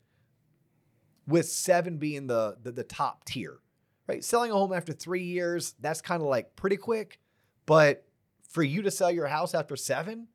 with 1.26 1.46
seven 1.48 1.96
being 1.98 2.26
the, 2.26 2.56
the, 2.62 2.70
the 2.72 2.84
top 2.84 3.24
tier, 3.24 3.58
right? 4.06 4.22
Selling 4.22 4.50
a 4.50 4.54
home 4.54 4.72
after 4.72 4.92
three 4.92 5.22
years, 5.24 5.74
that's 5.80 6.00
kind 6.00 6.22
of 6.22 6.28
like 6.28 6.54
pretty 6.54 6.76
quick. 6.76 7.18
But 7.66 8.04
for 8.50 8.62
you 8.62 8.82
to 8.82 8.90
sell 8.90 9.10
your 9.10 9.26
house 9.26 9.54
after 9.54 9.74
seven, 9.74 10.28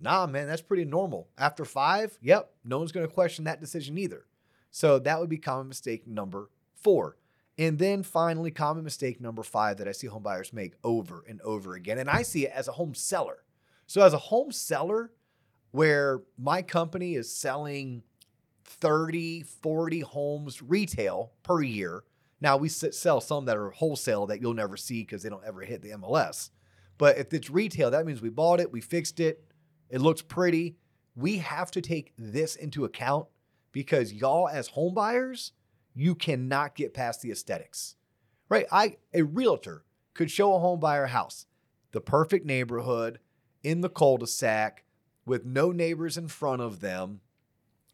nah, 0.00 0.26
man, 0.26 0.46
that's 0.46 0.62
pretty 0.62 0.84
normal. 0.86 1.28
After 1.36 1.64
five, 1.64 2.16
yep, 2.22 2.50
no 2.64 2.78
one's 2.78 2.92
going 2.92 3.06
to 3.06 3.12
question 3.12 3.44
that 3.44 3.60
decision 3.60 3.98
either. 3.98 4.24
So 4.70 4.98
that 5.00 5.20
would 5.20 5.28
be 5.28 5.36
common 5.36 5.68
mistake 5.68 6.06
number 6.06 6.48
four. 6.74 7.18
And 7.58 7.78
then 7.78 8.02
finally, 8.02 8.50
common 8.50 8.84
mistake 8.84 9.20
number 9.20 9.42
five 9.42 9.76
that 9.76 9.88
I 9.88 9.92
see 9.92 10.06
home 10.06 10.22
buyers 10.22 10.52
make 10.52 10.74
over 10.82 11.24
and 11.28 11.40
over 11.42 11.74
again. 11.74 11.98
And 11.98 12.08
I 12.08 12.22
see 12.22 12.46
it 12.46 12.52
as 12.54 12.66
a 12.66 12.72
home 12.72 12.94
seller. 12.94 13.44
So, 13.86 14.02
as 14.02 14.14
a 14.14 14.18
home 14.18 14.52
seller, 14.52 15.12
where 15.70 16.22
my 16.38 16.62
company 16.62 17.14
is 17.14 17.34
selling 17.34 18.02
30, 18.64 19.42
40 19.42 20.00
homes 20.00 20.62
retail 20.62 21.32
per 21.42 21.62
year. 21.62 22.04
Now, 22.40 22.56
we 22.56 22.68
sell 22.68 23.20
some 23.20 23.44
that 23.46 23.56
are 23.56 23.70
wholesale 23.70 24.26
that 24.26 24.40
you'll 24.40 24.54
never 24.54 24.76
see 24.76 25.02
because 25.02 25.22
they 25.22 25.28
don't 25.28 25.44
ever 25.44 25.62
hit 25.62 25.82
the 25.82 25.90
MLS. 25.90 26.50
But 26.98 27.18
if 27.18 27.32
it's 27.32 27.50
retail, 27.50 27.90
that 27.90 28.06
means 28.06 28.20
we 28.20 28.30
bought 28.30 28.60
it, 28.60 28.72
we 28.72 28.80
fixed 28.80 29.20
it, 29.20 29.44
it 29.90 30.00
looks 30.00 30.22
pretty. 30.22 30.76
We 31.14 31.38
have 31.38 31.70
to 31.72 31.80
take 31.80 32.12
this 32.16 32.56
into 32.56 32.84
account 32.84 33.26
because 33.72 34.12
y'all, 34.12 34.48
as 34.48 34.68
home 34.68 34.94
buyers, 34.94 35.52
you 35.94 36.14
cannot 36.14 36.74
get 36.74 36.94
past 36.94 37.20
the 37.20 37.30
aesthetics, 37.30 37.96
right? 38.48 38.66
I 38.70 38.96
a 39.12 39.22
realtor 39.22 39.84
could 40.14 40.30
show 40.30 40.54
a 40.54 40.58
home 40.58 40.80
buyer 40.80 41.04
a 41.04 41.08
house, 41.08 41.46
the 41.92 42.00
perfect 42.00 42.46
neighborhood 42.46 43.18
in 43.62 43.80
the 43.80 43.88
cul-de-sac, 43.88 44.84
with 45.24 45.44
no 45.44 45.70
neighbors 45.70 46.18
in 46.18 46.28
front 46.28 46.60
of 46.60 46.80
them, 46.80 47.20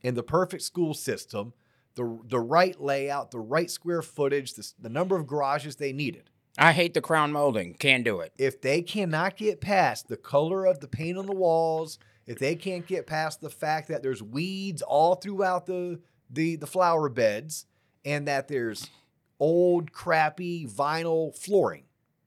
in 0.03 0.15
the 0.15 0.23
perfect 0.23 0.63
school 0.63 0.95
system, 0.95 1.53
the 1.95 2.19
the 2.25 2.41
right 2.41 2.81
layout, 2.81 3.31
the 3.31 3.41
right 3.41 3.71
square 3.71 4.03
footage, 4.03 4.55
the, 4.55 4.73
the 4.81 4.89
number 4.89 5.17
of 5.17 5.27
garages 5.27 5.77
they 5.77 5.93
needed. 5.93 6.31
I 6.57 6.73
hate 6.73 6.95
the 6.95 7.01
crown 7.01 7.31
molding. 7.31 7.75
Can't 7.75 8.05
do 8.05 8.19
it. 8.21 8.33
If 8.37 8.61
they 8.61 8.83
cannot 8.83 9.37
get 9.37 9.61
past 9.61 10.09
the 10.09 10.17
color 10.17 10.65
of 10.65 10.81
the 10.81 10.89
paint 10.89 11.17
on 11.17 11.27
the 11.27 11.35
walls, 11.35 12.01
if 12.27 12.39
they 12.41 12.57
can't 12.57 12.87
get 12.87 13.07
past 13.07 13.41
the 13.41 13.51
fact 13.51 13.89
that 13.89 14.03
there's 14.03 14.23
weeds 14.23 14.83
all 14.83 15.15
throughout 15.15 15.67
the 15.67 16.01
the, 16.31 16.57
the 16.57 16.67
flower 16.67 17.09
beds 17.09 17.67
and 18.09 18.27
that 18.27 18.49
there's 18.49 18.89
old 19.39 19.93
crappy 19.93 20.67
vinyl 20.67 21.37
flooring, 21.37 21.85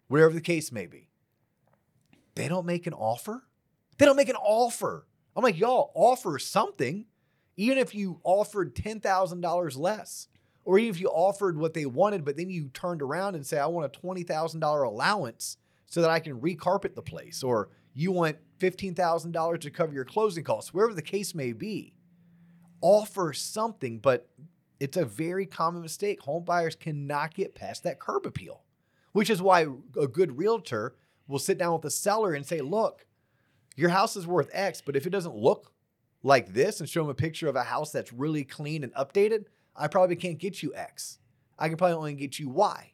whatever 0.08 0.34
the 0.34 0.41
case 0.41 0.72
may 0.72 0.86
be, 0.86 1.10
they 2.36 2.48
don't 2.48 2.67
make 2.67 2.86
an 2.86 2.94
offer. 2.94 3.44
They 3.98 4.06
don't 4.06 4.15
make 4.15 4.30
an 4.30 4.36
offer. 4.36 5.08
I'm 5.36 5.44
like, 5.44 5.58
y'all 5.58 5.91
offer 5.96 6.38
something, 6.38 7.06
even 7.58 7.78
if 7.80 7.96
you 7.96 8.20
offered 8.24 8.76
ten 8.76 9.00
thousand 9.00 9.41
dollars 9.41 9.76
less, 9.76 10.28
or 10.65 10.78
even 10.78 10.94
if 10.94 11.02
you 11.02 11.08
offered 11.08 11.58
what 11.58 11.74
they 11.74 11.86
wanted, 11.88 12.24
but 12.24 12.38
then 12.38 12.50
you 12.50 12.70
turned 12.70 13.02
around 13.02 13.36
and 13.36 13.46
say, 13.46 13.58
I 13.58 13.65
want 13.65 13.86
a 13.86 14.00
twenty 14.00 14.24
thousand 14.24 14.60
dollar 14.60 14.84
allowance 14.84 15.58
so 15.88 16.02
that 16.02 16.12
I 16.12 16.20
can 16.20 16.39
recarpet 16.39 16.94
the 16.96 17.02
place, 17.02 17.44
or 17.44 17.70
you 17.94 18.12
want 18.12 18.38
fifteen 18.60 18.94
thousand 18.94 19.32
dollars 19.32 19.60
to 19.60 19.72
cover 19.72 19.94
your 19.94 20.06
closing 20.06 20.44
costs, 20.44 20.74
wherever 20.74 20.94
the 20.94 21.02
case 21.02 21.34
may 21.34 21.54
be. 21.54 21.94
Offer 22.82 23.34
something, 23.34 24.00
but 24.00 24.28
it's 24.82 24.98
a 24.98 25.06
very 25.06 25.46
common 25.46 25.84
mistake. 25.84 26.22
Home 26.22 26.44
buyers 26.44 26.76
cannot 26.76 27.36
get 27.36 27.54
past 27.54 27.84
that 27.84 28.00
curb 28.00 28.26
appeal, 28.26 28.63
which 29.12 29.30
is 29.30 29.39
why 29.39 29.67
a 29.96 30.08
good 30.08 30.39
realtor 30.39 30.96
will 31.28 31.38
sit 31.38 31.60
down 31.60 31.74
with 31.74 31.84
the 31.84 31.91
seller 31.91 32.34
and 32.34 32.44
say, 32.44 32.62
Look, 32.62 33.06
your 33.76 33.91
house 33.91 34.15
is 34.15 34.26
worth 34.26 34.50
X, 34.52 34.82
but 34.84 34.96
if 34.96 35.06
it 35.06 35.12
doesn't 35.12 35.36
look 35.36 35.72
like 36.24 36.54
this 36.54 36.80
and 36.80 36.89
show 36.89 37.04
them 37.04 37.12
a 37.12 37.13
picture 37.13 37.48
of 37.48 37.56
a 37.56 37.63
house 37.63 37.91
that's 37.91 38.12
really 38.12 38.44
clean 38.44 38.84
and 38.84 38.91
updated, 38.96 39.46
I 39.76 39.88
probably 39.88 40.15
can't 40.15 40.39
get 40.39 40.63
you 40.63 40.74
X. 40.74 41.20
I 41.60 41.67
can 41.67 41.78
probably 41.78 41.98
only 41.98 42.13
get 42.15 42.39
you 42.39 42.50
Y. 42.50 42.91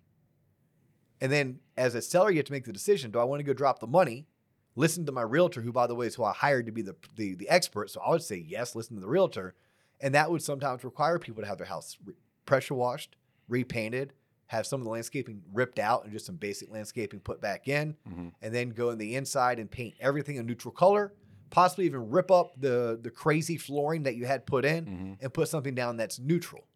And 1.22 1.32
then 1.32 1.60
as 1.78 1.96
a 1.96 2.02
seller, 2.02 2.32
you 2.32 2.38
have 2.38 2.46
to 2.48 2.52
make 2.52 2.66
the 2.66 2.74
decision 2.74 3.12
do 3.12 3.20
I 3.20 3.24
want 3.24 3.40
to 3.40 3.46
go 3.46 3.54
drop 3.54 3.80
the 3.80 3.88
money? 3.88 4.28
Listen 4.76 5.06
to 5.06 5.14
my 5.14 5.22
realtor, 5.22 5.62
who, 5.62 5.72
by 5.72 5.88
the 5.88 5.96
way, 5.96 6.08
is 6.08 6.16
who 6.16 6.26
I 6.26 6.34
hired 6.34 6.66
to 6.66 6.74
be 6.74 6.82
the, 6.82 6.98
the, 7.16 7.36
the 7.36 7.48
expert. 7.48 7.90
So 7.90 8.02
I 8.02 8.10
would 8.10 8.22
say 8.22 8.36
yes, 8.46 8.76
listen 8.76 8.96
to 8.96 9.02
the 9.02 9.08
realtor. 9.08 9.56
And 10.00 10.14
that 10.16 10.30
would 10.30 10.42
sometimes 10.42 10.84
require 10.84 11.18
people 11.20 11.42
to 11.44 11.48
have 11.48 11.58
their 11.58 11.68
house 11.68 11.98
re- 12.06 12.14
pressure 12.46 12.76
washed, 12.76 13.16
repainted, 13.48 14.14
have 14.48 14.66
some 14.66 14.80
of 14.80 14.86
the 14.86 14.92
landscaping 14.92 15.42
ripped 15.54 15.80
out 15.80 16.04
and 16.04 16.14
just 16.14 16.26
some 16.26 16.36
basic 16.36 16.70
landscaping 16.72 17.20
put 17.20 17.42
back 17.42 17.68
in, 17.68 17.96
Mhm. 18.08 18.32
and 18.42 18.54
then 18.56 18.70
go 18.70 18.92
in 18.92 18.98
the 18.98 19.16
inside 19.16 19.60
and 19.60 19.70
paint 19.70 19.96
everything 20.00 20.38
a 20.40 20.44
neutral 20.44 20.72
color, 20.74 21.14
possibly 21.50 21.86
even 21.86 22.10
rip 22.10 22.30
up 22.32 22.54
the, 22.60 22.98
the 23.02 23.10
crazy 23.10 23.58
flooring 23.58 24.04
that 24.04 24.16
you 24.16 24.26
had 24.26 24.46
put 24.46 24.64
in 24.66 24.86
Mhm. 24.86 25.18
and 25.22 25.34
put 25.34 25.50
something 25.50 25.76
down 25.76 25.98
that's 25.98 26.20
neutral. 26.20 26.68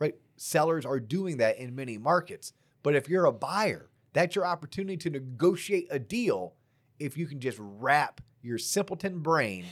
Right? 0.00 0.16
Sellers 0.36 0.84
are 0.84 0.98
doing 0.98 1.36
that 1.36 1.58
in 1.58 1.74
many 1.76 1.96
markets. 1.98 2.52
But 2.82 2.96
if 2.96 3.08
you're 3.08 3.24
a 3.26 3.32
buyer, 3.32 3.88
that's 4.12 4.34
your 4.34 4.44
opportunity 4.44 4.96
to 4.96 5.10
negotiate 5.10 5.86
a 5.90 5.98
deal 6.00 6.56
if 6.98 7.16
you 7.16 7.26
can 7.26 7.38
just 7.38 7.58
wrap 7.60 8.20
your 8.42 8.58
simpleton 8.58 9.20
brain 9.20 9.64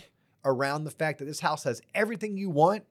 around 0.45 0.85
the 0.85 0.91
fact 0.93 1.19
that 1.19 1.25
this 1.25 1.41
house 1.41 1.65
has 1.65 1.83
everything 1.95 2.37
you 2.37 2.49
want. 2.49 2.85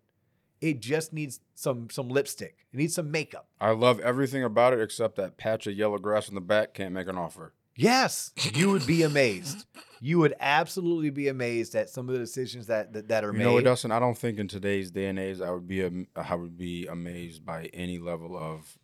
It 0.62 0.80
just 0.82 1.14
needs 1.14 1.40
some 1.56 1.90
some 1.90 2.10
lipstick. 2.10 2.58
It 2.74 2.78
needs 2.78 2.94
some 2.96 3.12
makeup. 3.12 3.48
I 3.62 3.72
love 3.72 4.00
everything 4.02 4.44
about 4.44 4.74
it 4.74 4.82
except 4.82 5.16
that 5.16 5.38
patch 5.38 5.68
of 5.68 5.74
yellow 5.74 5.98
grass 5.98 6.28
in 6.30 6.36
the 6.36 6.42
back 6.42 6.74
can't 6.74 6.94
make 6.94 7.08
an 7.08 7.18
offer. 7.18 7.54
Yes, 7.76 8.34
you 8.56 8.70
would 8.72 8.86
be 8.86 9.04
amazed. 9.04 9.66
You 10.02 10.20
would 10.20 10.36
absolutely 10.42 11.12
be 11.12 11.30
amazed 11.30 11.76
at 11.76 11.90
some 11.90 12.10
of 12.10 12.14
the 12.14 12.20
decisions 12.20 12.68
that 12.68 12.92
that, 12.92 13.08
that 13.08 13.24
are 13.24 13.32
You 13.32 13.38
made. 13.38 13.44
know 13.46 13.54
what, 13.54 13.64
Dustin? 13.64 13.92
I 13.94 14.00
don't 14.00 14.18
think 14.18 14.38
in 14.38 14.50
today's 14.50 14.92
day 14.92 15.06
and 15.08 15.18
age 15.18 15.40
I 15.40 15.50
would 15.52 15.68
be 15.68 15.84
am- 15.86 16.08
I 16.16 16.36
would 16.36 16.58
be 16.58 16.88
amazed 16.88 17.46
by 17.46 17.66
any 17.74 17.98
level 17.98 18.38
of 18.38 18.78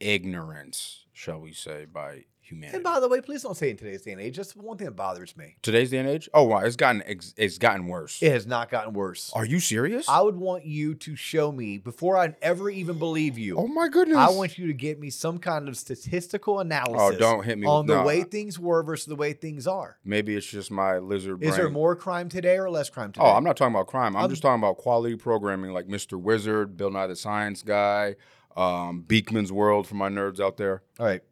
ignorance, 0.00 1.06
shall 1.12 1.40
we 1.40 1.52
say, 1.52 1.86
by 1.86 2.24
humanity. 2.52 2.76
and 2.76 2.84
by 2.84 3.00
the 3.00 3.08
way, 3.08 3.20
please 3.20 3.42
don't 3.42 3.56
say 3.56 3.70
in 3.70 3.76
today's 3.76 4.02
day 4.02 4.12
and 4.12 4.20
age. 4.20 4.34
Just 4.36 4.56
one 4.56 4.76
thing 4.76 4.84
that 4.86 4.92
bothers 4.96 5.36
me. 5.36 5.56
today's 5.62 5.90
day 5.90 5.98
and 5.98 6.08
age? 6.08 6.28
Oh 6.34 6.44
wow, 6.44 6.58
it's 6.58 6.76
gotten 6.76 7.02
it's 7.06 7.58
gotten 7.58 7.86
worse. 7.86 8.22
It 8.22 8.30
has 8.32 8.46
not 8.46 8.70
gotten 8.70 8.92
worse. 8.92 9.32
Are 9.34 9.44
you 9.44 9.60
serious? 9.60 10.08
I 10.08 10.20
would 10.20 10.36
want 10.36 10.64
you 10.64 10.94
to 10.94 11.16
show 11.16 11.50
me 11.52 11.78
before 11.78 12.16
I 12.16 12.34
ever 12.42 12.70
even 12.70 12.98
believe 12.98 13.38
you. 13.38 13.56
oh 13.56 13.66
my 13.66 13.88
goodness! 13.88 14.18
I 14.18 14.30
want 14.30 14.58
you 14.58 14.66
to 14.68 14.72
get 14.74 15.00
me 15.00 15.10
some 15.10 15.38
kind 15.38 15.68
of 15.68 15.76
statistical 15.76 16.60
analysis 16.60 17.16
Oh, 17.16 17.18
don't 17.18 17.44
hit 17.44 17.58
me 17.58 17.66
on 17.66 17.86
with, 17.86 17.88
the 17.88 18.00
no, 18.00 18.06
way 18.06 18.22
things 18.24 18.58
were 18.58 18.82
versus 18.82 19.06
the 19.06 19.16
way 19.16 19.32
things 19.32 19.66
are. 19.66 19.98
Maybe 20.04 20.36
it's 20.36 20.46
just 20.46 20.70
my 20.70 20.98
lizard 20.98 21.40
brain. 21.40 21.50
Is 21.50 21.56
there 21.56 21.70
more 21.70 21.96
crime 21.96 22.28
today 22.28 22.58
or 22.58 22.70
less 22.70 22.90
crime 22.90 23.12
today? 23.12 23.24
Oh, 23.26 23.30
I'm 23.30 23.44
not 23.44 23.56
talking 23.56 23.74
about 23.74 23.86
crime. 23.86 24.16
I'm 24.16 24.24
Um, 24.24 24.30
just 24.30 24.42
talking 24.42 24.60
about 24.62 24.78
quality 24.78 25.16
programming, 25.16 25.72
like 25.72 25.86
Mr. 25.86 26.20
Wizard, 26.20 26.76
Bill 26.76 26.90
Nye 26.90 27.06
the 27.06 27.16
Science 27.16 27.62
Guy, 27.62 28.16
um, 28.56 29.04
Beakman's 29.06 29.50
World 29.52 29.86
for 29.86 29.94
my 29.94 30.08
nerds 30.08 30.40
out 30.40 30.56
there. 30.56 30.82
All 30.98 31.06
right. 31.06 31.22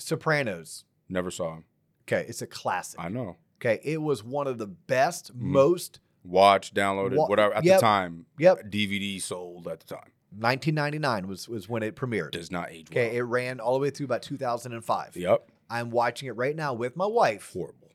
Sopranos. 0.00 0.84
Never 1.08 1.30
saw 1.30 1.54
him. 1.56 1.64
Okay, 2.08 2.24
it's 2.28 2.42
a 2.42 2.46
classic. 2.46 2.98
I 3.00 3.08
know. 3.08 3.36
Okay, 3.58 3.80
it 3.84 4.00
was 4.00 4.24
one 4.24 4.46
of 4.46 4.58
the 4.58 4.66
best, 4.66 5.36
Mhm. 5.36 5.40
most. 5.42 6.00
Watched, 6.24 6.74
downloaded, 6.74 7.16
Wa- 7.16 7.26
whatever. 7.28 7.54
At 7.54 7.64
yep. 7.64 7.78
the 7.78 7.86
time, 7.86 8.26
Yep, 8.38 8.70
DVD 8.70 9.18
sold 9.20 9.66
at 9.68 9.80
the 9.80 9.86
time. 9.86 10.12
1999 10.32 11.26
was 11.28 11.48
was 11.48 11.68
when 11.68 11.82
it 11.82 11.96
premiered. 11.96 12.30
Does 12.32 12.50
not 12.50 12.70
age 12.70 12.90
Okay, 12.90 13.08
well. 13.08 13.16
it 13.16 13.20
ran 13.22 13.60
all 13.60 13.74
the 13.74 13.80
way 13.80 13.90
through 13.90 14.04
about 14.06 14.22
2005. 14.22 15.16
Yep. 15.16 15.50
I'm 15.68 15.90
watching 15.90 16.28
it 16.28 16.32
right 16.32 16.54
now 16.56 16.72
with 16.74 16.96
my 16.96 17.06
wife. 17.06 17.50
Horrible. 17.52 17.92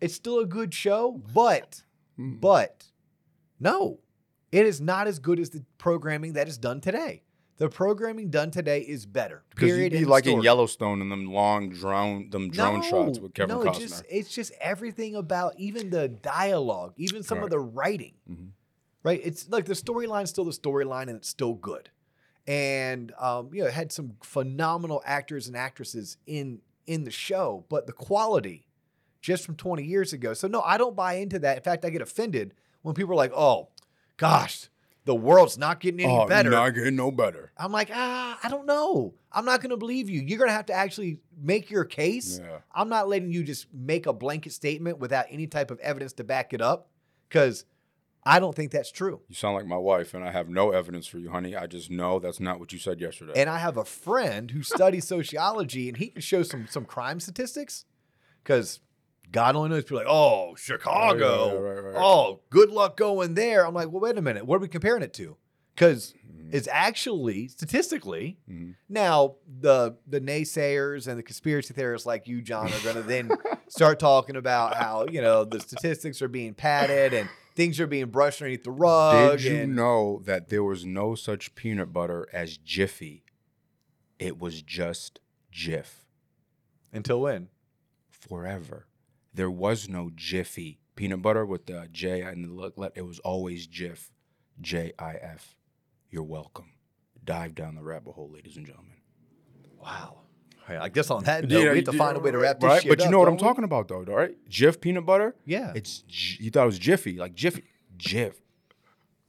It's 0.00 0.14
still 0.14 0.38
a 0.38 0.46
good 0.46 0.72
show, 0.74 1.12
but 1.32 1.82
Mm. 2.18 2.40
But 2.40 2.90
no, 3.58 4.00
it 4.50 4.66
is 4.66 4.80
not 4.82 5.06
as 5.06 5.18
good 5.18 5.40
as 5.40 5.48
the 5.50 5.64
programming 5.78 6.34
that 6.34 6.46
is 6.46 6.58
done 6.58 6.80
today. 6.80 7.22
The 7.58 7.68
programming 7.68 8.30
done 8.30 8.50
today 8.50 8.80
is 8.80 9.06
better. 9.06 9.44
Because 9.50 9.68
you'd 9.68 9.74
Period. 9.74 9.92
be 9.92 10.04
like 10.04 10.26
in. 10.26 10.42
Yellowstone 10.42 11.00
and 11.00 11.12
them 11.12 11.32
long 11.32 11.70
drone, 11.70 12.30
them 12.30 12.50
drone 12.50 12.82
shots 12.82 13.18
with 13.18 13.34
Kevin 13.34 13.56
no, 13.58 13.64
Costner. 13.64 13.68
It's 13.70 13.78
just, 13.78 14.04
it's 14.08 14.34
just 14.34 14.52
everything 14.60 15.14
about 15.14 15.54
even 15.58 15.90
the 15.90 16.08
dialogue, 16.08 16.94
even 16.96 17.22
some 17.22 17.42
of 17.42 17.50
the 17.50 17.60
writing. 17.60 18.14
Mhm. 18.28 18.48
Right? 19.04 19.20
It's 19.22 19.48
like 19.48 19.66
the 19.66 19.74
storyline's 19.74 20.30
still 20.30 20.44
the 20.44 20.52
storyline 20.52 21.02
and 21.02 21.16
it's 21.16 21.28
still 21.28 21.54
good. 21.54 21.90
And 22.46 23.12
um, 23.20 23.50
you 23.52 23.62
know, 23.62 23.68
it 23.68 23.74
had 23.74 23.92
some 23.92 24.14
phenomenal 24.22 25.02
actors 25.04 25.46
and 25.46 25.56
actresses 25.56 26.16
in 26.26 26.60
in 26.86 27.04
the 27.04 27.10
show, 27.10 27.64
but 27.68 27.86
the 27.86 27.92
quality 27.92 28.66
just 29.20 29.44
from 29.44 29.54
20 29.54 29.84
years 29.84 30.12
ago. 30.12 30.34
So 30.34 30.48
no, 30.48 30.60
I 30.62 30.78
don't 30.78 30.96
buy 30.96 31.14
into 31.14 31.38
that. 31.40 31.58
In 31.58 31.62
fact, 31.62 31.84
I 31.84 31.90
get 31.90 32.02
offended 32.02 32.54
when 32.82 32.94
people 32.94 33.12
are 33.12 33.16
like, 33.16 33.32
"Oh, 33.32 33.68
gosh, 34.16 34.68
the 35.04 35.14
world's 35.14 35.58
not 35.58 35.80
getting 35.80 36.00
any 36.00 36.12
better. 36.12 36.24
oh, 36.24 36.28
better." 36.28 36.50
not 36.50 36.70
getting 36.70 36.96
no 36.96 37.10
better. 37.10 37.52
I'm 37.56 37.72
like, 37.72 37.90
ah, 37.92 38.38
I 38.42 38.48
don't 38.48 38.66
know. 38.66 39.14
I'm 39.32 39.44
not 39.44 39.60
going 39.60 39.70
to 39.70 39.76
believe 39.76 40.08
you. 40.08 40.20
You're 40.20 40.38
going 40.38 40.50
to 40.50 40.54
have 40.54 40.66
to 40.66 40.74
actually 40.74 41.20
make 41.40 41.70
your 41.70 41.84
case. 41.84 42.40
Yeah. 42.42 42.58
I'm 42.74 42.88
not 42.88 43.08
letting 43.08 43.32
you 43.32 43.42
just 43.42 43.66
make 43.72 44.06
a 44.06 44.12
blanket 44.12 44.52
statement 44.52 44.98
without 44.98 45.26
any 45.30 45.46
type 45.46 45.70
of 45.70 45.78
evidence 45.80 46.12
to 46.14 46.24
back 46.24 46.52
it 46.52 46.60
up 46.60 46.90
because 47.28 47.64
I 48.24 48.38
don't 48.38 48.54
think 48.54 48.70
that's 48.70 48.92
true. 48.92 49.20
You 49.28 49.34
sound 49.34 49.56
like 49.56 49.66
my 49.66 49.76
wife, 49.76 50.14
and 50.14 50.24
I 50.24 50.30
have 50.30 50.48
no 50.48 50.70
evidence 50.70 51.06
for 51.06 51.18
you, 51.18 51.30
honey. 51.30 51.56
I 51.56 51.66
just 51.66 51.90
know 51.90 52.20
that's 52.20 52.38
not 52.38 52.60
what 52.60 52.72
you 52.72 52.78
said 52.78 53.00
yesterday. 53.00 53.32
And 53.34 53.50
I 53.50 53.58
have 53.58 53.76
a 53.76 53.84
friend 53.84 54.50
who 54.52 54.62
studies 54.62 55.04
sociology 55.08 55.88
and 55.88 55.96
he 55.96 56.08
can 56.08 56.22
show 56.22 56.42
some 56.42 56.66
some 56.68 56.84
crime 56.84 57.18
statistics 57.18 57.84
because 58.44 58.80
God 59.32 59.56
only 59.56 59.70
knows 59.70 59.84
people 59.84 59.98
are 60.00 60.04
like, 60.04 60.12
oh, 60.12 60.54
Chicago. 60.56 61.60
right, 61.60 61.74
right, 61.74 61.84
right. 61.94 61.94
Oh, 61.96 62.40
good 62.50 62.70
luck 62.70 62.96
going 62.96 63.34
there. 63.34 63.66
I'm 63.66 63.74
like, 63.74 63.90
well, 63.90 64.00
wait 64.02 64.18
a 64.18 64.22
minute. 64.22 64.46
What 64.46 64.56
are 64.56 64.60
we 64.60 64.68
comparing 64.68 65.02
it 65.02 65.14
to? 65.14 65.36
Because 65.74 66.12
Mhm. 66.30 66.50
it's 66.52 66.68
actually 66.70 67.48
statistically 67.48 68.38
Mhm. 68.48 68.74
Now, 68.90 69.36
the 69.48 69.96
the 70.06 70.20
naysayers 70.20 71.08
and 71.08 71.18
the 71.18 71.22
conspiracy 71.22 71.72
theorists 71.72 72.06
like 72.06 72.28
you, 72.28 72.42
John, 72.42 72.66
are 72.72 72.80
going 72.80 72.96
to 72.96 73.02
then 73.02 73.30
start 73.68 73.98
talking 73.98 74.36
about 74.36 74.76
how 74.76 75.06
you 75.10 75.22
know 75.22 75.44
the 75.44 75.60
statistics 75.60 76.20
are 76.20 76.28
being 76.28 76.52
padded 76.52 77.14
and 77.14 77.28
things 77.54 77.80
are 77.80 77.86
being 77.86 78.06
brushed 78.10 78.42
underneath 78.42 78.64
the 78.64 78.70
rug. 78.70 79.38
Did 79.38 79.44
you 79.50 79.56
and- 79.60 79.74
know 79.76 80.20
that 80.26 80.50
there 80.50 80.62
was 80.62 80.84
no 80.84 81.14
such 81.14 81.54
peanut 81.54 81.90
butter 81.92 82.28
as 82.34 82.58
Jiffy? 82.58 83.24
It 84.18 84.38
was 84.38 84.60
just 84.62 85.20
Jiff. 85.50 86.04
until 86.92 87.22
when? 87.22 87.48
forever. 88.10 88.86
There 89.34 89.50
was 89.50 89.88
no 89.88 90.10
Jiffy 90.14 90.78
peanut 90.96 91.22
butter 91.22 91.44
with 91.46 91.66
the 91.66 91.88
J 91.90 92.20
and 92.22 92.44
the 92.58 92.72
let. 92.76 92.92
It 92.96 93.06
was 93.06 93.18
always 93.20 93.66
Jif, 93.66 94.10
J 94.60 94.92
I 94.98 95.14
F. 95.14 95.56
You're 96.10 96.22
welcome. 96.22 96.72
Dive 97.24 97.54
down 97.54 97.74
the 97.74 97.82
rabbit 97.82 98.12
hole, 98.12 98.30
ladies 98.30 98.56
and 98.56 98.66
gentlemen. 98.66 98.96
Wow. 99.80 100.18
I 100.68 100.88
guess 100.88 101.10
on 101.10 101.24
that 101.24 101.48
note, 101.48 101.70
we 101.70 101.76
have 101.76 101.84
to 101.86 101.92
find 101.92 102.16
a 102.16 102.20
way 102.20 102.30
to 102.30 102.38
wrap 102.38 102.60
this 102.60 102.68
right? 102.68 102.82
shit 102.82 102.88
But 102.88 103.00
you 103.00 103.06
up, 103.06 103.10
know 103.10 103.18
what 103.18 103.28
I'm 103.28 103.34
we? 103.34 103.40
talking 103.40 103.64
about, 103.64 103.88
though, 103.88 103.96
all 103.96 104.16
right? 104.16 104.34
Jif 104.48 104.80
peanut 104.80 105.04
butter. 105.04 105.34
Yeah, 105.44 105.72
It's 105.74 106.04
you 106.08 106.50
thought 106.50 106.62
it 106.62 106.66
was 106.66 106.78
Jiffy, 106.78 107.16
like 107.18 107.34
Jiffy, 107.34 107.64
Jif. 107.98 108.34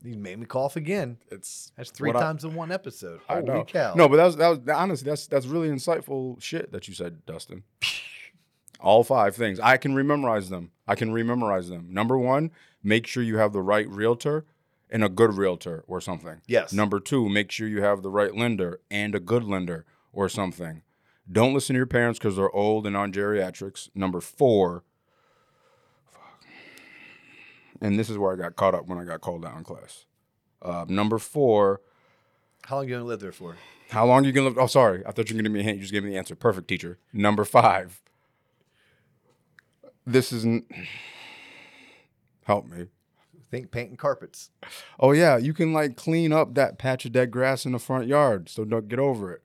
you 0.04 0.16
made 0.16 0.38
me 0.39 0.45
cough 0.45 0.76
again. 0.76 1.18
It's 1.32 1.72
That's 1.76 1.89
three 1.91 2.08
what 2.10 2.18
I- 2.18 2.22
times 2.22 2.43
in 2.45 2.54
one 2.56 2.72
episode. 2.72 3.20
I 3.28 3.36
Holy 3.36 3.45
know. 3.47 3.64
cow! 3.66 3.93
No, 3.95 4.08
but 4.08 4.18
that 4.18 4.26
was 4.26 4.36
that 4.38 4.47
was 4.49 4.60
honestly 4.70 5.10
that's 5.10 5.28
that's 5.28 5.45
really 5.47 5.70
insightful 5.70 6.41
shit 6.41 6.72
that 6.72 6.88
you 6.88 6.93
said, 6.93 7.26
Dustin. 7.26 7.64
All 8.84 9.04
five 9.06 9.36
things. 9.36 9.60
I 9.62 9.78
can 9.78 9.96
rememorize 9.96 10.50
them. 10.50 10.72
I 10.88 10.96
can 10.96 11.12
rememorize 11.14 11.70
them. 11.70 11.88
Number 11.90 12.18
one, 12.18 12.52
make 12.84 13.08
sure 13.08 13.24
you 13.24 13.38
have 13.38 13.54
the 13.54 13.62
right 13.62 13.88
realtor 13.90 14.46
and 14.90 15.04
a 15.04 15.10
good 15.10 15.34
realtor 15.36 15.84
or 15.88 16.02
something. 16.02 16.42
Yes. 16.48 16.74
Number 16.74 17.00
two, 17.00 17.30
make 17.30 17.50
sure 17.50 17.68
you 17.68 17.82
have 17.82 18.04
the 18.04 18.10
right 18.12 18.36
lender 18.36 18.82
and 18.92 19.16
a 19.16 19.20
good 19.22 19.46
lender 19.46 19.86
or 20.12 20.28
something. 20.28 20.82
Don't 21.32 21.54
listen 21.54 21.76
to 21.76 21.78
your 21.80 21.86
parents 21.86 22.20
because 22.20 22.36
they're 22.36 22.52
old 22.54 22.86
and 22.86 22.98
on 22.98 23.14
geriatrics. 23.14 23.90
Number 23.96 24.20
four, 24.20 24.84
and 27.82 27.98
this 27.98 28.10
is 28.10 28.18
where 28.18 28.34
I 28.34 28.36
got 28.36 28.56
caught 28.58 28.76
up 28.76 28.88
when 28.88 28.98
I 28.98 29.06
got 29.06 29.22
called 29.22 29.46
out 29.46 29.58
in 29.58 29.64
class. 29.64 30.06
Uh, 30.62 30.86
number 30.90 31.18
four, 31.18 31.82
How 32.66 32.76
long 32.78 32.88
you 32.90 32.96
gonna 32.96 33.06
live 33.06 33.22
there 33.22 33.32
for? 33.32 33.56
how 33.90 34.06
long 34.06 34.26
you 34.26 34.34
gonna 34.34 34.48
live? 34.50 34.58
Oh, 34.58 34.68
sorry, 34.68 35.04
I 35.06 35.12
thought 35.12 35.30
you 35.30 35.36
were 35.36 35.40
gonna 35.42 35.50
give 35.50 35.54
me 35.54 35.60
a 35.62 35.64
hint. 35.64 35.78
You 35.78 35.82
just 35.84 35.94
gave 35.94 36.04
me 36.04 36.10
the 36.12 36.18
answer. 36.18 36.36
Perfect, 36.36 36.68
teacher. 36.68 36.98
Number 37.14 37.46
five, 37.46 38.02
this 40.06 40.32
isn't. 40.32 40.66
Help 42.45 42.66
me. 42.66 42.88
Think 43.51 43.72
painting 43.72 43.97
carpets. 43.97 44.49
Oh 44.99 45.12
yeah, 45.12 45.38
you 45.38 45.54
can 45.54 45.74
like 45.74 45.95
clean 45.95 46.34
up 46.34 46.56
that 46.56 46.78
patch 46.80 47.06
of 47.06 47.12
dead 47.12 47.32
grass 47.32 47.66
in 47.66 47.72
the 47.72 47.80
front 47.80 48.08
yard. 48.08 48.49
So 48.49 48.66
don't 48.66 48.88
get 48.88 48.99
over 48.99 49.32
it. 49.32 49.43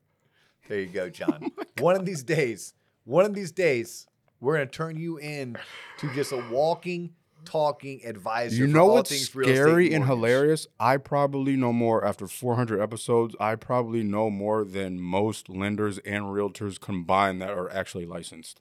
There 0.67 0.79
you 0.79 0.87
go, 0.87 1.09
John. 1.11 1.51
one 1.79 1.95
of 1.95 2.05
these 2.05 2.23
days, 2.23 2.73
one 3.05 3.25
of 3.25 3.33
these 3.33 3.51
days, 3.51 4.07
we're 4.39 4.53
gonna 4.55 4.65
turn 4.65 4.97
you 4.97 5.17
in 5.17 5.57
to 5.99 6.11
just 6.13 6.31
a 6.31 6.43
walking, 6.51 7.11
talking 7.45 8.01
advisor. 8.03 8.55
You 8.55 8.67
know 8.67 8.87
what's 8.87 9.11
things 9.11 9.33
real 9.35 9.47
estate 9.49 9.61
scary 9.61 9.93
and 9.93 10.05
mortgage. 10.05 10.07
hilarious? 10.27 10.67
I 10.79 10.97
probably 10.97 11.55
know 11.55 11.71
more 11.71 12.03
after 12.03 12.25
400 12.27 12.81
episodes. 12.81 13.35
I 13.39 13.55
probably 13.55 14.03
know 14.03 14.29
more 14.31 14.63
than 14.63 14.99
most 14.99 15.49
lenders 15.49 15.99
and 15.99 16.25
realtors 16.25 16.79
combined 16.79 17.41
that 17.43 17.51
are 17.51 17.69
actually 17.71 18.05
licensed. 18.07 18.59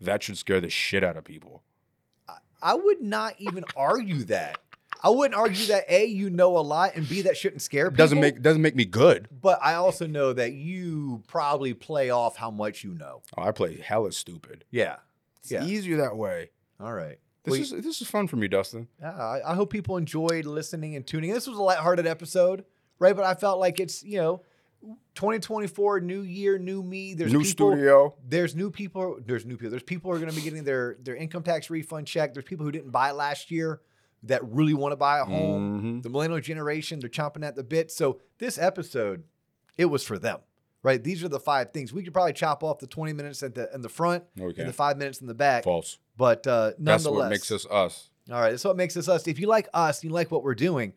That 0.00 0.22
should 0.22 0.38
scare 0.38 0.60
the 0.60 0.70
shit 0.70 1.02
out 1.04 1.16
of 1.16 1.24
people. 1.24 1.62
I 2.62 2.74
would 2.74 3.00
not 3.02 3.34
even 3.38 3.64
argue 3.76 4.24
that. 4.24 4.58
I 5.02 5.10
wouldn't 5.10 5.34
argue 5.38 5.66
that 5.66 5.84
a 5.90 6.06
you 6.06 6.30
know 6.30 6.56
a 6.56 6.60
lot 6.60 6.94
and 6.96 7.06
b 7.06 7.20
that 7.22 7.36
shouldn't 7.36 7.60
scare 7.60 7.90
people. 7.90 8.02
Doesn't 8.02 8.20
make 8.20 8.40
doesn't 8.40 8.62
make 8.62 8.74
me 8.74 8.86
good. 8.86 9.28
But 9.42 9.58
I 9.62 9.74
also 9.74 10.06
know 10.06 10.32
that 10.32 10.52
you 10.54 11.22
probably 11.26 11.74
play 11.74 12.08
off 12.08 12.36
how 12.36 12.50
much 12.50 12.82
you 12.84 12.94
know. 12.94 13.20
Oh, 13.36 13.42
I 13.42 13.52
play 13.52 13.76
hella 13.76 14.12
stupid. 14.12 14.64
Yeah. 14.70 14.96
It's 15.42 15.50
Yeah. 15.52 15.64
easier 15.66 15.98
that 15.98 16.16
way. 16.16 16.50
All 16.80 16.94
right. 16.94 17.18
This 17.42 17.50
Well, 17.52 17.60
is 17.60 17.70
this 17.84 18.00
is 18.00 18.08
fun 18.08 18.28
for 18.28 18.36
me, 18.36 18.48
Dustin. 18.48 18.88
Yeah, 18.98 19.10
I, 19.14 19.52
I 19.52 19.54
hope 19.54 19.68
people 19.70 19.98
enjoyed 19.98 20.46
listening 20.46 20.96
and 20.96 21.06
tuning. 21.06 21.32
This 21.34 21.46
was 21.46 21.58
a 21.58 21.62
lighthearted 21.62 22.06
episode, 22.06 22.64
right? 22.98 23.14
But 23.14 23.26
I 23.26 23.34
felt 23.34 23.60
like 23.60 23.78
it's 23.80 24.02
you 24.02 24.16
know, 24.16 24.42
2024, 25.14 26.00
new 26.00 26.22
year, 26.22 26.58
new 26.58 26.82
me. 26.82 27.14
There's 27.14 27.32
New 27.32 27.42
people, 27.42 27.70
studio. 27.72 28.14
There's 28.28 28.54
new 28.54 28.70
people. 28.70 29.18
There's 29.24 29.44
new 29.46 29.56
people. 29.56 29.70
There's 29.70 29.82
people 29.82 30.10
who 30.10 30.16
are 30.16 30.20
going 30.20 30.30
to 30.30 30.36
be 30.36 30.42
getting 30.42 30.64
their 30.64 30.96
their 31.02 31.16
income 31.16 31.42
tax 31.42 31.70
refund 31.70 32.06
check. 32.06 32.34
There's 32.34 32.44
people 32.44 32.64
who 32.66 32.72
didn't 32.72 32.90
buy 32.90 33.12
last 33.12 33.50
year 33.50 33.80
that 34.24 34.42
really 34.44 34.74
want 34.74 34.92
to 34.92 34.96
buy 34.96 35.18
a 35.20 35.24
home. 35.24 35.98
Mhm. 36.00 36.02
The 36.02 36.08
millennial 36.08 36.40
generation, 36.40 36.98
they're 37.00 37.10
chomping 37.10 37.44
at 37.44 37.56
the 37.56 37.62
bit. 37.64 37.90
So 37.90 38.20
this 38.38 38.56
episode, 38.58 39.24
it 39.76 39.84
was 39.86 40.02
for 40.02 40.18
them, 40.18 40.38
right? 40.82 41.02
These 41.02 41.22
are 41.22 41.28
the 41.28 41.38
five 41.40 41.72
things. 41.72 41.92
We 41.92 42.02
could 42.02 42.12
probably 42.14 42.32
chop 42.32 42.64
off 42.64 42.78
the 42.78 42.86
20 42.86 43.12
minutes 43.12 43.42
at 43.42 43.54
the 43.54 43.72
in 43.74 43.82
the 43.82 43.88
front 43.88 44.24
we 44.36 44.44
and 44.56 44.68
the 44.68 44.72
five 44.72 44.96
minutes 44.96 45.20
in 45.20 45.26
the 45.26 45.34
back. 45.34 45.64
False. 45.64 45.98
But 46.16 46.46
uh, 46.46 46.72
That's 46.78 47.04
nonetheless, 47.04 47.22
what 47.24 47.30
makes 47.30 47.50
us 47.52 47.66
us. 47.70 48.10
all 48.30 48.40
right, 48.40 48.50
that's 48.50 48.64
what 48.64 48.76
makes 48.76 48.96
us 48.96 49.08
us. 49.08 49.26
If 49.28 49.38
you 49.38 49.46
like 49.46 49.68
us, 49.74 50.00
and 50.02 50.10
you 50.10 50.14
like 50.14 50.30
what 50.30 50.42
we're 50.42 50.54
doing, 50.54 50.94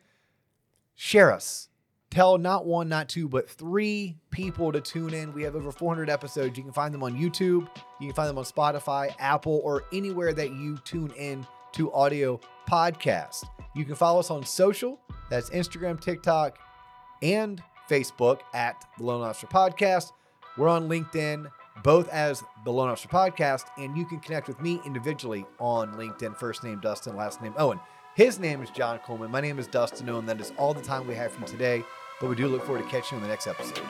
share 0.95 1.31
us. 1.31 1.69
Tell 2.09 2.37
not 2.37 2.65
one, 2.65 2.87
not 2.89 3.09
two, 3.09 3.27
but 3.27 3.49
three 3.49 4.15
people 4.31 4.71
to 4.71 4.79
tune 4.79 5.13
in. 5.13 5.33
We 5.33 5.43
have 5.43 5.55
over 5.55 5.71
400 5.71 6.09
episodes. 6.09 6.57
You 6.57 6.63
can 6.63 6.73
find 6.73 6.93
them 6.93 7.03
on 7.03 7.13
YouTube. 7.17 7.67
You 7.99 8.07
can 8.07 8.13
find 8.13 8.29
them 8.29 8.37
on 8.37 8.45
Spotify, 8.45 9.13
Apple, 9.19 9.61
or 9.63 9.83
anywhere 9.91 10.33
that 10.33 10.51
you 10.51 10.77
tune 10.85 11.11
in 11.17 11.45
to 11.73 11.91
audio 11.93 12.39
podcasts. 12.69 13.45
You 13.75 13.85
can 13.85 13.95
follow 13.95 14.19
us 14.19 14.31
on 14.31 14.43
social. 14.45 14.99
That's 15.29 15.49
Instagram, 15.49 15.99
TikTok, 15.99 16.57
and 17.21 17.61
Facebook 17.89 18.39
at 18.53 18.83
the 18.97 19.03
Loan 19.03 19.21
Officer 19.21 19.47
Podcast. 19.47 20.11
We're 20.57 20.69
on 20.69 20.87
LinkedIn, 20.87 21.47
both 21.83 22.09
as 22.09 22.41
the 22.65 22.71
Loan 22.71 22.89
Officer 22.89 23.09
Podcast, 23.09 23.65
and 23.77 23.97
you 23.97 24.05
can 24.05 24.19
connect 24.21 24.47
with 24.47 24.59
me 24.61 24.81
individually 24.85 25.45
on 25.59 25.93
LinkedIn. 25.93 26.37
First 26.37 26.63
name 26.63 26.79
Dustin, 26.79 27.15
last 27.15 27.41
name 27.41 27.53
Owen. 27.57 27.79
His 28.15 28.39
name 28.39 28.63
is 28.63 28.71
John 28.71 28.97
Coleman. 29.05 29.29
My 29.29 29.41
name 29.41 29.59
is 29.59 29.67
Dustin 29.67 30.09
Owen. 30.09 30.25
That 30.25 30.41
is 30.41 30.51
all 30.57 30.73
the 30.73 30.81
time 30.81 31.05
we 31.05 31.13
have 31.13 31.31
for 31.31 31.41
you 31.41 31.45
today, 31.45 31.83
but 32.20 32.28
we 32.28 32.36
do 32.36 32.47
look 32.47 32.63
forward 32.63 32.84
to 32.84 32.89
catching 32.89 33.18
you 33.18 33.24
in 33.24 33.24
the 33.24 33.30
next 33.30 33.47
episode. 33.47 33.84